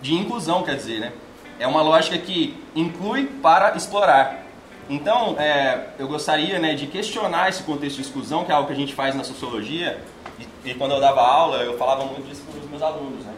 De 0.01 0.13
inclusão, 0.13 0.63
quer 0.63 0.75
dizer, 0.75 0.99
né? 0.99 1.13
É 1.59 1.67
uma 1.67 1.81
lógica 1.81 2.17
que 2.17 2.61
inclui 2.75 3.25
para 3.25 3.75
explorar. 3.75 4.43
Então, 4.89 5.39
é, 5.39 5.91
eu 5.97 6.07
gostaria 6.07 6.59
né, 6.59 6.73
de 6.73 6.87
questionar 6.87 7.47
esse 7.47 7.63
contexto 7.63 7.97
de 7.97 8.01
exclusão, 8.01 8.43
que 8.43 8.51
é 8.51 8.55
algo 8.55 8.67
que 8.67 8.73
a 8.73 8.77
gente 8.77 8.93
faz 8.93 9.15
na 9.15 9.23
sociologia. 9.23 10.03
E, 10.37 10.71
e 10.71 10.73
quando 10.73 10.91
eu 10.91 10.99
dava 10.99 11.21
aula, 11.21 11.57
eu 11.63 11.77
falava 11.77 12.05
muito 12.05 12.27
disso 12.27 12.41
para 12.41 12.59
os 12.59 12.69
meus 12.69 12.81
alunos. 12.81 13.23
Né? 13.23 13.33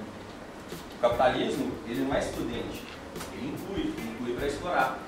O 0.97 1.01
capitalismo, 1.01 1.72
ele 1.88 2.01
não 2.01 2.16
é 2.16 2.20
excludente. 2.20 2.82
Ele 3.34 3.53
inclui, 3.53 3.82
ele 3.82 4.16
inclui 4.20 4.36
para 4.36 4.47
explorar. 4.47 4.99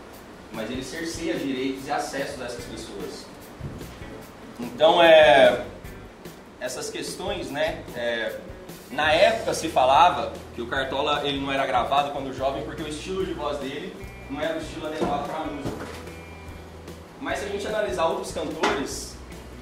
Mas 0.54 0.70
ele 0.70 0.84
cerceia 0.84 1.36
direitos 1.36 1.88
e 1.88 1.92
acessos 1.92 2.38
dessas 2.38 2.66
pessoas. 2.66 3.26
Então, 4.60 5.02
é, 5.02 5.66
essas 6.60 6.90
questões, 6.90 7.50
né, 7.50 7.84
é, 7.96 8.40
na 8.92 9.12
época 9.12 9.54
se 9.54 9.70
falava 9.70 10.32
que 10.56 10.62
o 10.62 10.68
Cartola 10.68 11.22
ele 11.24 11.40
não 11.40 11.52
era 11.52 11.66
gravado 11.66 12.12
quando 12.12 12.36
jovem 12.36 12.64
porque 12.64 12.82
o 12.82 12.88
estilo 12.88 13.26
de 13.26 13.34
voz 13.34 13.58
dele 13.60 13.96
não 14.30 14.40
era 14.42 14.56
o 14.56 14.62
estilo 14.62 14.88
adequado 14.88 15.26
para 15.26 15.40
a 15.40 15.46
música. 15.46 15.86
Mas 17.20 17.40
se 17.40 17.46
a 17.46 17.50
gente 17.50 17.68
analisar 17.68 18.06
outros 18.06 18.32
cantores 18.32 19.18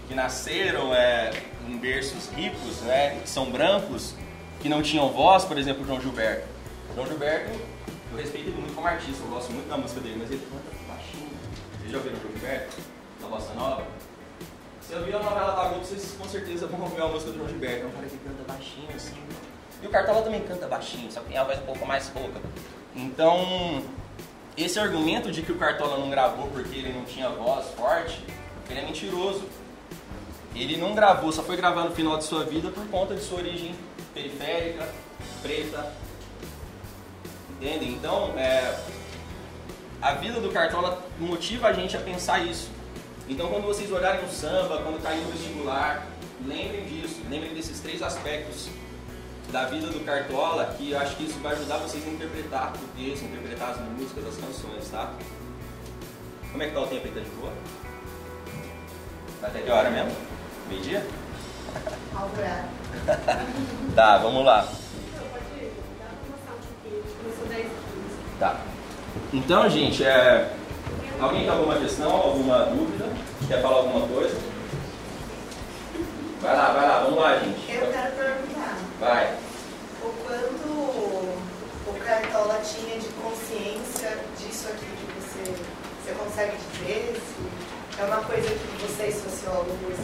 que 0.07 0.13
nasceram 0.13 0.93
é, 0.93 1.31
em 1.67 1.77
berços 1.77 2.29
ricos, 2.35 2.81
né, 2.81 3.19
que 3.21 3.29
são 3.29 3.49
brancos, 3.51 4.13
que 4.61 4.69
não 4.69 4.81
tinham 4.81 5.09
voz, 5.09 5.45
por 5.45 5.57
exemplo, 5.57 5.85
João 5.85 5.99
Gilberto. 5.99 6.47
João 6.93 7.07
Gilberto, 7.07 7.51
eu 8.11 8.17
respeito 8.17 8.49
ele 8.49 8.57
muito 8.57 8.75
como 8.75 8.87
artista, 8.87 9.23
eu 9.23 9.29
gosto 9.29 9.51
muito 9.51 9.67
da 9.67 9.77
música 9.77 10.01
dele, 10.01 10.17
mas 10.19 10.31
ele 10.31 10.45
canta 10.51 10.63
baixinho. 10.87 11.29
Vocês 11.79 11.91
já 11.91 11.97
ouviram 11.97 12.17
o 12.17 12.21
João 12.21 12.33
Gilberto? 12.33 12.75
Da 13.21 13.27
Bossa 13.27 13.53
Nova? 13.53 13.83
Se 14.87 14.93
eu 14.93 15.03
vi 15.03 15.13
a 15.15 15.19
novela 15.19 15.53
da 15.53 15.63
Globo, 15.69 15.83
vocês 15.83 16.15
com 16.15 16.29
certeza 16.29 16.67
vão 16.67 16.79
ouvir 16.81 17.01
a 17.01 17.07
música 17.07 17.31
do 17.31 17.47
Gilberto. 17.49 17.85
É 17.85 17.87
um 17.87 17.91
cara 17.91 18.05
que 18.07 18.17
canta 18.17 18.43
baixinho, 18.47 18.87
assim. 18.95 19.15
E 19.81 19.87
o 19.87 19.89
Cartola 19.89 20.21
também 20.21 20.41
canta 20.43 20.67
baixinho, 20.67 21.11
só 21.11 21.21
que 21.21 21.29
tem 21.29 21.37
a 21.39 21.43
voz 21.43 21.57
um 21.59 21.65
pouco 21.65 21.87
mais 21.87 22.07
rouca. 22.09 22.39
Então, 22.95 23.81
esse 24.55 24.77
argumento 24.77 25.31
de 25.31 25.41
que 25.41 25.51
o 25.51 25.57
Cartola 25.57 25.97
não 25.97 26.11
gravou 26.11 26.47
porque 26.49 26.77
ele 26.77 26.93
não 26.93 27.03
tinha 27.03 27.29
voz 27.29 27.65
forte, 27.71 28.23
ele 28.69 28.79
é 28.79 28.83
mentiroso. 28.83 29.45
Ele 30.53 30.77
não 30.77 30.93
gravou, 30.93 31.31
só 31.31 31.41
foi 31.41 31.57
gravar 31.57 31.85
no 31.85 31.91
final 31.91 32.17
de 32.17 32.23
sua 32.23 32.43
vida 32.43 32.69
por 32.69 32.87
conta 32.87 33.15
de 33.15 33.21
sua 33.21 33.39
origem 33.39 33.75
periférica, 34.13 34.87
preta. 35.41 35.93
Entendem? 37.49 37.89
Então, 37.89 38.37
é, 38.37 38.79
a 39.99 40.13
vida 40.13 40.39
do 40.39 40.51
Cartola 40.51 41.03
motiva 41.19 41.69
a 41.69 41.73
gente 41.73 41.97
a 41.97 41.99
pensar 41.99 42.45
isso. 42.45 42.74
Então, 43.27 43.47
quando 43.49 43.63
vocês 43.63 43.91
olharem 43.91 44.23
o 44.23 44.29
samba, 44.29 44.81
quando 44.83 45.01
cair 45.01 45.21
no 45.21 45.31
vestibular, 45.31 46.05
lembrem 46.45 46.85
disso, 46.85 47.21
lembrem 47.29 47.53
desses 47.55 47.79
três 47.79 48.01
aspectos 48.03 48.69
da 49.51 49.65
vida 49.65 49.87
do 49.87 50.05
Cartola, 50.05 50.75
que 50.77 50.91
eu 50.91 50.99
acho 50.99 51.15
que 51.15 51.23
isso 51.23 51.39
vai 51.39 51.53
ajudar 51.53 51.77
vocês 51.77 52.05
a 52.05 52.09
interpretar 52.09 52.73
o 52.75 52.97
texto, 52.97 53.25
interpretar 53.25 53.71
as 53.71 53.79
músicas, 53.79 54.27
as 54.27 54.35
canções, 54.37 54.89
tá? 54.91 55.11
Como 56.51 56.61
é 56.61 56.67
que 56.67 56.73
tá 56.73 56.81
o 56.81 56.87
tempo 56.87 57.05
aí? 57.05 57.13
Tá 57.13 57.19
de 57.19 57.29
boa? 57.31 57.53
Vai 59.41 59.49
até 59.49 59.61
que 59.61 59.71
hora 59.71 59.89
mesmo? 59.89 60.11
Meio-dia? 60.69 61.05
Alvorada. 62.15 62.69
tá, 63.95 64.17
vamos 64.19 64.45
lá. 64.45 64.67
Começou 67.21 67.47
10 67.47 67.71
Tá. 68.39 68.61
Então, 69.33 69.69
gente, 69.69 70.03
é... 70.03 70.53
alguém 71.19 71.41
tem 71.41 71.49
alguma 71.49 71.75
questão, 71.75 72.11
alguma 72.11 72.65
dúvida? 72.65 73.05
Quer 73.47 73.61
falar 73.61 73.77
alguma 73.77 74.07
coisa? 74.07 74.35
Vai 76.41 76.55
lá, 76.55 76.71
vai 76.71 76.87
lá, 76.87 76.99
vamos 76.99 77.19
lá, 77.19 77.37
gente. 77.39 77.71
Eu 77.71 77.91
quero 77.91 78.11
perguntar. 78.15 78.77
Vai. 78.99 79.35
O 80.03 80.09
quanto 80.25 80.69
o 81.87 81.99
Cartola 82.05 82.59
tinha 82.61 82.99
de 82.99 83.07
consciência 83.09 84.17
disso 84.37 84.67
aqui 84.69 84.85
que 84.85 85.05
você, 85.19 85.55
você 86.03 86.11
consegue 86.13 86.57
dizer? 86.71 87.21
Se 87.95 88.01
é 88.01 88.05
uma 88.05 88.17
coisa 88.17 88.49
que 88.49 88.81
vocês, 88.81 89.15
sociólogos, 89.15 89.97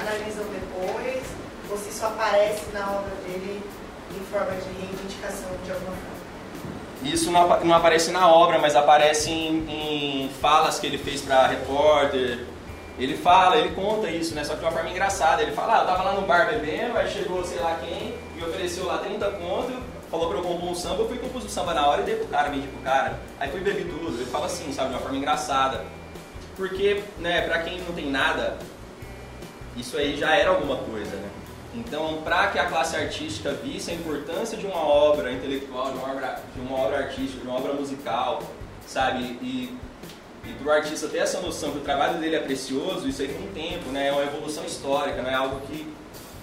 analisam 0.00 0.44
depois? 0.46 1.22
Ou 1.70 1.78
se 1.78 1.90
isso 1.90 2.04
aparece 2.04 2.66
na 2.72 2.90
obra 2.90 3.14
dele 3.26 3.62
em 4.10 4.24
forma 4.32 4.52
de 4.52 4.68
reivindicação 4.80 5.50
de 5.64 5.72
alguma 5.72 5.92
forma? 5.92 6.23
Isso 7.02 7.30
não, 7.30 7.60
não 7.60 7.74
aparece 7.74 8.10
na 8.10 8.28
obra, 8.28 8.58
mas 8.58 8.76
aparece 8.76 9.30
em, 9.30 10.24
em 10.24 10.28
falas 10.40 10.78
que 10.78 10.86
ele 10.86 10.98
fez 10.98 11.20
para 11.20 11.46
repórter. 11.46 12.44
Ele 12.98 13.16
fala, 13.16 13.56
ele 13.56 13.70
conta 13.74 14.08
isso, 14.08 14.34
né? 14.34 14.44
Só 14.44 14.54
que 14.54 14.60
de 14.60 14.64
uma 14.64 14.72
forma 14.72 14.90
engraçada. 14.90 15.42
Ele 15.42 15.52
fala, 15.52 15.78
ah, 15.78 15.80
eu 15.80 15.86
tava 15.86 16.02
lá 16.04 16.12
no 16.12 16.26
bar 16.26 16.48
bebendo, 16.48 16.96
aí 16.96 17.10
chegou 17.10 17.44
sei 17.44 17.58
lá 17.58 17.78
quem, 17.82 18.14
me 18.36 18.44
ofereceu 18.44 18.86
lá 18.86 18.98
30 18.98 19.30
conto, 19.32 19.72
falou 20.10 20.28
pra 20.28 20.38
eu 20.38 20.42
compor 20.42 20.70
um 20.70 20.74
samba, 20.74 21.02
eu 21.02 21.08
fui 21.08 21.18
compus 21.18 21.44
o 21.44 21.48
samba 21.48 21.74
na 21.74 21.86
hora 21.88 22.02
e 22.02 22.04
dei 22.04 22.14
pro 22.16 22.28
cara, 22.28 22.50
vendi 22.50 22.68
pro 22.68 22.80
cara. 22.82 23.18
Aí 23.40 23.50
fui 23.50 23.60
beber 23.60 23.86
tudo. 23.86 24.16
Ele 24.16 24.26
fala 24.26 24.46
assim, 24.46 24.72
sabe, 24.72 24.90
de 24.90 24.94
uma 24.94 25.00
forma 25.00 25.18
engraçada. 25.18 25.84
Porque, 26.56 27.02
né, 27.18 27.42
pra 27.42 27.62
quem 27.62 27.80
não 27.80 27.92
tem 27.92 28.08
nada, 28.08 28.56
isso 29.76 29.96
aí 29.96 30.16
já 30.16 30.36
era 30.36 30.50
alguma 30.50 30.76
coisa, 30.76 31.16
né? 31.16 31.28
Então, 31.76 32.22
para 32.22 32.48
que 32.48 32.58
a 32.58 32.66
classe 32.66 32.96
artística 32.96 33.52
visse 33.52 33.90
a 33.90 33.94
importância 33.94 34.56
de 34.56 34.64
uma 34.64 34.78
obra 34.78 35.32
intelectual, 35.32 35.90
de 35.90 35.98
uma 35.98 36.12
obra, 36.12 36.40
de 36.54 36.60
uma 36.60 36.78
obra 36.78 36.98
artística, 36.98 37.40
de 37.40 37.46
uma 37.46 37.56
obra 37.56 37.72
musical, 37.72 38.42
sabe? 38.86 39.22
E, 39.42 39.76
e 40.44 40.52
para 40.52 40.68
o 40.68 40.70
artista 40.70 41.08
ter 41.08 41.18
essa 41.18 41.40
noção 41.40 41.72
que 41.72 41.78
o 41.78 41.80
trabalho 41.80 42.20
dele 42.20 42.36
é 42.36 42.40
precioso, 42.40 43.08
isso 43.08 43.22
aí 43.22 43.28
tem 43.28 43.42
um 43.42 43.52
tempo, 43.52 43.90
né? 43.90 44.08
É 44.08 44.12
uma 44.12 44.22
evolução 44.22 44.64
histórica, 44.64 45.20
não 45.20 45.30
é 45.30 45.34
algo 45.34 45.60
que, 45.66 45.92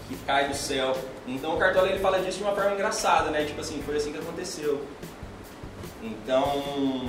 que 0.09 0.15
cai 0.25 0.49
do 0.49 0.55
céu. 0.55 0.97
Então, 1.25 1.55
o 1.55 1.57
Cartola 1.57 1.87
ele 1.87 1.99
fala 1.99 2.19
disso 2.19 2.39
de 2.39 2.43
uma 2.43 2.53
forma 2.53 2.73
engraçada, 2.73 3.29
né? 3.31 3.45
Tipo 3.45 3.61
assim, 3.61 3.81
foi 3.85 3.95
assim 3.95 4.11
que 4.11 4.19
aconteceu. 4.19 4.85
Então, 6.03 7.07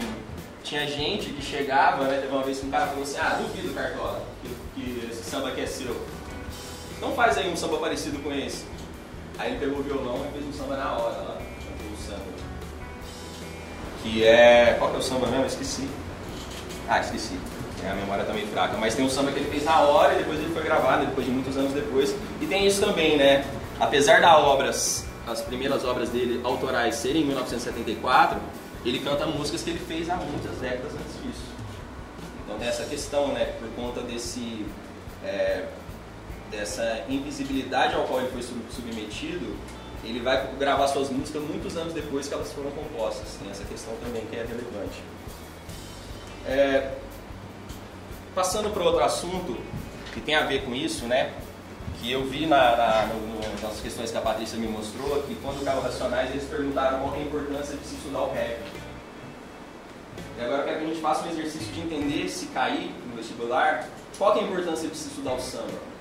tinha 0.62 0.86
gente 0.86 1.30
que 1.30 1.42
chegava, 1.42 2.04
né? 2.04 2.20
Teve 2.20 2.32
uma 2.32 2.44
vez 2.44 2.60
que 2.60 2.66
um 2.66 2.70
cara 2.70 2.86
falou 2.86 3.02
assim: 3.02 3.18
Ah, 3.18 3.40
duvido, 3.40 3.74
Cartola, 3.74 4.22
que, 4.42 4.80
que 4.80 5.08
esse 5.10 5.24
samba 5.24 5.48
aqui 5.48 5.62
é 5.62 5.66
seu. 5.66 6.21
Não 7.02 7.12
faz 7.14 7.36
aí 7.36 7.52
um 7.52 7.56
samba 7.56 7.76
parecido 7.78 8.18
com 8.20 8.32
esse. 8.32 8.64
Aí 9.38 9.50
ele 9.50 9.58
pegou 9.60 9.80
o 9.80 9.82
violão 9.82 10.24
e 10.28 10.32
fez 10.32 10.46
um 10.46 10.52
samba 10.52 10.76
na 10.76 10.92
hora 10.92 11.16
lá, 11.16 11.34
cantou 11.36 11.92
o 11.92 12.00
samba. 12.00 12.22
Que 14.02 14.24
é. 14.24 14.76
Qual 14.78 14.90
que 14.90 14.96
é 14.96 14.98
o 15.00 15.02
samba 15.02 15.26
mesmo? 15.26 15.46
Esqueci. 15.46 15.88
Ah, 16.88 17.00
esqueci. 17.00 17.36
É, 17.84 17.90
A 17.90 17.94
memória 17.94 18.24
tá 18.24 18.32
meio 18.32 18.46
fraca. 18.46 18.76
Mas 18.78 18.94
tem 18.94 19.04
um 19.04 19.10
samba 19.10 19.32
que 19.32 19.40
ele 19.40 19.50
fez 19.50 19.64
na 19.64 19.80
hora 19.80 20.14
e 20.14 20.18
depois 20.18 20.38
ele 20.38 20.54
foi 20.54 20.62
gravado, 20.62 21.04
depois 21.06 21.26
de 21.26 21.32
muitos 21.32 21.56
anos 21.56 21.72
depois. 21.72 22.14
E 22.40 22.46
tem 22.46 22.66
isso 22.66 22.80
também, 22.80 23.16
né? 23.16 23.44
Apesar 23.80 24.20
das 24.20 24.38
obras, 24.38 25.04
as 25.26 25.40
primeiras 25.40 25.84
obras 25.84 26.08
dele 26.08 26.40
autorais 26.44 26.94
serem 26.94 27.22
em 27.22 27.26
1974, 27.26 28.38
ele 28.84 29.00
canta 29.00 29.26
músicas 29.26 29.62
que 29.62 29.70
ele 29.70 29.80
fez 29.80 30.08
há 30.08 30.16
muitas 30.16 30.56
décadas 30.58 30.92
antes 30.92 31.22
disso. 31.22 31.42
Então 32.44 32.58
tem 32.58 32.68
essa 32.68 32.84
questão, 32.84 33.28
né? 33.32 33.54
Por 33.58 33.68
conta 33.70 34.02
desse. 34.02 34.64
é, 35.24 35.64
dessa 36.52 37.04
invisibilidade 37.08 37.94
ao 37.96 38.04
qual 38.04 38.20
ele 38.20 38.30
foi 38.30 38.42
sub- 38.42 38.62
submetido, 38.70 39.56
ele 40.04 40.20
vai 40.20 40.46
gravar 40.58 40.86
suas 40.88 41.08
músicas 41.10 41.42
muitos 41.42 41.76
anos 41.76 41.92
depois 41.92 42.28
que 42.28 42.34
elas 42.34 42.52
foram 42.52 42.70
compostas. 42.70 43.36
Tem 43.42 43.50
essa 43.50 43.64
questão 43.64 43.94
também 44.04 44.24
que 44.26 44.36
é 44.36 44.40
relevante. 44.44 45.02
É, 46.46 46.92
passando 48.34 48.70
para 48.70 48.82
outro 48.82 49.02
assunto 49.02 49.56
que 50.12 50.20
tem 50.20 50.34
a 50.34 50.44
ver 50.44 50.64
com 50.64 50.74
isso, 50.74 51.06
né? 51.06 51.32
Que 52.00 52.10
eu 52.12 52.24
vi 52.24 52.46
na, 52.46 52.76
na- 52.76 53.06
no- 53.06 53.62
nas 53.62 53.80
questões 53.80 54.10
que 54.10 54.18
a 54.18 54.20
Patrícia 54.20 54.58
me 54.58 54.66
mostrou, 54.66 55.22
que 55.22 55.34
quando 55.36 55.62
o 55.62 55.80
Racionais 55.80 56.30
eles 56.30 56.44
perguntaram 56.44 57.00
qual 57.00 57.14
é 57.14 57.18
a 57.18 57.22
importância 57.22 57.76
de 57.76 57.86
se 57.86 57.94
estudar 57.94 58.22
o 58.22 58.32
rap. 58.32 58.58
E 60.38 60.44
agora 60.44 60.62
eu 60.62 60.64
quero 60.64 60.78
que 60.80 60.84
a 60.84 60.88
gente 60.88 61.00
faça 61.00 61.24
um 61.26 61.30
exercício 61.30 61.72
de 61.72 61.80
entender, 61.80 62.28
se 62.28 62.46
cair 62.46 62.90
no 63.08 63.16
vestibular, 63.16 63.88
qual 64.18 64.36
é 64.36 64.40
a 64.40 64.42
importância 64.42 64.88
de 64.88 64.96
se 64.96 65.08
estudar 65.08 65.34
o 65.34 65.40
samba 65.40 65.91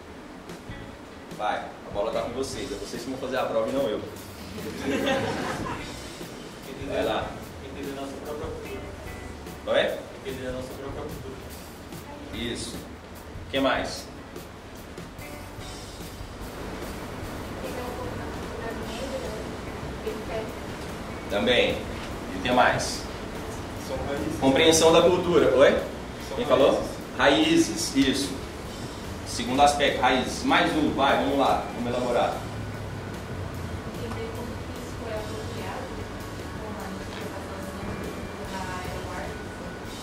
vai, 1.42 1.58
a 1.58 1.90
bola 1.92 2.10
está 2.10 2.22
com 2.22 2.30
vocês, 2.34 2.72
é 2.72 2.76
vocês 2.76 3.02
que 3.02 3.10
vão 3.10 3.18
fazer 3.18 3.38
a 3.38 3.46
prova 3.46 3.68
e 3.68 3.72
não 3.72 3.82
eu. 3.90 4.00
vai 6.88 7.04
lá. 7.04 7.26
Entender 7.66 7.98
a 7.98 8.02
nossa 8.02 8.14
própria 8.24 8.48
cultura. 8.48 8.82
Não? 9.66 9.74
Entender 9.76 10.48
a 10.48 10.52
nossa 10.52 10.68
própria 10.68 11.02
cultura. 11.02 11.36
Isso. 12.36 12.76
O 13.48 13.50
que 13.50 13.60
mais? 13.60 14.06
Também. 21.32 21.72
E 21.72 22.38
o 22.38 22.42
que 22.44 22.52
mais? 22.52 23.02
Compreensão 24.40 24.94
da 24.94 25.02
cultura, 25.02 25.56
oi? 25.56 25.82
Quem 26.36 26.46
falou? 26.46 26.84
Raízes, 27.18 27.96
isso. 27.96 28.41
Segundo 29.32 29.62
aspecto, 29.62 30.02
raízes. 30.02 30.44
Mais 30.44 30.70
um, 30.76 30.92
vai, 30.92 31.24
vamos 31.24 31.40
lá, 31.40 31.64
vamos 31.76 31.90
elaborar. 31.90 32.38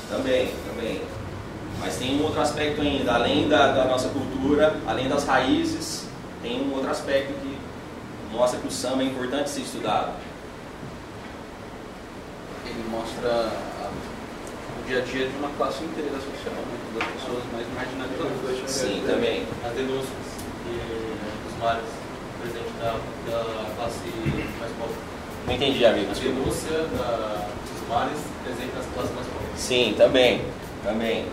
Também, 0.09 0.55
também. 0.67 1.03
Mas 1.79 1.97
tem 1.97 2.19
um 2.19 2.25
outro 2.25 2.41
aspecto 2.41 2.81
ainda, 2.81 3.13
além 3.13 3.51
da, 3.51 3.73
da 3.73 3.85
nossa 3.85 4.09
cultura, 4.09 4.75
além 4.87 5.11
das 5.11 5.27
raízes, 5.27 6.07
tem 6.43 6.63
um 6.63 6.73
outro 6.73 6.91
aspecto 6.91 7.35
que 7.35 7.59
mostra 8.35 8.59
que 8.59 8.67
o 8.67 8.71
samba 8.71 9.03
é 9.03 9.07
importante 9.07 9.51
ser 9.51 9.61
estudado. 9.61 10.13
Ele 12.65 12.83
mostra 12.91 13.53
dia 14.89 14.99
a 14.99 15.03
dia 15.03 15.29
de 15.29 15.37
uma 15.37 15.51
classe 15.51 15.85
inteira 15.85 16.13
social, 16.13 16.55
né? 16.55 16.79
das 16.99 17.09
pessoas 17.09 17.45
mais 17.53 17.67
marginalizadas. 17.75 18.71
Sim, 18.71 19.05
também. 19.07 19.47
As 19.63 19.73
denúncias 19.75 20.09
que 20.65 21.53
os 21.53 21.59
mares 21.63 21.85
presente 22.41 22.73
da, 22.81 22.93
da 23.27 23.75
classe 23.77 24.01
mais 24.59 24.73
pobre. 24.79 24.95
Não 25.47 25.55
entendi, 25.55 25.85
amigo. 25.85 26.11
A 26.11 26.15
denúncia 26.15 26.79
da, 26.97 27.49
dos 27.71 27.89
mares 27.89 28.19
presente 28.43 28.75
nas 28.75 28.87
classes 28.87 29.15
mais 29.15 29.27
pobres. 29.27 29.51
Sim, 29.61 29.95
também, 29.97 30.43
também. 30.83 31.27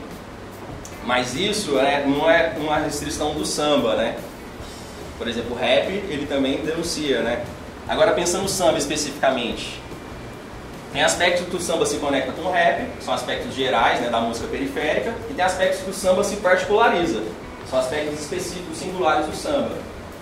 Mas 1.06 1.34
isso 1.34 1.72
né, 1.76 2.04
não 2.06 2.30
é 2.30 2.56
uma 2.58 2.78
restrição 2.80 3.36
do 3.36 3.46
samba, 3.46 3.96
né? 3.96 4.18
Por 5.18 5.30
exemplo, 5.30 5.54
o 5.54 5.58
rap, 5.58 5.88
ele 5.88 6.26
também 6.28 6.58
denuncia, 6.58 7.22
né? 7.22 7.46
Agora, 7.88 8.12
pensando 8.12 8.44
no 8.44 8.50
samba 8.50 8.78
especificamente, 8.78 9.80
tem 10.96 11.04
aspectos 11.04 11.46
que 11.50 11.56
o 11.58 11.60
samba 11.60 11.86
se 11.86 11.98
conecta 11.98 12.32
com 12.32 12.44
o 12.44 12.52
rap, 12.54 12.88
são 13.02 13.14
aspectos 13.14 13.54
gerais 13.54 14.00
né, 14.00 14.10
da 14.10 14.22
música 14.22 14.48
periférica, 14.48 15.14
e 15.30 15.34
tem 15.34 15.44
aspectos 15.44 15.82
que 15.82 15.90
o 15.90 15.94
samba 15.94 16.24
se 16.24 16.38
particulariza, 16.38 17.22
são 17.70 17.80
aspectos 17.80 18.22
específicos, 18.22 18.78
singulares 18.78 19.26
do 19.26 19.36
samba. 19.36 19.76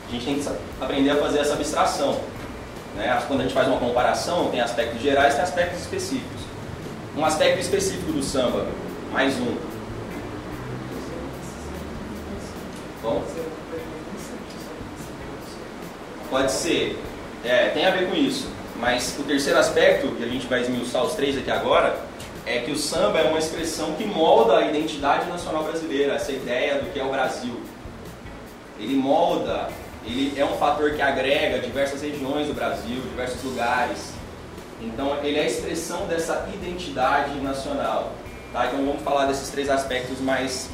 A 0.07 0.11
gente 0.11 0.25
tem 0.25 0.39
que 0.39 0.49
aprender 0.81 1.11
a 1.11 1.17
fazer 1.17 1.41
essa 1.41 1.53
abstração. 1.53 2.19
Né? 2.95 3.23
Quando 3.27 3.41
a 3.41 3.43
gente 3.43 3.53
faz 3.53 3.67
uma 3.67 3.77
comparação, 3.77 4.49
tem 4.49 4.61
aspectos 4.61 4.99
gerais 4.99 5.35
tem 5.35 5.43
aspectos 5.43 5.81
específicos. 5.81 6.41
Um 7.15 7.23
aspecto 7.23 7.59
específico 7.59 8.11
do 8.11 8.23
samba, 8.23 8.65
mais 9.11 9.35
um. 9.37 9.55
Bom? 13.03 13.23
Pode 16.31 16.51
ser. 16.51 16.99
É, 17.45 17.69
tem 17.69 17.85
a 17.85 17.91
ver 17.91 18.09
com 18.09 18.15
isso. 18.15 18.47
Mas 18.83 19.17
o 19.17 19.23
terceiro 19.23 19.57
aspecto, 19.57 20.09
que 20.17 20.25
a 20.25 20.27
gente 20.27 20.45
vai 20.45 20.59
esmiuçar 20.59 21.05
os 21.05 21.13
três 21.13 21.37
aqui 21.37 21.49
agora, 21.49 21.97
é 22.45 22.59
que 22.59 22.69
o 22.69 22.77
samba 22.77 23.19
é 23.19 23.29
uma 23.29 23.39
expressão 23.39 23.93
que 23.93 24.03
molda 24.03 24.57
a 24.57 24.61
identidade 24.67 25.29
nacional 25.29 25.63
brasileira, 25.63 26.15
essa 26.15 26.33
ideia 26.33 26.79
do 26.79 26.91
que 26.91 26.99
é 26.99 27.03
o 27.05 27.09
Brasil. 27.09 27.61
Ele 28.77 28.93
molda, 28.95 29.69
ele 30.05 30.37
é 30.37 30.43
um 30.43 30.57
fator 30.57 30.91
que 30.95 31.01
agrega 31.01 31.59
diversas 31.59 32.01
regiões 32.01 32.47
do 32.47 32.53
Brasil, 32.53 33.01
diversos 33.09 33.41
lugares. 33.41 34.11
Então 34.81 35.17
ele 35.23 35.39
é 35.39 35.43
a 35.43 35.47
expressão 35.47 36.05
dessa 36.07 36.45
identidade 36.53 37.39
nacional. 37.39 38.11
Tá? 38.51 38.65
Então 38.65 38.85
vamos 38.85 39.01
falar 39.01 39.27
desses 39.27 39.49
três 39.49 39.69
aspectos 39.69 40.19
mais 40.19 40.69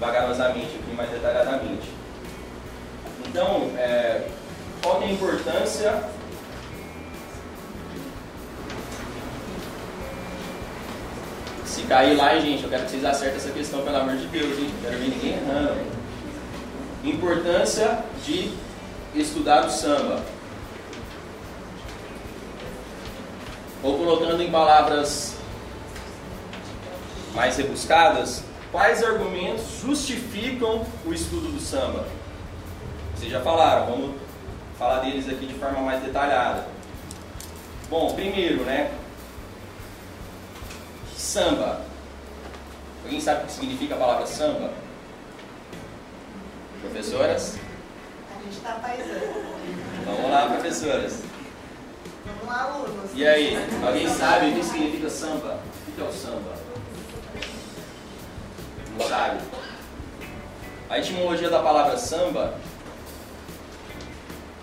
vagarosamente 0.00 0.74
aqui, 0.82 0.96
mais 0.96 1.10
detalhadamente. 1.10 1.86
Então, 3.28 3.70
é, 3.76 4.22
qual 4.82 5.02
é 5.02 5.04
a 5.04 5.10
importância 5.10 6.02
Se 11.72 11.84
cair 11.84 12.14
lá, 12.18 12.38
gente, 12.38 12.64
eu 12.64 12.68
quero 12.68 12.84
que 12.84 12.90
vocês 12.90 13.02
acertem 13.02 13.38
essa 13.38 13.50
questão, 13.50 13.80
pelo 13.80 13.96
amor 13.96 14.14
de 14.14 14.26
Deus, 14.26 14.58
hein? 14.58 14.70
Não 14.74 14.82
quero 14.82 14.98
ver 15.02 15.08
ninguém 15.08 15.32
errando. 15.38 15.80
Importância 17.02 18.04
de 18.22 18.52
estudar 19.14 19.64
o 19.64 19.70
samba. 19.70 20.22
Ou 23.82 23.96
colocando 23.96 24.42
em 24.42 24.50
palavras 24.50 25.34
mais 27.34 27.56
rebuscadas, 27.56 28.44
quais 28.70 29.02
argumentos 29.02 29.80
justificam 29.80 30.84
o 31.06 31.14
estudo 31.14 31.50
do 31.50 31.58
samba? 31.58 32.06
Vocês 33.16 33.32
já 33.32 33.40
falaram, 33.40 33.86
vamos 33.86 34.16
falar 34.78 34.98
deles 34.98 35.26
aqui 35.26 35.46
de 35.46 35.54
forma 35.54 35.80
mais 35.80 36.02
detalhada. 36.02 36.66
Bom, 37.88 38.12
primeiro, 38.12 38.62
né? 38.64 38.90
Samba. 41.22 41.80
Alguém 43.04 43.20
sabe 43.20 43.44
o 43.44 43.46
que 43.46 43.52
significa 43.52 43.94
a 43.94 43.98
palavra 43.98 44.26
samba? 44.26 44.72
Professoras? 46.80 47.58
A 48.28 48.42
gente 48.42 48.56
está 48.56 48.72
paisando. 48.72 49.32
Vamos 50.04 50.30
lá, 50.30 50.48
professoras. 50.48 51.22
Vamos 52.26 52.44
lá, 52.44 52.62
alunos. 52.64 53.10
E 53.14 53.24
aí, 53.24 53.56
alguém 53.86 54.08
sabe 54.08 54.50
o 54.50 54.54
que 54.56 54.64
significa 54.64 55.08
samba? 55.08 55.60
O 55.88 55.92
que 55.92 56.00
é 56.00 56.04
o 56.04 56.12
samba? 56.12 56.54
Não 58.98 59.08
sabe? 59.08 59.40
A 60.90 60.98
etimologia 60.98 61.48
da 61.48 61.62
palavra 61.62 61.96
samba 61.96 62.54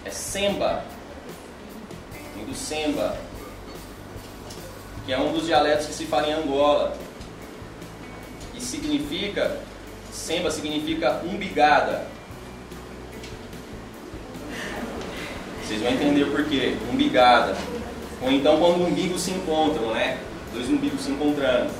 é 0.03 0.11
semba, 0.11 0.83
vem 2.35 2.45
do 2.45 2.53
semba, 2.53 3.17
que 5.09 5.13
é 5.13 5.17
um 5.17 5.33
dos 5.33 5.47
dialetos 5.47 5.87
que 5.87 5.93
se 5.93 6.05
fala 6.05 6.27
em 6.27 6.33
Angola. 6.33 6.95
E 8.53 8.61
significa, 8.61 9.57
semba 10.11 10.51
significa 10.51 11.19
umbigada. 11.25 12.05
Vocês 15.63 15.81
vão 15.81 15.93
entender 15.93 16.25
o 16.25 16.31
porquê, 16.31 16.77
umbigada. 16.93 17.57
Ou 18.21 18.31
então 18.31 18.59
quando 18.59 18.85
umbigos 18.85 19.23
se 19.23 19.31
encontram, 19.31 19.95
né? 19.95 20.19
Dois 20.53 20.69
umbigos 20.69 21.01
se 21.01 21.09
encontrando. 21.09 21.71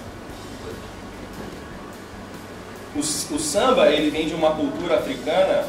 O, 2.95 2.99
o 2.99 3.39
samba, 3.39 3.91
ele 3.91 4.09
vem 4.09 4.27
de 4.27 4.33
uma 4.33 4.55
cultura 4.55 4.97
africana 4.97 5.67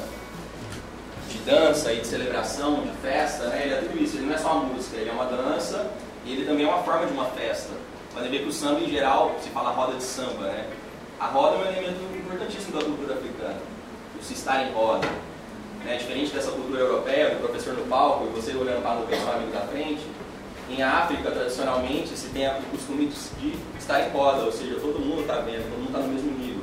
de 1.28 1.36
dança 1.40 1.92
e 1.92 2.00
de 2.00 2.06
celebração, 2.06 2.84
de 2.84 2.90
festa, 3.02 3.48
né? 3.48 3.64
Ele 3.64 3.74
é 3.74 3.76
tudo 3.82 4.02
isso, 4.02 4.16
ele 4.16 4.24
não 4.24 4.34
é 4.34 4.38
só 4.38 4.54
uma 4.54 4.72
música, 4.72 4.96
ele 4.96 5.10
é 5.10 5.12
uma 5.12 5.26
dança 5.26 5.90
e 6.24 6.32
ele 6.32 6.44
também 6.44 6.66
é 6.66 6.68
uma 6.68 6.82
forma 6.82 7.06
de 7.06 7.12
uma 7.12 7.26
festa. 7.26 7.72
Podem 8.12 8.30
ver 8.30 8.40
que 8.40 8.48
o 8.48 8.52
samba, 8.52 8.80
em 8.80 8.90
geral, 8.90 9.36
se 9.40 9.50
fala 9.50 9.70
roda 9.70 9.96
de 9.96 10.02
samba, 10.02 10.44
né? 10.44 10.66
A 11.18 11.26
roda 11.26 11.56
é 11.56 11.58
um 11.58 11.72
elemento 11.72 12.00
importantíssimo 12.16 12.78
da 12.78 12.84
cultura 12.84 13.14
africana, 13.14 13.58
o 14.18 14.24
se 14.24 14.34
estar 14.34 14.62
em 14.64 14.72
roda. 14.72 15.06
Né? 15.84 15.96
Diferente 15.96 16.32
dessa 16.32 16.50
cultura 16.50 16.80
europeia, 16.80 17.30
do 17.30 17.40
professor 17.40 17.74
no 17.74 17.84
palco 17.84 18.26
e 18.26 18.40
você 18.40 18.54
olhando 18.54 18.82
para 18.82 19.00
o 19.00 19.06
pessoal 19.06 19.36
amigo 19.36 19.52
da 19.52 19.60
frente, 19.60 20.06
em 20.68 20.82
África, 20.82 21.30
tradicionalmente, 21.30 22.16
se 22.16 22.28
tem 22.28 22.48
o 22.48 22.62
costume 22.70 23.06
de 23.06 23.58
estar 23.78 24.00
em 24.00 24.10
roda, 24.10 24.44
ou 24.44 24.52
seja, 24.52 24.74
todo 24.80 25.00
mundo 25.00 25.22
está 25.22 25.36
vendo, 25.40 25.68
todo 25.68 25.78
mundo 25.78 25.86
está 25.88 25.98
no 25.98 26.08
mesmo 26.08 26.38
nível. 26.38 26.62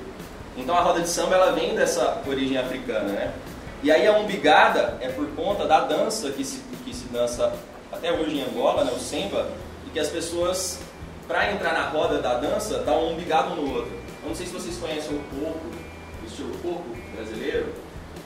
Então 0.55 0.75
a 0.75 0.81
roda 0.81 1.01
de 1.01 1.09
samba 1.09 1.35
ela 1.35 1.51
vem 1.51 1.75
dessa 1.75 2.21
origem 2.25 2.57
africana, 2.57 3.09
né? 3.09 3.33
E 3.83 3.91
aí 3.91 4.07
a 4.07 4.13
umbigada 4.13 4.97
é 5.01 5.09
por 5.09 5.27
conta 5.35 5.65
da 5.65 5.81
dança 5.81 6.31
que 6.31 6.43
se, 6.43 6.61
que 6.83 6.95
se 6.95 7.05
dança 7.09 7.53
até 7.91 8.11
hoje 8.11 8.37
em 8.37 8.43
Angola, 8.43 8.83
né, 8.83 8.91
o 8.95 8.99
semba, 8.99 9.49
e 9.85 9.89
que 9.89 9.99
as 9.99 10.09
pessoas, 10.09 10.79
para 11.27 11.51
entrar 11.51 11.73
na 11.73 11.89
roda 11.89 12.19
da 12.19 12.35
dança, 12.35 12.79
dão 12.79 13.05
um 13.05 13.13
umbigado 13.13 13.55
no 13.55 13.75
outro. 13.75 13.91
Eu 14.23 14.29
não 14.29 14.35
sei 14.35 14.45
se 14.45 14.53
vocês 14.53 14.77
conhecem 14.77 15.15
o 15.15 15.21
coco, 15.39 15.65
o 16.21 16.25
estilo 16.25 16.51
coco 16.59 16.97
brasileiro. 17.15 17.73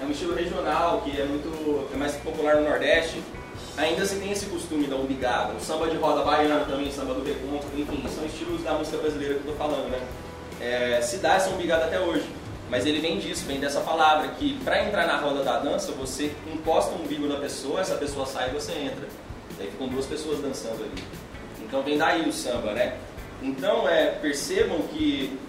É 0.02 0.06
um 0.06 0.12
estilo 0.12 0.34
regional 0.34 1.02
que 1.02 1.20
é 1.20 1.26
muito 1.26 1.88
é 1.94 1.98
mais 1.98 2.14
popular 2.16 2.56
no 2.56 2.68
Nordeste. 2.68 3.22
Ainda 3.78 4.06
se 4.06 4.16
tem 4.16 4.32
esse 4.32 4.48
costume 4.48 4.88
da 4.88 4.96
umbigada. 4.96 5.54
O 5.54 5.60
samba 5.60 5.88
de 5.88 5.98
roda 5.98 6.24
baiana 6.24 6.66
também, 6.66 6.92
samba 6.92 7.14
do 7.14 7.24
recontro, 7.24 7.70
enfim, 7.78 8.04
são 8.10 8.26
estilos 8.26 8.64
da 8.64 8.74
música 8.74 8.98
brasileira 8.98 9.36
que 9.36 9.48
eu 9.48 9.52
estou 9.52 9.68
falando, 9.68 9.90
né? 9.90 10.00
É, 10.60 11.02
se 11.02 11.18
dá 11.18 11.36
essa 11.36 11.50
umbigada 11.52 11.86
até 11.86 12.00
hoje. 12.00 12.28
Mas 12.70 12.86
ele 12.86 13.00
vem 13.00 13.20
disso, 13.20 13.46
vem 13.46 13.60
dessa 13.60 13.82
palavra, 13.82 14.30
que 14.30 14.58
para 14.64 14.84
entrar 14.84 15.06
na 15.06 15.18
roda 15.18 15.44
da 15.44 15.60
dança, 15.60 15.92
você 15.92 16.34
encosta 16.52 16.96
o 16.96 17.04
umbigo 17.04 17.28
na 17.28 17.36
pessoa, 17.36 17.82
essa 17.82 17.96
pessoa 17.96 18.26
sai 18.26 18.50
e 18.50 18.54
você 18.54 18.72
entra. 18.72 19.08
Aí 19.62 19.70
ficam 19.70 19.88
duas 19.88 20.08
pessoas 20.08 20.40
dançando 20.40 20.84
ali. 20.84 21.04
Então 21.62 21.84
vem 21.84 21.96
daí 21.96 22.28
o 22.28 22.34
samba, 22.34 22.74
né? 22.74 22.98
Então 23.44 23.88
é, 23.88 24.08
percebam 24.08 24.82
que 24.88 25.40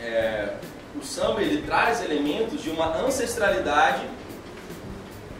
é, 0.00 0.54
o 1.00 1.04
samba 1.04 1.40
ele 1.40 1.62
traz 1.62 2.02
elementos 2.02 2.60
de 2.60 2.68
uma 2.68 2.96
ancestralidade 2.96 4.02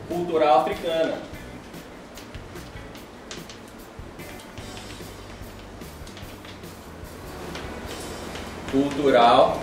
cultural 0.08 0.60
africana. 0.60 1.18
Cultural 8.70 9.60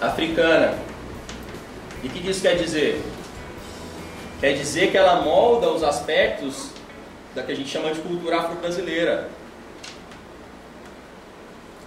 africana. 0.00 0.78
E 2.04 2.06
o 2.06 2.10
que 2.10 2.30
isso 2.30 2.42
quer 2.42 2.54
dizer? 2.54 3.02
Quer 4.38 4.52
dizer 4.52 4.92
que 4.92 4.96
ela 4.96 5.20
molda 5.22 5.68
os 5.68 5.82
aspectos 5.82 6.77
da 7.34 7.42
que 7.42 7.52
a 7.52 7.54
gente 7.54 7.68
chama 7.68 7.92
de 7.92 8.00
cultura 8.00 8.38
afro-brasileira. 8.40 9.28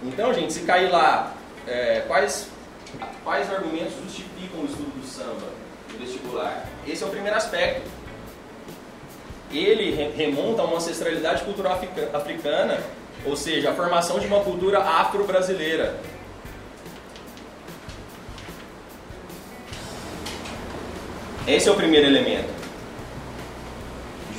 Então, 0.02 0.32
gente, 0.34 0.52
se 0.52 0.60
cair 0.60 0.90
lá, 0.90 1.32
é, 1.66 2.02
quais, 2.06 2.48
quais 3.22 3.52
argumentos 3.52 3.94
justificam 4.04 4.60
o 4.62 4.64
estudo 4.64 5.00
do 5.00 5.06
samba 5.06 5.46
no 5.92 5.98
vestibular? 5.98 6.66
Esse 6.86 7.04
é 7.04 7.06
o 7.06 7.10
primeiro 7.10 7.36
aspecto. 7.36 7.88
Ele 9.50 9.94
re- 9.94 10.10
remonta 10.16 10.62
a 10.62 10.64
uma 10.64 10.78
ancestralidade 10.78 11.44
cultural 11.44 11.74
africa- 11.74 12.10
africana, 12.14 12.80
ou 13.24 13.36
seja, 13.36 13.70
a 13.70 13.74
formação 13.74 14.18
de 14.18 14.26
uma 14.26 14.40
cultura 14.40 14.78
afro-brasileira. 14.80 16.00
Esse 21.46 21.68
é 21.68 21.72
o 21.72 21.74
primeiro 21.76 22.06
elemento. 22.06 22.51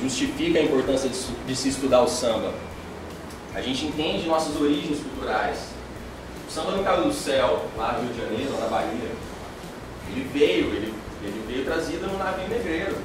Justifica 0.04 0.58
a 0.58 0.62
importância 0.62 1.08
de, 1.08 1.18
de 1.46 1.56
se 1.56 1.70
estudar 1.70 2.02
o 2.02 2.06
samba. 2.06 2.52
A 3.54 3.62
gente 3.62 3.86
entende 3.86 4.28
nossas 4.28 4.54
origens 4.60 4.98
culturais. 5.00 5.68
O 6.46 6.52
samba 6.52 6.72
não 6.72 6.84
caiu 6.84 7.04
do 7.04 7.12
céu, 7.14 7.64
lá 7.74 7.94
no 7.94 8.02
Rio 8.02 8.12
de 8.12 8.20
Janeiro, 8.20 8.60
na 8.60 8.66
Bahia. 8.66 9.10
Ele 10.10 10.28
veio, 10.30 10.66
ele, 10.66 10.94
ele 11.22 11.44
veio 11.48 11.64
trazido 11.64 12.06
no 12.06 12.18
navio 12.18 12.46
negreiro. 12.48 12.98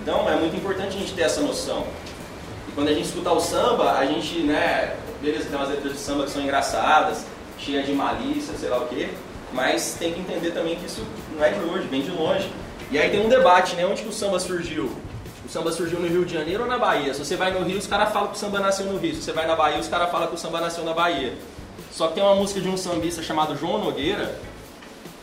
Então 0.00 0.30
é 0.30 0.36
muito 0.36 0.54
importante 0.54 0.96
a 0.96 1.00
gente 1.00 1.12
ter 1.12 1.22
essa 1.22 1.40
noção. 1.40 1.84
E 2.68 2.72
quando 2.72 2.86
a 2.86 2.92
gente 2.92 3.06
escutar 3.06 3.32
o 3.32 3.40
samba, 3.40 3.98
a 3.98 4.06
gente, 4.06 4.38
né, 4.42 4.96
beleza, 5.20 5.46
tem 5.46 5.58
umas 5.58 5.70
letras 5.70 5.92
de 5.94 5.98
samba 5.98 6.22
que 6.22 6.30
são 6.30 6.40
engraçadas, 6.40 7.26
cheias 7.58 7.84
de 7.84 7.92
malícia, 7.92 8.54
sei 8.56 8.68
lá 8.68 8.78
o 8.78 8.86
quê, 8.86 9.08
mas 9.52 9.96
tem 9.98 10.12
que 10.12 10.20
entender 10.20 10.52
também 10.52 10.76
que 10.76 10.86
isso 10.86 11.04
não 11.34 11.44
é 11.44 11.50
de 11.50 11.58
hoje, 11.64 11.88
vem 11.88 12.02
de 12.02 12.12
longe. 12.12 12.48
E 12.92 12.98
aí 12.98 13.10
tem 13.10 13.26
um 13.26 13.28
debate, 13.28 13.74
né, 13.74 13.84
onde 13.84 14.02
que 14.02 14.08
o 14.08 14.12
samba 14.12 14.38
surgiu? 14.38 14.88
O 15.46 15.48
samba 15.48 15.70
surgiu 15.72 16.00
no 16.00 16.08
Rio 16.08 16.24
de 16.24 16.34
Janeiro 16.34 16.64
ou 16.64 16.68
na 16.68 16.76
Bahia? 16.76 17.14
Se 17.14 17.24
você 17.24 17.36
vai 17.36 17.52
no 17.52 17.62
Rio, 17.64 17.78
os 17.78 17.86
caras 17.86 18.12
falam 18.12 18.28
que 18.28 18.34
o 18.36 18.38
samba 18.38 18.58
nasceu 18.58 18.86
no 18.86 18.98
Rio. 18.98 19.14
Se 19.14 19.22
você 19.22 19.32
vai 19.32 19.46
na 19.46 19.54
Bahia, 19.54 19.78
os 19.78 19.86
caras 19.88 20.10
falam 20.10 20.26
que 20.26 20.34
o 20.34 20.38
samba 20.38 20.60
nasceu 20.60 20.84
na 20.84 20.92
Bahia. 20.92 21.34
Só 21.92 22.08
que 22.08 22.14
tem 22.14 22.22
uma 22.22 22.34
música 22.34 22.60
de 22.60 22.68
um 22.68 22.76
sambista 22.76 23.22
chamado 23.22 23.56
João 23.56 23.78
Nogueira, 23.78 24.38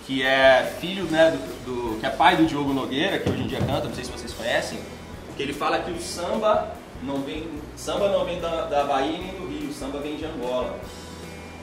que 0.08 0.24
é 0.24 0.76
filho, 0.80 1.04
né, 1.06 1.32
do, 1.66 1.66
do- 1.94 2.00
que 2.00 2.06
é 2.06 2.10
pai 2.10 2.38
do 2.38 2.46
Diogo 2.46 2.74
Nogueira, 2.74 3.20
que 3.20 3.30
hoje 3.30 3.42
em 3.44 3.48
dia 3.48 3.60
canta, 3.60 3.88
não 3.88 3.94
sei 3.96 4.04
se 4.06 4.12
vocês 4.12 4.32
conhecem, 4.34 4.80
que 5.36 5.44
ele 5.44 5.54
fala 5.54 5.80
que 5.80 5.92
o 5.92 6.02
samba 6.02 6.74
não 7.04 7.22
vem, 7.22 7.48
samba 7.76 8.08
não 8.10 8.24
vem 8.26 8.40
da, 8.40 8.62
da 8.66 8.84
Bahia 8.86 9.18
nem 9.18 9.34
do 9.34 9.48
Rio, 9.48 9.70
o 9.70 9.74
samba 9.74 10.00
vem 10.00 10.16
de 10.16 10.26
Angola. 10.26 10.80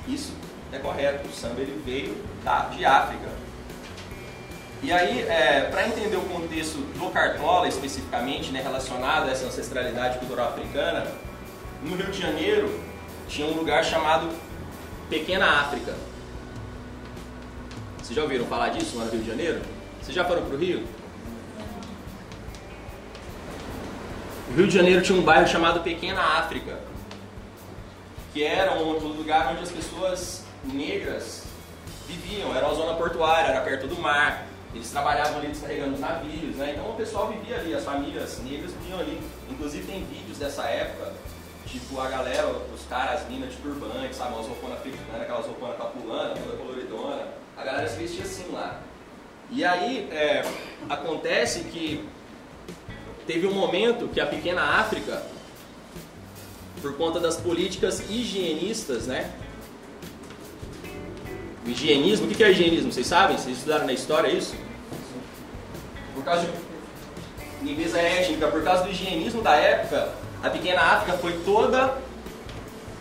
Isso 0.07 0.33
é 0.73 0.79
correto, 0.79 1.27
o 1.29 1.33
samba 1.33 1.61
ele 1.61 1.81
veio 1.85 2.15
da, 2.45 2.61
de 2.67 2.85
África. 2.85 3.29
E 4.83 4.91
aí, 4.91 5.27
para 5.71 5.87
entender 5.87 6.17
o 6.17 6.23
contexto 6.23 6.79
do 6.79 7.11
Cartola 7.11 7.69
especificamente, 7.69 8.51
né, 8.51 8.63
relacionado 8.63 9.29
a 9.29 9.31
essa 9.31 9.45
ancestralidade 9.45 10.19
cultural 10.19 10.49
africana, 10.49 11.07
no 11.83 11.97
Rio 11.97 12.11
de 12.11 12.21
Janeiro 12.21 12.81
tinha 13.29 13.47
um 13.47 13.55
lugar 13.55 13.85
chamado 13.85 14.29
Pequena 15.09 15.61
África. 15.61 15.95
Vocês 17.99 18.17
já 18.17 18.23
ouviram 18.23 18.47
falar 18.47 18.71
disso 18.71 18.97
lá 18.97 19.05
no 19.05 19.11
Rio 19.11 19.21
de 19.21 19.29
Janeiro? 19.29 19.61
Vocês 20.01 20.15
já 20.15 20.25
foram 20.25 20.43
para 20.43 20.55
o 20.55 20.59
Rio? 20.59 20.85
O 24.51 24.55
Rio 24.57 24.67
de 24.67 24.75
Janeiro 24.75 25.03
tinha 25.03 25.19
um 25.19 25.23
bairro 25.23 25.47
chamado 25.47 25.81
Pequena 25.81 26.21
África, 26.21 26.81
que 28.33 28.43
era 28.43 28.73
um 28.73 28.93
lugar 28.93 29.53
onde 29.53 29.63
as 29.63 29.71
pessoas 29.71 30.45
negras 30.65 31.45
viviam, 32.09 32.57
era 32.57 32.67
uma 32.67 32.75
zona 32.75 32.95
portuária, 32.95 33.51
era 33.51 33.61
perto 33.61 33.87
do 33.87 34.01
mar, 34.01 34.47
eles 34.75 34.91
trabalhavam 34.91 35.39
ali 35.39 35.49
descarregando 35.49 35.95
os 35.95 36.01
navios, 36.01 36.57
né? 36.57 36.73
então 36.75 36.91
o 36.91 36.95
pessoal 36.95 37.29
vivia 37.29 37.57
ali, 37.57 37.75
as 37.75 37.85
famílias 37.85 38.39
negras 38.45 38.73
viviam 38.73 39.01
ali. 39.01 39.21
Inclusive 39.51 39.85
tem 39.87 40.05
vídeos 40.05 40.39
dessa 40.39 40.65
época, 40.65 41.13
tipo 41.67 42.01
a 42.01 42.09
galera, 42.09 42.47
os 42.73 42.83
caras, 42.89 43.23
as 43.23 43.29
minas 43.29 43.51
de 43.51 43.57
turbante, 43.57 44.15
sabe, 44.15 44.35
umas 44.35 44.47
rouponas 44.47 44.79
africanas, 44.79 45.23
aquelas 45.23 45.47
rouponas 45.47 45.77
capulana, 45.77 46.35
toda 46.35 46.57
coloridona, 46.57 47.29
a 47.57 47.65
galera 47.65 47.89
se 47.89 47.97
vestia 47.97 48.25
assim 48.25 48.47
lá. 48.53 48.81
E 49.51 49.65
aí 49.65 50.09
é, 50.13 50.45
acontece 50.89 51.65
que 51.65 52.09
teve 53.27 53.47
um 53.47 53.53
momento 53.53 54.09
que 54.09 54.21
a 54.21 54.27
pequena 54.27 54.63
África, 54.63 55.23
por 56.81 56.97
conta 56.97 57.19
das 57.19 57.37
políticas 57.37 58.09
higienistas, 58.09 59.07
né? 59.09 59.33
O 61.71 61.73
higienismo, 61.73 62.27
o 62.27 62.29
que 62.29 62.43
é 62.43 62.51
higienismo? 62.51 62.93
Vocês 62.93 63.07
sabem? 63.07 63.39
Vocês 63.39 63.59
estudaram 63.59 63.87
na 63.87 63.93
história 63.93 64.27
isso? 64.27 64.57
Por 66.13 66.25
causa 66.25 66.45
de 66.45 67.65
limpeza 67.65 68.01
étnica, 68.01 68.49
por 68.49 68.65
causa 68.65 68.83
do 68.83 68.91
higienismo 68.91 69.41
da 69.41 69.55
época, 69.55 70.13
a 70.43 70.51
pequena 70.51 70.81
África 70.81 71.17
foi 71.19 71.33
toda 71.45 71.97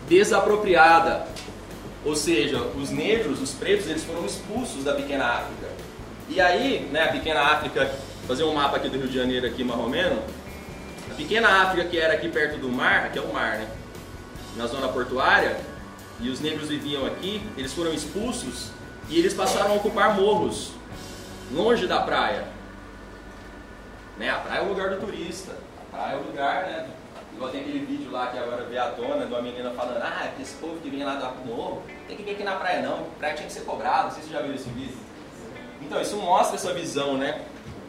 desapropriada. 0.08 1.26
Ou 2.04 2.14
seja, 2.14 2.62
os 2.80 2.90
negros, 2.90 3.42
os 3.42 3.50
pretos, 3.50 3.88
eles 3.88 4.04
foram 4.04 4.24
expulsos 4.24 4.84
da 4.84 4.94
pequena 4.94 5.24
África. 5.24 5.66
E 6.28 6.40
aí, 6.40 6.88
né, 6.92 7.06
a 7.06 7.08
pequena 7.08 7.40
África, 7.40 7.92
fazer 8.28 8.44
um 8.44 8.54
mapa 8.54 8.76
aqui 8.76 8.88
do 8.88 8.98
Rio 8.98 9.08
de 9.08 9.16
Janeiro 9.16 9.48
aqui, 9.48 9.64
marromeno, 9.64 10.22
a 11.10 11.14
pequena 11.14 11.62
África 11.64 11.88
que 11.88 11.98
era 11.98 12.14
aqui 12.14 12.28
perto 12.28 12.56
do 12.56 12.68
mar, 12.68 13.06
aqui 13.06 13.18
é 13.18 13.22
o 13.22 13.32
mar, 13.32 13.58
né? 13.58 13.66
Na 14.56 14.68
zona 14.68 14.86
portuária, 14.86 15.58
e 16.22 16.28
os 16.28 16.40
negros 16.40 16.68
viviam 16.68 17.06
aqui, 17.06 17.42
eles 17.56 17.72
foram 17.72 17.92
expulsos 17.92 18.70
e 19.08 19.18
eles 19.18 19.34
passaram 19.34 19.72
a 19.72 19.74
ocupar 19.74 20.14
morros, 20.14 20.72
longe 21.52 21.86
da 21.86 22.00
praia. 22.00 22.46
Né? 24.18 24.28
A 24.30 24.36
praia 24.36 24.60
é 24.60 24.62
o 24.62 24.68
lugar 24.68 24.90
do 24.90 24.96
turista, 25.06 25.56
a 25.92 25.96
praia 25.96 26.12
é 26.14 26.16
o 26.16 26.22
lugar, 26.26 26.62
né? 26.64 26.88
Igual 27.34 27.50
tem 27.50 27.60
aquele 27.62 27.86
vídeo 27.86 28.10
lá 28.10 28.26
que 28.26 28.38
agora 28.38 28.64
vê 28.64 28.76
a 28.76 28.90
tona 28.90 29.24
de 29.24 29.32
uma 29.32 29.40
menina 29.40 29.70
falando, 29.70 30.02
ah, 30.02 30.30
esse 30.40 30.54
povo 30.56 30.76
que 30.80 30.90
vem 30.90 31.02
lá 31.04 31.14
do 31.14 31.46
morro, 31.46 31.82
tem 32.06 32.16
que 32.16 32.22
vir 32.22 32.32
aqui 32.32 32.42
na 32.44 32.56
praia 32.56 32.82
não, 32.82 32.94
a 33.00 33.18
praia 33.18 33.34
tinha 33.34 33.46
que 33.46 33.52
ser 33.52 33.60
cobrada, 33.62 34.04
não 34.04 34.10
sei 34.10 34.22
se 34.22 34.28
você 34.28 34.34
já 34.34 34.42
viu 34.42 34.54
esse 34.54 34.68
vídeo. 34.68 34.96
Então, 35.80 36.00
isso 36.02 36.16
mostra 36.16 36.56
essa 36.56 36.74
visão, 36.74 37.16
né? 37.16 37.40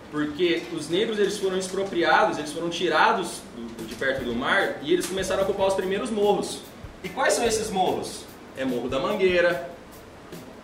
Porque 0.10 0.64
os 0.74 0.90
negros 0.90 1.20
eles 1.20 1.38
foram 1.38 1.58
expropriados, 1.58 2.38
eles 2.38 2.54
foram 2.54 2.70
tirados 2.70 3.42
do- 3.56 3.86
de 3.86 3.96
perto 3.96 4.24
do 4.24 4.34
mar 4.34 4.78
e 4.82 4.94
eles 4.94 5.06
começaram 5.06 5.42
a 5.42 5.44
ocupar 5.44 5.68
os 5.68 5.74
primeiros 5.74 6.10
morros. 6.10 6.62
E 7.04 7.10
quais 7.10 7.34
são 7.34 7.46
esses 7.46 7.70
morros? 7.70 8.26
É 8.58 8.64
Morro 8.64 8.88
da 8.88 9.00
Mangueira, 9.00 9.70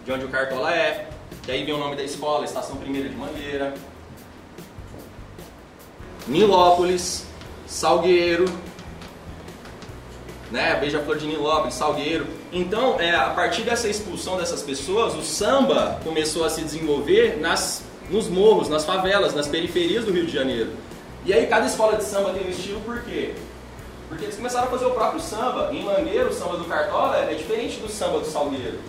de 0.05 0.11
onde 0.11 0.25
o 0.25 0.29
Cartola 0.29 0.73
é, 0.73 1.09
que 1.43 1.51
aí 1.51 1.63
vem 1.63 1.73
o 1.73 1.77
nome 1.77 1.95
da 1.95 2.03
escola, 2.03 2.45
Estação 2.45 2.75
Primeira 2.77 3.09
de 3.09 3.15
Mangueira. 3.15 3.73
Nilópolis, 6.27 7.25
Salgueiro, 7.65 8.45
né? 10.51 10.75
Beija-Flor 10.75 11.17
de 11.17 11.25
Nilópolis, 11.25 11.73
Salgueiro. 11.73 12.27
Então, 12.51 12.99
é, 12.99 13.15
a 13.15 13.29
partir 13.31 13.63
dessa 13.63 13.87
expulsão 13.87 14.37
dessas 14.37 14.61
pessoas, 14.61 15.15
o 15.15 15.23
samba 15.23 15.99
começou 16.03 16.45
a 16.45 16.49
se 16.49 16.61
desenvolver 16.61 17.37
nas, 17.39 17.83
nos 18.09 18.27
morros, 18.27 18.69
nas 18.69 18.85
favelas, 18.85 19.33
nas 19.33 19.47
periferias 19.47 20.05
do 20.05 20.11
Rio 20.11 20.25
de 20.25 20.33
Janeiro. 20.33 20.71
E 21.25 21.33
aí 21.33 21.47
cada 21.47 21.65
escola 21.65 21.97
de 21.97 22.03
samba 22.03 22.31
tem 22.31 22.45
um 22.45 22.49
estilo 22.49 22.79
por 22.81 23.01
quê? 23.03 23.33
Porque 24.07 24.25
eles 24.25 24.35
começaram 24.35 24.67
a 24.67 24.71
fazer 24.71 24.85
o 24.85 24.91
próprio 24.91 25.19
samba. 25.19 25.69
Em 25.73 25.83
Mangueiro, 25.83 26.29
o 26.29 26.33
samba 26.33 26.57
do 26.57 26.65
Cartola 26.65 27.17
é 27.17 27.33
diferente 27.33 27.79
do 27.79 27.89
samba 27.89 28.19
do 28.19 28.25
Salgueiro. 28.25 28.79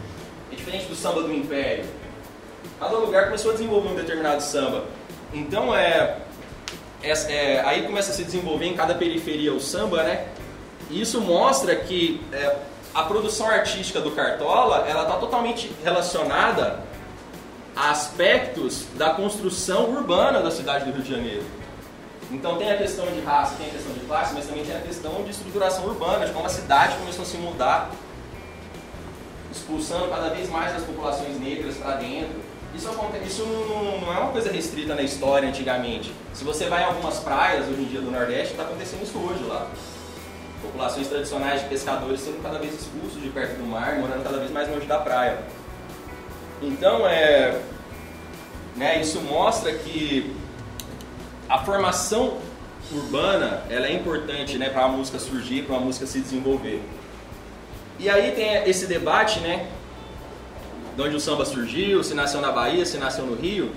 É 0.53 0.55
diferente 0.55 0.87
do 0.87 0.95
samba 0.95 1.23
do 1.23 1.33
Império. 1.33 1.85
Cada 2.79 2.97
lugar 2.97 3.25
começou 3.25 3.51
a 3.51 3.55
desenvolver 3.55 3.89
um 3.89 3.95
determinado 3.97 4.43
samba. 4.43 4.85
Então, 5.33 5.75
é, 5.75 6.19
é, 7.03 7.11
é, 7.11 7.61
aí 7.61 7.83
começa 7.83 8.13
a 8.13 8.15
se 8.15 8.25
desenvolver 8.25 8.67
em 8.67 8.75
cada 8.75 8.95
periferia 8.95 9.53
o 9.53 9.61
samba, 9.61 10.03
né? 10.05 10.29
E 10.91 11.01
isso 11.01 11.21
mostra 11.21 11.75
que 11.75 12.21
é, 12.33 12.57
a 12.95 13.03
produção 13.03 13.49
artística 13.49 14.01
do 14.01 14.13
Cartola 14.13 14.87
ela 14.89 15.03
está 15.03 15.17
totalmente 15.17 15.71
relacionada 15.85 16.81
a 17.77 17.91
aspectos 17.91 18.87
da 18.95 19.11
construção 19.11 19.91
urbana 19.91 20.41
da 20.41 20.51
cidade 20.51 20.85
do 20.85 20.93
Rio 20.93 21.03
de 21.03 21.11
Janeiro. 21.11 21.45
Então 22.31 22.59
tem 22.59 22.71
a 22.71 22.77
questão 22.77 23.07
de 23.07 23.21
raça, 23.21 23.55
tem 23.57 23.69
a 23.69 23.71
questão 23.71 23.93
de 23.93 24.01
classe, 24.01 24.35
mas 24.35 24.47
também 24.47 24.65
tem 24.65 24.77
a 24.77 24.81
questão 24.81 25.23
de 25.23 25.31
estruturação 25.31 25.87
urbana, 25.87 26.27
de 26.27 26.33
como 26.33 26.45
a 26.45 26.51
cidade 26.51 26.97
começou 26.97 27.23
a 27.23 27.27
se 27.27 27.37
mudar, 27.39 27.91
expulsando 29.51 30.09
cada 30.09 30.29
vez 30.31 30.49
mais 30.51 30.75
as 30.77 30.83
populações 30.85 31.41
negras 31.41 31.77
para 31.77 31.97
dentro. 31.97 32.37
Isso, 32.75 32.87
aconte- 32.89 33.19
isso 33.27 33.45
não, 33.47 34.01
não 34.03 34.13
é 34.15 34.19
uma 34.19 34.31
coisa 34.31 34.53
restrita 34.53 34.95
na 34.95 35.01
história 35.03 35.49
antigamente. 35.49 36.13
Se 36.35 36.45
você 36.45 36.69
vai 36.69 36.83
em 36.83 36.87
algumas 36.87 37.19
praias 37.21 37.67
hoje 37.67 37.81
em 37.81 37.85
dia 37.87 38.01
do 38.03 38.11
Nordeste, 38.11 38.53
está 38.53 38.65
acontecendo 38.65 39.03
isso 39.03 39.19
hoje 39.19 39.43
lá. 39.45 39.67
Populações 40.61 41.09
tradicionais 41.09 41.63
de 41.63 41.69
pescadores 41.69 42.21
sendo 42.21 42.43
cada 42.43 42.59
vez 42.59 42.75
expulsos 42.75 43.23
de 43.23 43.31
perto 43.31 43.57
do 43.57 43.65
mar, 43.65 43.97
morando 43.99 44.23
cada 44.23 44.37
vez 44.39 44.51
mais 44.51 44.69
longe 44.69 44.87
da 44.87 44.99
praia. 44.99 45.39
Então, 46.61 47.07
é, 47.09 47.59
né, 48.77 49.01
isso 49.01 49.21
mostra 49.23 49.73
que 49.73 50.37
a 51.49 51.59
formação 51.59 52.39
urbana 52.93 53.63
ela 53.69 53.87
é 53.87 53.93
importante 53.93 54.59
né, 54.59 54.69
para 54.69 54.85
a 54.85 54.89
música 54.89 55.19
surgir, 55.19 55.63
para 55.63 55.77
a 55.77 55.81
música 55.81 56.07
se 56.07 56.21
desenvolver. 56.21 56.83
E 57.99 58.09
aí 58.09 58.33
tem 58.33 58.69
esse 58.69 58.87
debate, 58.87 59.41
né? 59.41 59.69
de 60.99 61.03
onde 61.05 61.15
o 61.15 61.21
samba 61.21 61.45
surgiu, 61.45 62.03
se 62.03 62.13
nasceu 62.13 62.41
na 62.41 62.51
Bahia, 62.51 62.85
se 62.85 62.99
nasceu 62.99 63.25
no 63.25 63.37
Rio, 63.37 63.71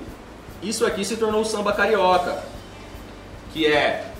isso 0.59 0.87
aqui 0.87 1.05
se 1.05 1.17
tornou 1.17 1.41
o 1.41 1.45
samba 1.45 1.71
carioca, 1.71 2.43
que 3.53 3.67
é 3.67 4.11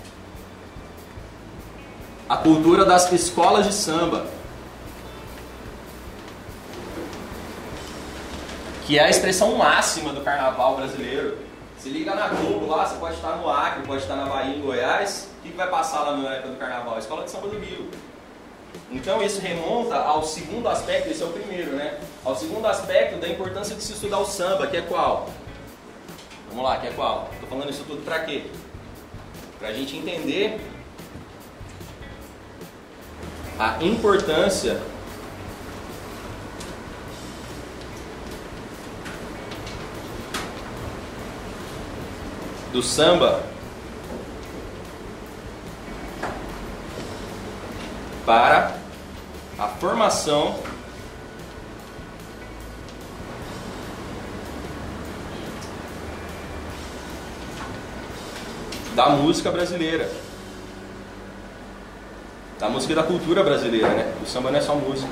a 2.30 2.38
cultura 2.38 2.86
das 2.86 3.12
escolas 3.12 3.66
de 3.66 3.74
samba, 3.74 4.28
que 8.86 9.00
é 9.00 9.04
a 9.04 9.10
expressão 9.10 9.56
máxima 9.56 10.14
do 10.14 10.22
carnaval 10.22 10.76
brasileiro. 10.76 11.40
Se 11.82 11.90
liga 11.90 12.14
na 12.14 12.28
Globo 12.28 12.68
lá, 12.68 12.86
você 12.86 13.00
pode 13.00 13.16
estar 13.16 13.38
no 13.38 13.50
Acre, 13.50 13.88
pode 13.88 14.04
estar 14.04 14.16
na 14.16 14.28
Bahia, 14.28 14.56
em 14.56 14.62
Goiás, 14.62 15.30
o 15.40 15.42
que, 15.42 15.52
vai 15.58 15.68
passar 15.68 16.02
lá 16.02 16.16
na 16.16 16.36
época 16.36 16.50
do 16.50 16.58
carnaval? 16.58 17.00
Escola 17.00 17.24
de 17.24 17.32
samba 17.32 17.48
do 17.48 17.58
Rio. 17.58 17.90
Então 18.92 19.20
isso 19.24 19.42
remonta 19.42 19.96
ao 19.96 20.22
segundo 20.22 20.70
aspecto, 20.70 21.10
esse 21.10 21.24
é 21.24 21.26
o 21.26 21.32
primeiro, 21.32 21.72
né? 21.72 22.00
Ao 22.24 22.36
segundo 22.36 22.68
aspecto 22.68 23.20
da 23.20 23.28
importância 23.28 23.76
de 23.76 23.82
se 23.82 23.94
estudar 23.94 24.20
o 24.20 24.26
samba, 24.26 24.68
que 24.68 24.78
é 24.78 24.82
qual? 24.82 25.28
Vamos 26.50 26.64
lá, 26.64 26.78
que 26.78 26.86
é 26.86 26.92
qual? 26.92 27.30
Estou 27.34 27.50
falando 27.50 27.72
isso 27.72 27.84
tudo 27.88 28.06
para 28.06 28.20
quê? 28.26 28.44
Para 29.58 29.70
a 29.70 29.74
gente 29.74 29.98
entender 29.98 30.62
a 33.58 33.84
importância 33.84 34.80
do 42.72 42.82
samba 42.82 43.44
para 48.26 48.78
a 49.60 49.68
formação 49.68 50.58
da 58.96 59.10
música 59.10 59.52
brasileira. 59.52 60.10
Da 62.60 62.70
música 62.70 62.94
e 62.94 62.96
da 62.96 63.04
cultura 63.04 63.44
brasileira, 63.44 63.90
né? 63.90 64.14
O 64.22 64.26
samba 64.26 64.52
não 64.52 64.60
é 64.60 64.62
só 64.62 64.76
música. 64.76 65.10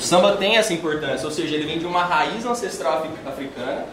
O 0.00 0.02
samba 0.02 0.34
tem 0.38 0.56
essa 0.56 0.72
importância, 0.72 1.26
ou 1.26 1.30
seja, 1.30 1.54
ele 1.54 1.66
vem 1.66 1.78
de 1.78 1.84
uma 1.84 2.02
raiz 2.02 2.46
ancestral 2.46 3.06
africana 3.26 3.84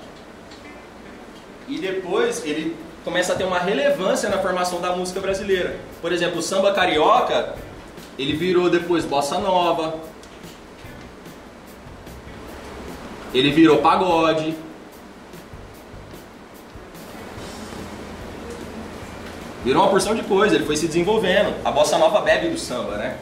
e 1.68 1.78
depois 1.78 2.46
ele 2.46 2.78
começa 3.04 3.34
a 3.34 3.36
ter 3.36 3.44
uma 3.44 3.60
relevância 3.60 4.30
na 4.30 4.38
formação 4.38 4.80
da 4.80 4.96
música 4.96 5.20
brasileira. 5.20 5.78
Por 6.02 6.14
exemplo, 6.14 6.40
o 6.40 6.42
samba 6.42 6.72
carioca, 6.72 7.56
ele 8.18 8.38
virou 8.38 8.70
depois 8.70 9.04
bossa 9.04 9.38
nova, 9.38 9.96
ele 13.34 13.52
virou 13.52 13.80
pagode. 13.80 14.56
Virou 19.66 19.84
uma 19.84 19.92
porção 19.92 20.16
de 20.16 20.24
coisa, 20.24 20.56
ele 20.56 20.66
foi 20.66 20.78
se 20.78 20.88
desenvolvendo. 20.88 21.54
A 21.66 21.72
bossa 21.72 21.98
nova 21.98 22.22
bebe 22.22 22.48
do 22.48 22.58
samba, 22.58 22.96
né? 22.96 23.18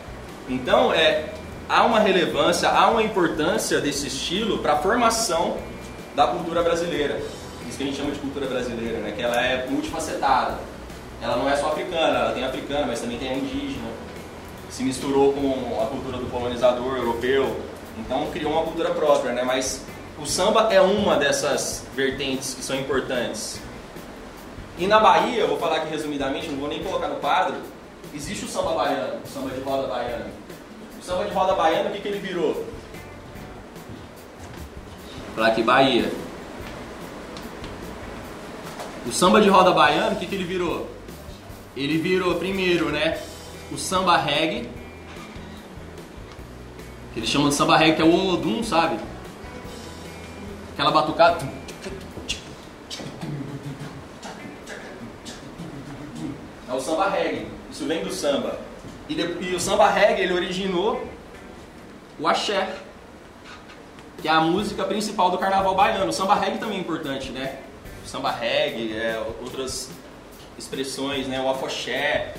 Então, 0.48 0.94
é, 0.94 1.34
há 1.68 1.84
uma 1.84 2.00
relevância, 2.00 2.70
há 2.70 2.90
uma 2.90 3.04
importância 3.04 3.80
desse 3.80 4.08
estilo 4.08 4.60
para 4.60 4.74
a 4.74 4.78
formação 4.78 5.58
da 6.16 6.28
cultura 6.28 6.62
brasileira. 6.62 7.22
Isso 7.68 7.78
que 7.78 7.84
a 7.84 7.88
gente 7.88 7.98
chama 7.98 8.12
de 8.12 8.20
cultura 8.20 8.46
brasileira, 8.46 9.00
né? 9.00 9.12
Que 9.16 9.22
ela 9.22 9.42
é 9.42 9.68
multifacetada. 9.70 10.58
Ela 11.22 11.38
não 11.38 11.50
é 11.50 11.56
só 11.56 11.70
africana, 11.70 12.20
ela 12.20 12.32
tem 12.34 12.44
africana, 12.44 12.86
mas 12.86 13.00
também 13.02 13.18
tem 13.18 13.30
a 13.30 13.34
indígena. 13.34 13.90
Se 14.70 14.84
misturou 14.84 15.34
com 15.34 15.82
a 15.82 15.88
cultura 15.88 16.18
do 16.18 16.28
colonizador 16.28 16.98
europeu, 16.98 17.60
então 17.98 18.28
criou 18.32 18.52
uma 18.52 18.64
cultura 18.64 18.92
própria, 18.92 19.34
né? 19.34 19.44
Mas 19.44 19.84
o 20.22 20.26
samba 20.26 20.68
é 20.72 20.80
uma 20.80 21.18
dessas 21.18 21.86
vertentes 21.96 22.54
que 22.54 22.64
são 22.64 22.76
importantes. 22.76 23.60
E 24.78 24.88
na 24.88 25.00
Bahia, 25.00 25.40
eu 25.40 25.48
vou 25.48 25.58
falar 25.58 25.78
aqui 25.78 25.90
resumidamente, 25.90 26.50
não 26.50 26.60
vou 26.60 26.68
nem 26.68 26.84
colocar 26.84 27.08
no 27.08 27.16
quadro, 27.16 27.56
existe 28.14 28.46
o 28.46 28.48
samba 28.48 28.74
baiano, 28.74 29.20
o 29.24 29.28
samba 29.28 29.50
de 29.50 29.62
roda 29.62 29.88
baiana. 29.88 30.28
Samba 31.06 31.26
de 31.26 31.34
roda 31.36 31.54
baiana, 31.54 31.90
o 31.92 31.94
que, 31.94 32.02
que 32.02 32.08
ele 32.08 32.18
virou? 32.18 32.66
Aqui, 35.38 35.62
Bahia. 35.62 36.12
O 39.06 39.12
samba 39.12 39.40
de 39.40 39.48
roda 39.48 39.72
baiano, 39.72 40.16
o 40.16 40.20
que, 40.20 40.26
que 40.26 40.34
ele 40.34 40.46
virou? 40.46 40.90
Ele 41.78 42.00
virou 42.00 42.34
primeiro, 42.40 42.90
né? 42.90 43.22
O 43.72 43.78
samba 43.78 44.18
reggae, 44.18 44.68
que 47.14 47.20
eles 47.20 47.30
chamam 47.30 47.50
de 47.50 47.56
samba 47.56 47.78
reggae, 47.78 47.98
que 47.98 48.02
é 48.02 48.06
o 48.06 48.12
Olodum, 48.12 48.64
sabe? 48.64 49.00
Aquela 50.74 50.90
batucada. 50.90 51.48
É 56.68 56.74
o 56.74 56.82
samba 56.82 57.10
reggae. 57.10 57.48
Isso 57.70 57.86
vem 57.86 58.04
do 58.04 58.12
samba. 58.12 58.65
E, 59.08 59.16
de, 59.16 59.22
e 59.44 59.56
o 59.56 59.60
samba 59.60 59.90
reggae 59.90 60.24
ele 60.24 60.34
originou 60.34 61.06
o 62.20 62.28
axé, 62.28 62.76
que 64.22 64.28
é 64.28 64.32
a 64.32 64.42
música 64.42 64.84
principal 64.84 65.30
do 65.30 65.38
carnaval 65.38 65.76
baiano. 65.76 66.10
O 66.10 66.14
samba 66.14 66.36
reggae 66.36 66.58
também 66.58 66.78
é 66.78 66.82
importante, 66.82 67.32
né? 67.32 67.60
O 68.04 68.08
samba 68.08 68.32
reggae, 68.32 68.96
é, 68.96 69.24
outras 69.42 69.92
expressões, 70.58 71.28
né? 71.28 71.40
O 71.42 71.50
afoxé. 71.50 72.34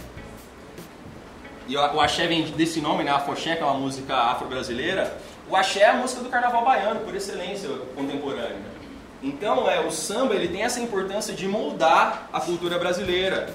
E 1.69 1.77
o, 1.77 2.01
axé 2.01 2.27
vem 2.27 2.45
desse 2.53 2.81
nome, 2.81 3.05
né? 3.05 3.11
Afoxé, 3.11 3.57
que 3.57 3.63
é 3.63 3.65
uma 3.65 3.75
música 3.75 4.15
afro-brasileira. 4.15 5.17
O 5.49 5.57
axé 5.57 5.81
é 5.81 5.91
a 5.91 5.95
música 5.95 6.23
do 6.23 6.29
carnaval 6.29 6.65
baiano, 6.65 7.01
por 7.01 7.15
excelência 7.15 7.69
contemporânea. 7.95 8.77
Então, 9.23 9.69
é, 9.69 9.81
o 9.81 9.91
samba 9.91 10.35
ele 10.35 10.49
tem 10.49 10.63
essa 10.63 10.81
importância 10.81 11.35
de 11.35 11.47
moldar 11.49 12.29
a 12.33 12.41
cultura 12.41 12.79
brasileira. 12.79 13.53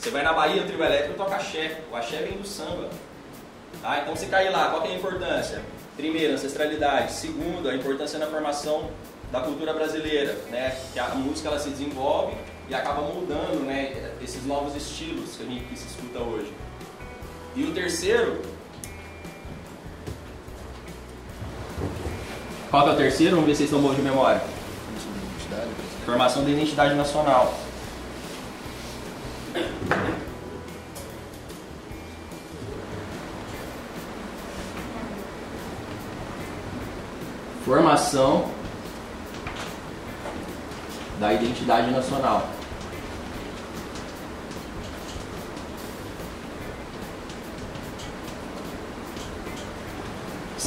Você 0.00 0.08
vai 0.08 0.22
na 0.22 0.32
Bahia, 0.32 0.62
o 0.62 0.64
trio 0.64 0.82
elétrico 0.82 1.12
toca 1.12 1.36
axé. 1.36 1.82
O 1.92 1.94
axé 1.94 2.22
vem 2.22 2.38
do 2.38 2.46
samba. 2.46 2.88
Tá? 3.82 3.98
Então, 3.98 4.16
se 4.16 4.26
cair 4.26 4.48
lá, 4.48 4.70
qual 4.70 4.86
é 4.86 4.88
a 4.88 4.94
importância? 4.94 5.60
Primeiro, 5.94 6.32
ancestralidade. 6.32 7.12
Segundo, 7.12 7.68
a 7.68 7.74
importância 7.74 8.18
na 8.18 8.26
formação 8.26 8.88
da 9.30 9.42
cultura 9.42 9.74
brasileira, 9.74 10.32
né? 10.50 10.74
Que 10.94 10.98
a 10.98 11.08
música 11.08 11.50
ela 11.50 11.58
se 11.58 11.68
desenvolve 11.68 12.34
e 12.70 12.74
acaba 12.74 13.02
moldando, 13.02 13.60
né? 13.60 14.12
Esses 14.22 14.46
novos 14.46 14.74
estilos 14.74 15.36
que 15.36 15.42
a 15.42 15.46
gente 15.46 15.78
se 15.78 15.88
escuta 15.88 16.18
hoje. 16.20 16.50
E 17.54 17.64
o 17.64 17.74
terceiro, 17.74 18.40
Qual 22.70 22.84
que 22.84 22.90
é 22.90 22.92
o 22.92 22.96
terceiro? 22.96 23.32
Vamos 23.32 23.48
ver 23.48 23.54
se 23.54 23.58
vocês 23.58 23.70
estão 23.70 23.82
bons 23.82 23.96
de 23.96 24.02
memória. 24.02 24.40
Formação 26.06 26.42
da 26.44 26.50
identidade 26.50 26.94
nacional. 26.94 27.52
Formação 37.64 38.50
da 41.20 41.32
identidade 41.32 41.90
nacional. 41.90 42.48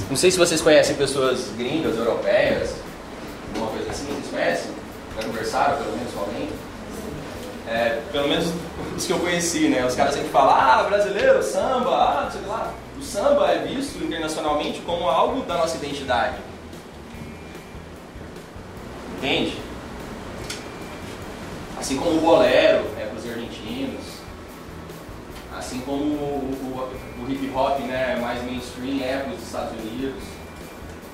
Não 0.10 0.18
sei 0.18 0.30
se 0.30 0.38
vocês 0.38 0.62
conhecem 0.62 0.96
pessoas 0.96 1.50
gringas, 1.58 1.98
europeias, 1.98 2.76
alguma 3.48 3.72
coisa 3.72 3.90
assim, 3.90 4.06
vocês 4.06 4.30
conhecem? 4.30 4.72
Já 5.16 5.24
conversaram 5.24 5.78
pelo 5.78 5.98
menos 5.98 6.14
com 6.14 6.20
alguém? 6.20 6.50
É, 7.68 8.02
pelo 8.12 8.28
menos 8.28 8.52
os 8.96 9.06
que 9.06 9.14
eu 9.14 9.20
conheci, 9.20 9.70
né? 9.70 9.86
Os 9.86 9.96
caras 9.96 10.14
sempre 10.14 10.30
falam, 10.30 10.56
ah, 10.56 10.84
brasileiro, 10.84 11.42
samba, 11.42 11.96
ah, 11.96 12.30
sei 12.32 12.42
lá. 12.42 12.74
O 12.98 13.02
samba 13.02 13.48
é 13.52 13.60
visto 13.60 14.04
internacionalmente 14.04 14.82
como 14.82 15.08
algo 15.08 15.42
da 15.44 15.58
nossa 15.58 15.78
identidade. 15.78 16.38
Entende? 19.18 19.58
Assim 21.80 21.98
como 21.98 22.18
o 22.18 22.22
bolero 22.22 22.86
é 22.98 23.06
para 23.06 23.18
os 23.18 23.30
argentinos, 23.30 24.02
assim 25.58 25.80
como 25.82 26.04
o, 26.04 26.90
o, 27.20 27.24
o, 27.24 27.32
hip 27.32 27.50
hop 27.56 27.80
né, 27.80 28.18
mais 28.22 28.44
mainstream 28.44 29.02
é 29.02 29.18
para 29.20 29.34
os 29.34 29.42
Estados 29.42 29.72
Unidos. 29.80 30.24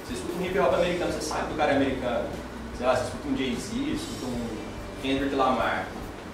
Você 0.06 0.14
escuta 0.14 0.40
um 0.40 0.46
hip 0.46 0.60
hop 0.60 0.74
americano, 0.74 1.12
você 1.12 1.22
sabe 1.22 1.48
que 1.48 1.54
o 1.54 1.58
cara 1.58 1.74
é 1.74 1.76
americano. 1.76 2.30
Sei 2.78 2.86
lá, 2.86 2.96
você 2.96 3.04
escuta 3.04 3.28
um 3.28 3.38
Jay-Z, 3.38 3.76
escuta 3.76 4.26
um 4.26 4.48
Kendrick 5.02 5.36
Lamar. 5.36 5.88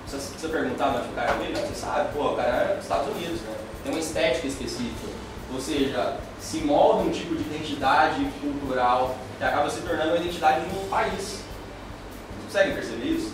Você 0.05 0.17
precisa 0.17 0.49
perguntar 0.49 0.89
onde 0.89 1.09
o 1.09 1.13
cara 1.13 1.31
americano, 1.31 1.67
você 1.67 1.75
sabe, 1.75 2.13
pô, 2.13 2.33
o 2.33 2.35
cara 2.35 2.49
é 2.49 2.75
dos 2.75 2.83
Estados 2.83 3.07
Unidos, 3.15 3.41
né? 3.41 3.55
Tem 3.83 3.91
uma 3.91 3.99
estética 3.99 4.47
específica. 4.47 5.07
Ou 5.51 5.59
seja, 5.59 6.17
se 6.39 6.59
molda 6.59 7.03
um 7.03 7.11
tipo 7.11 7.35
de 7.35 7.41
identidade 7.41 8.23
cultural 8.39 9.15
que 9.37 9.43
acaba 9.43 9.69
se 9.69 9.81
tornando 9.81 10.13
a 10.13 10.17
identidade 10.17 10.65
de 10.65 10.77
um 10.77 10.87
país. 10.87 11.13
Vocês 11.13 12.45
conseguem 12.45 12.73
perceber 12.75 13.05
isso? 13.05 13.33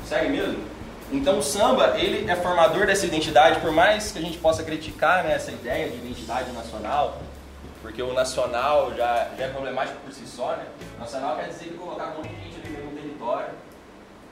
Conseguem 0.00 0.30
mesmo? 0.30 0.64
Então 1.10 1.38
o 1.38 1.42
samba, 1.42 1.98
ele 1.98 2.30
é 2.30 2.36
formador 2.36 2.86
dessa 2.86 3.06
identidade, 3.06 3.60
por 3.60 3.72
mais 3.72 4.12
que 4.12 4.18
a 4.18 4.22
gente 4.22 4.36
possa 4.38 4.62
criticar 4.62 5.24
né, 5.24 5.34
essa 5.34 5.50
ideia 5.50 5.88
de 5.88 5.96
identidade 5.96 6.52
nacional, 6.52 7.18
porque 7.80 8.02
o 8.02 8.12
nacional 8.12 8.92
já, 8.94 9.28
já 9.38 9.44
é 9.44 9.48
problemático 9.48 9.98
por 10.04 10.12
si 10.12 10.26
só, 10.26 10.56
né? 10.56 10.66
Nacional 10.98 11.36
quer 11.36 11.48
dizer 11.48 11.64
que 11.66 11.74
colocar 11.74 12.08
um 12.08 12.16
monte 12.16 12.28
de 12.28 12.44
gente 12.44 12.56
ali 12.56 12.74
dentro 12.74 12.90
do 12.90 12.96
território, 12.96 13.48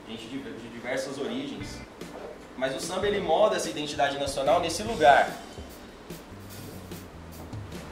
gente 0.07 0.27
de, 0.27 0.37
de 0.37 0.66
diversas 0.87 1.17
origens. 1.17 1.77
Mas 2.57 2.75
o 2.75 2.79
samba 2.79 3.07
ele 3.07 3.19
molda 3.19 3.57
essa 3.57 3.69
identidade 3.69 4.17
nacional 4.17 4.61
nesse 4.61 4.81
lugar 4.83 5.29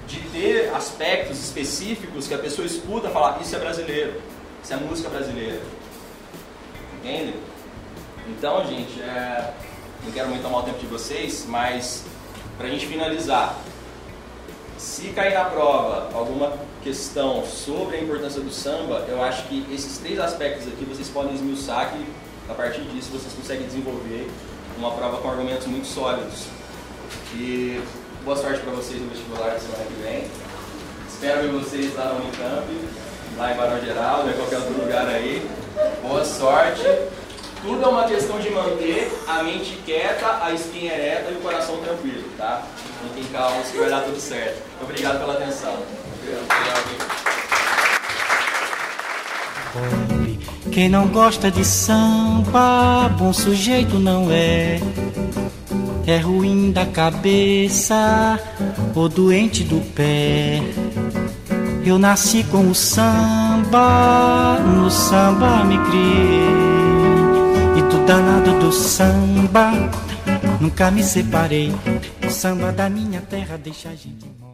de 0.08 0.20
ter 0.30 0.74
aspectos 0.74 1.38
específicos 1.40 2.28
que 2.28 2.34
a 2.34 2.38
pessoa 2.38 2.66
escuta 2.66 3.10
e 3.10 3.12
fala, 3.12 3.38
isso 3.42 3.56
é 3.56 3.60
brasileiro, 3.60 4.22
isso 4.64 4.74
é 4.74 4.78
música 4.78 5.10
brasileira. 5.10 5.62
Entende? 6.98 7.36
Então, 8.30 8.66
gente, 8.66 9.02
é... 9.02 9.54
não 10.04 10.12
quero 10.12 10.30
muito 10.30 10.42
tomar 10.42 10.60
o 10.60 10.64
tempo 10.64 10.80
de 10.80 10.88
vocês, 10.88 11.46
mas 11.48 12.06
para 12.58 12.68
a 12.68 12.70
gente 12.70 12.88
finalizar, 12.88 13.60
se 14.78 15.10
cair 15.10 15.34
na 15.34 15.46
prova 15.46 16.10
alguma 16.18 16.58
questão 16.82 17.46
sobre 17.46 17.98
a 17.98 18.02
importância 18.02 18.42
do 18.42 18.52
samba, 18.52 19.06
eu 19.10 19.22
acho 19.22 19.48
que 19.48 19.68
esses 19.72 19.98
três 19.98 20.20
aspectos 20.20 20.68
aqui 20.68 20.86
vocês 20.86 21.10
podem 21.10 21.36
esmiuçar 21.36 21.92
que 21.92 22.25
a 22.50 22.54
partir 22.54 22.82
disso 22.82 23.10
vocês 23.12 23.34
conseguem 23.34 23.66
desenvolver 23.68 24.30
uma 24.78 24.92
prova 24.92 25.18
com 25.18 25.30
argumentos 25.30 25.68
muito 25.68 25.88
sólidos. 25.88 26.46
E 27.34 27.82
boa 28.24 28.38
sorte 28.38 28.60
para 28.60 28.72
vocês 28.74 29.02
no 29.02 29.10
vestibular 29.10 29.52
da 29.52 29.60
semana 29.60 29.84
que 29.86 30.02
vem. 30.02 30.28
Espero 31.08 31.42
ver 31.42 31.52
vocês 31.52 31.96
lá 31.96 32.14
no 32.14 32.24
Unicamp, 32.24 32.68
lá 33.38 33.52
em 33.52 33.58
Barão 33.58 33.80
Geraldo, 33.80 34.30
em 34.30 34.34
qualquer 34.34 34.58
outro 34.58 34.82
lugar 34.82 35.08
aí. 35.08 35.50
Boa 36.02 36.24
sorte. 36.24 36.84
Tudo 37.62 37.84
é 37.84 37.88
uma 37.88 38.04
questão 38.04 38.40
de 38.40 38.50
manter 38.52 39.12
a 39.28 39.42
mente 39.42 39.82
quieta, 39.84 40.44
a 40.44 40.52
espinha 40.52 40.94
ereta 40.94 41.32
e 41.32 41.36
o 41.36 41.40
coração 41.40 41.78
tranquilo, 41.78 42.30
tá? 42.38 42.64
Fiquem 43.02 43.24
calmos 43.32 43.68
que 43.70 43.78
vai 43.78 43.90
dar 43.90 44.02
tudo 44.02 44.20
certo. 44.20 44.62
Obrigado 44.82 45.20
pela 45.20 45.34
atenção. 45.34 45.76
Quem 50.76 50.90
não 50.90 51.08
gosta 51.08 51.50
de 51.50 51.64
samba, 51.64 53.08
bom 53.18 53.32
sujeito 53.32 53.98
não 53.98 54.30
é. 54.30 54.78
É 56.06 56.18
ruim 56.18 56.70
da 56.74 56.86
cabeça 56.86 58.38
ou 58.94 59.08
doente 59.08 59.64
do 59.64 59.80
pé. 59.94 60.62
Eu 61.86 61.98
nasci 61.98 62.44
com 62.52 62.70
o 62.70 62.76
samba, 62.76 64.60
no 64.60 64.92
samba 64.92 65.64
me 65.64 65.78
criei. 65.78 66.44
E 67.78 67.82
do 67.90 68.06
danado 68.06 68.60
do 68.60 68.70
samba, 68.74 69.72
nunca 70.60 70.92
me 70.92 71.02
separei. 71.02 71.74
O 72.22 72.30
samba 72.30 72.74
da 72.74 72.90
minha 72.90 73.22
terra 73.22 73.58
deixa 73.58 73.88
a 73.88 73.96
gente. 73.96 74.45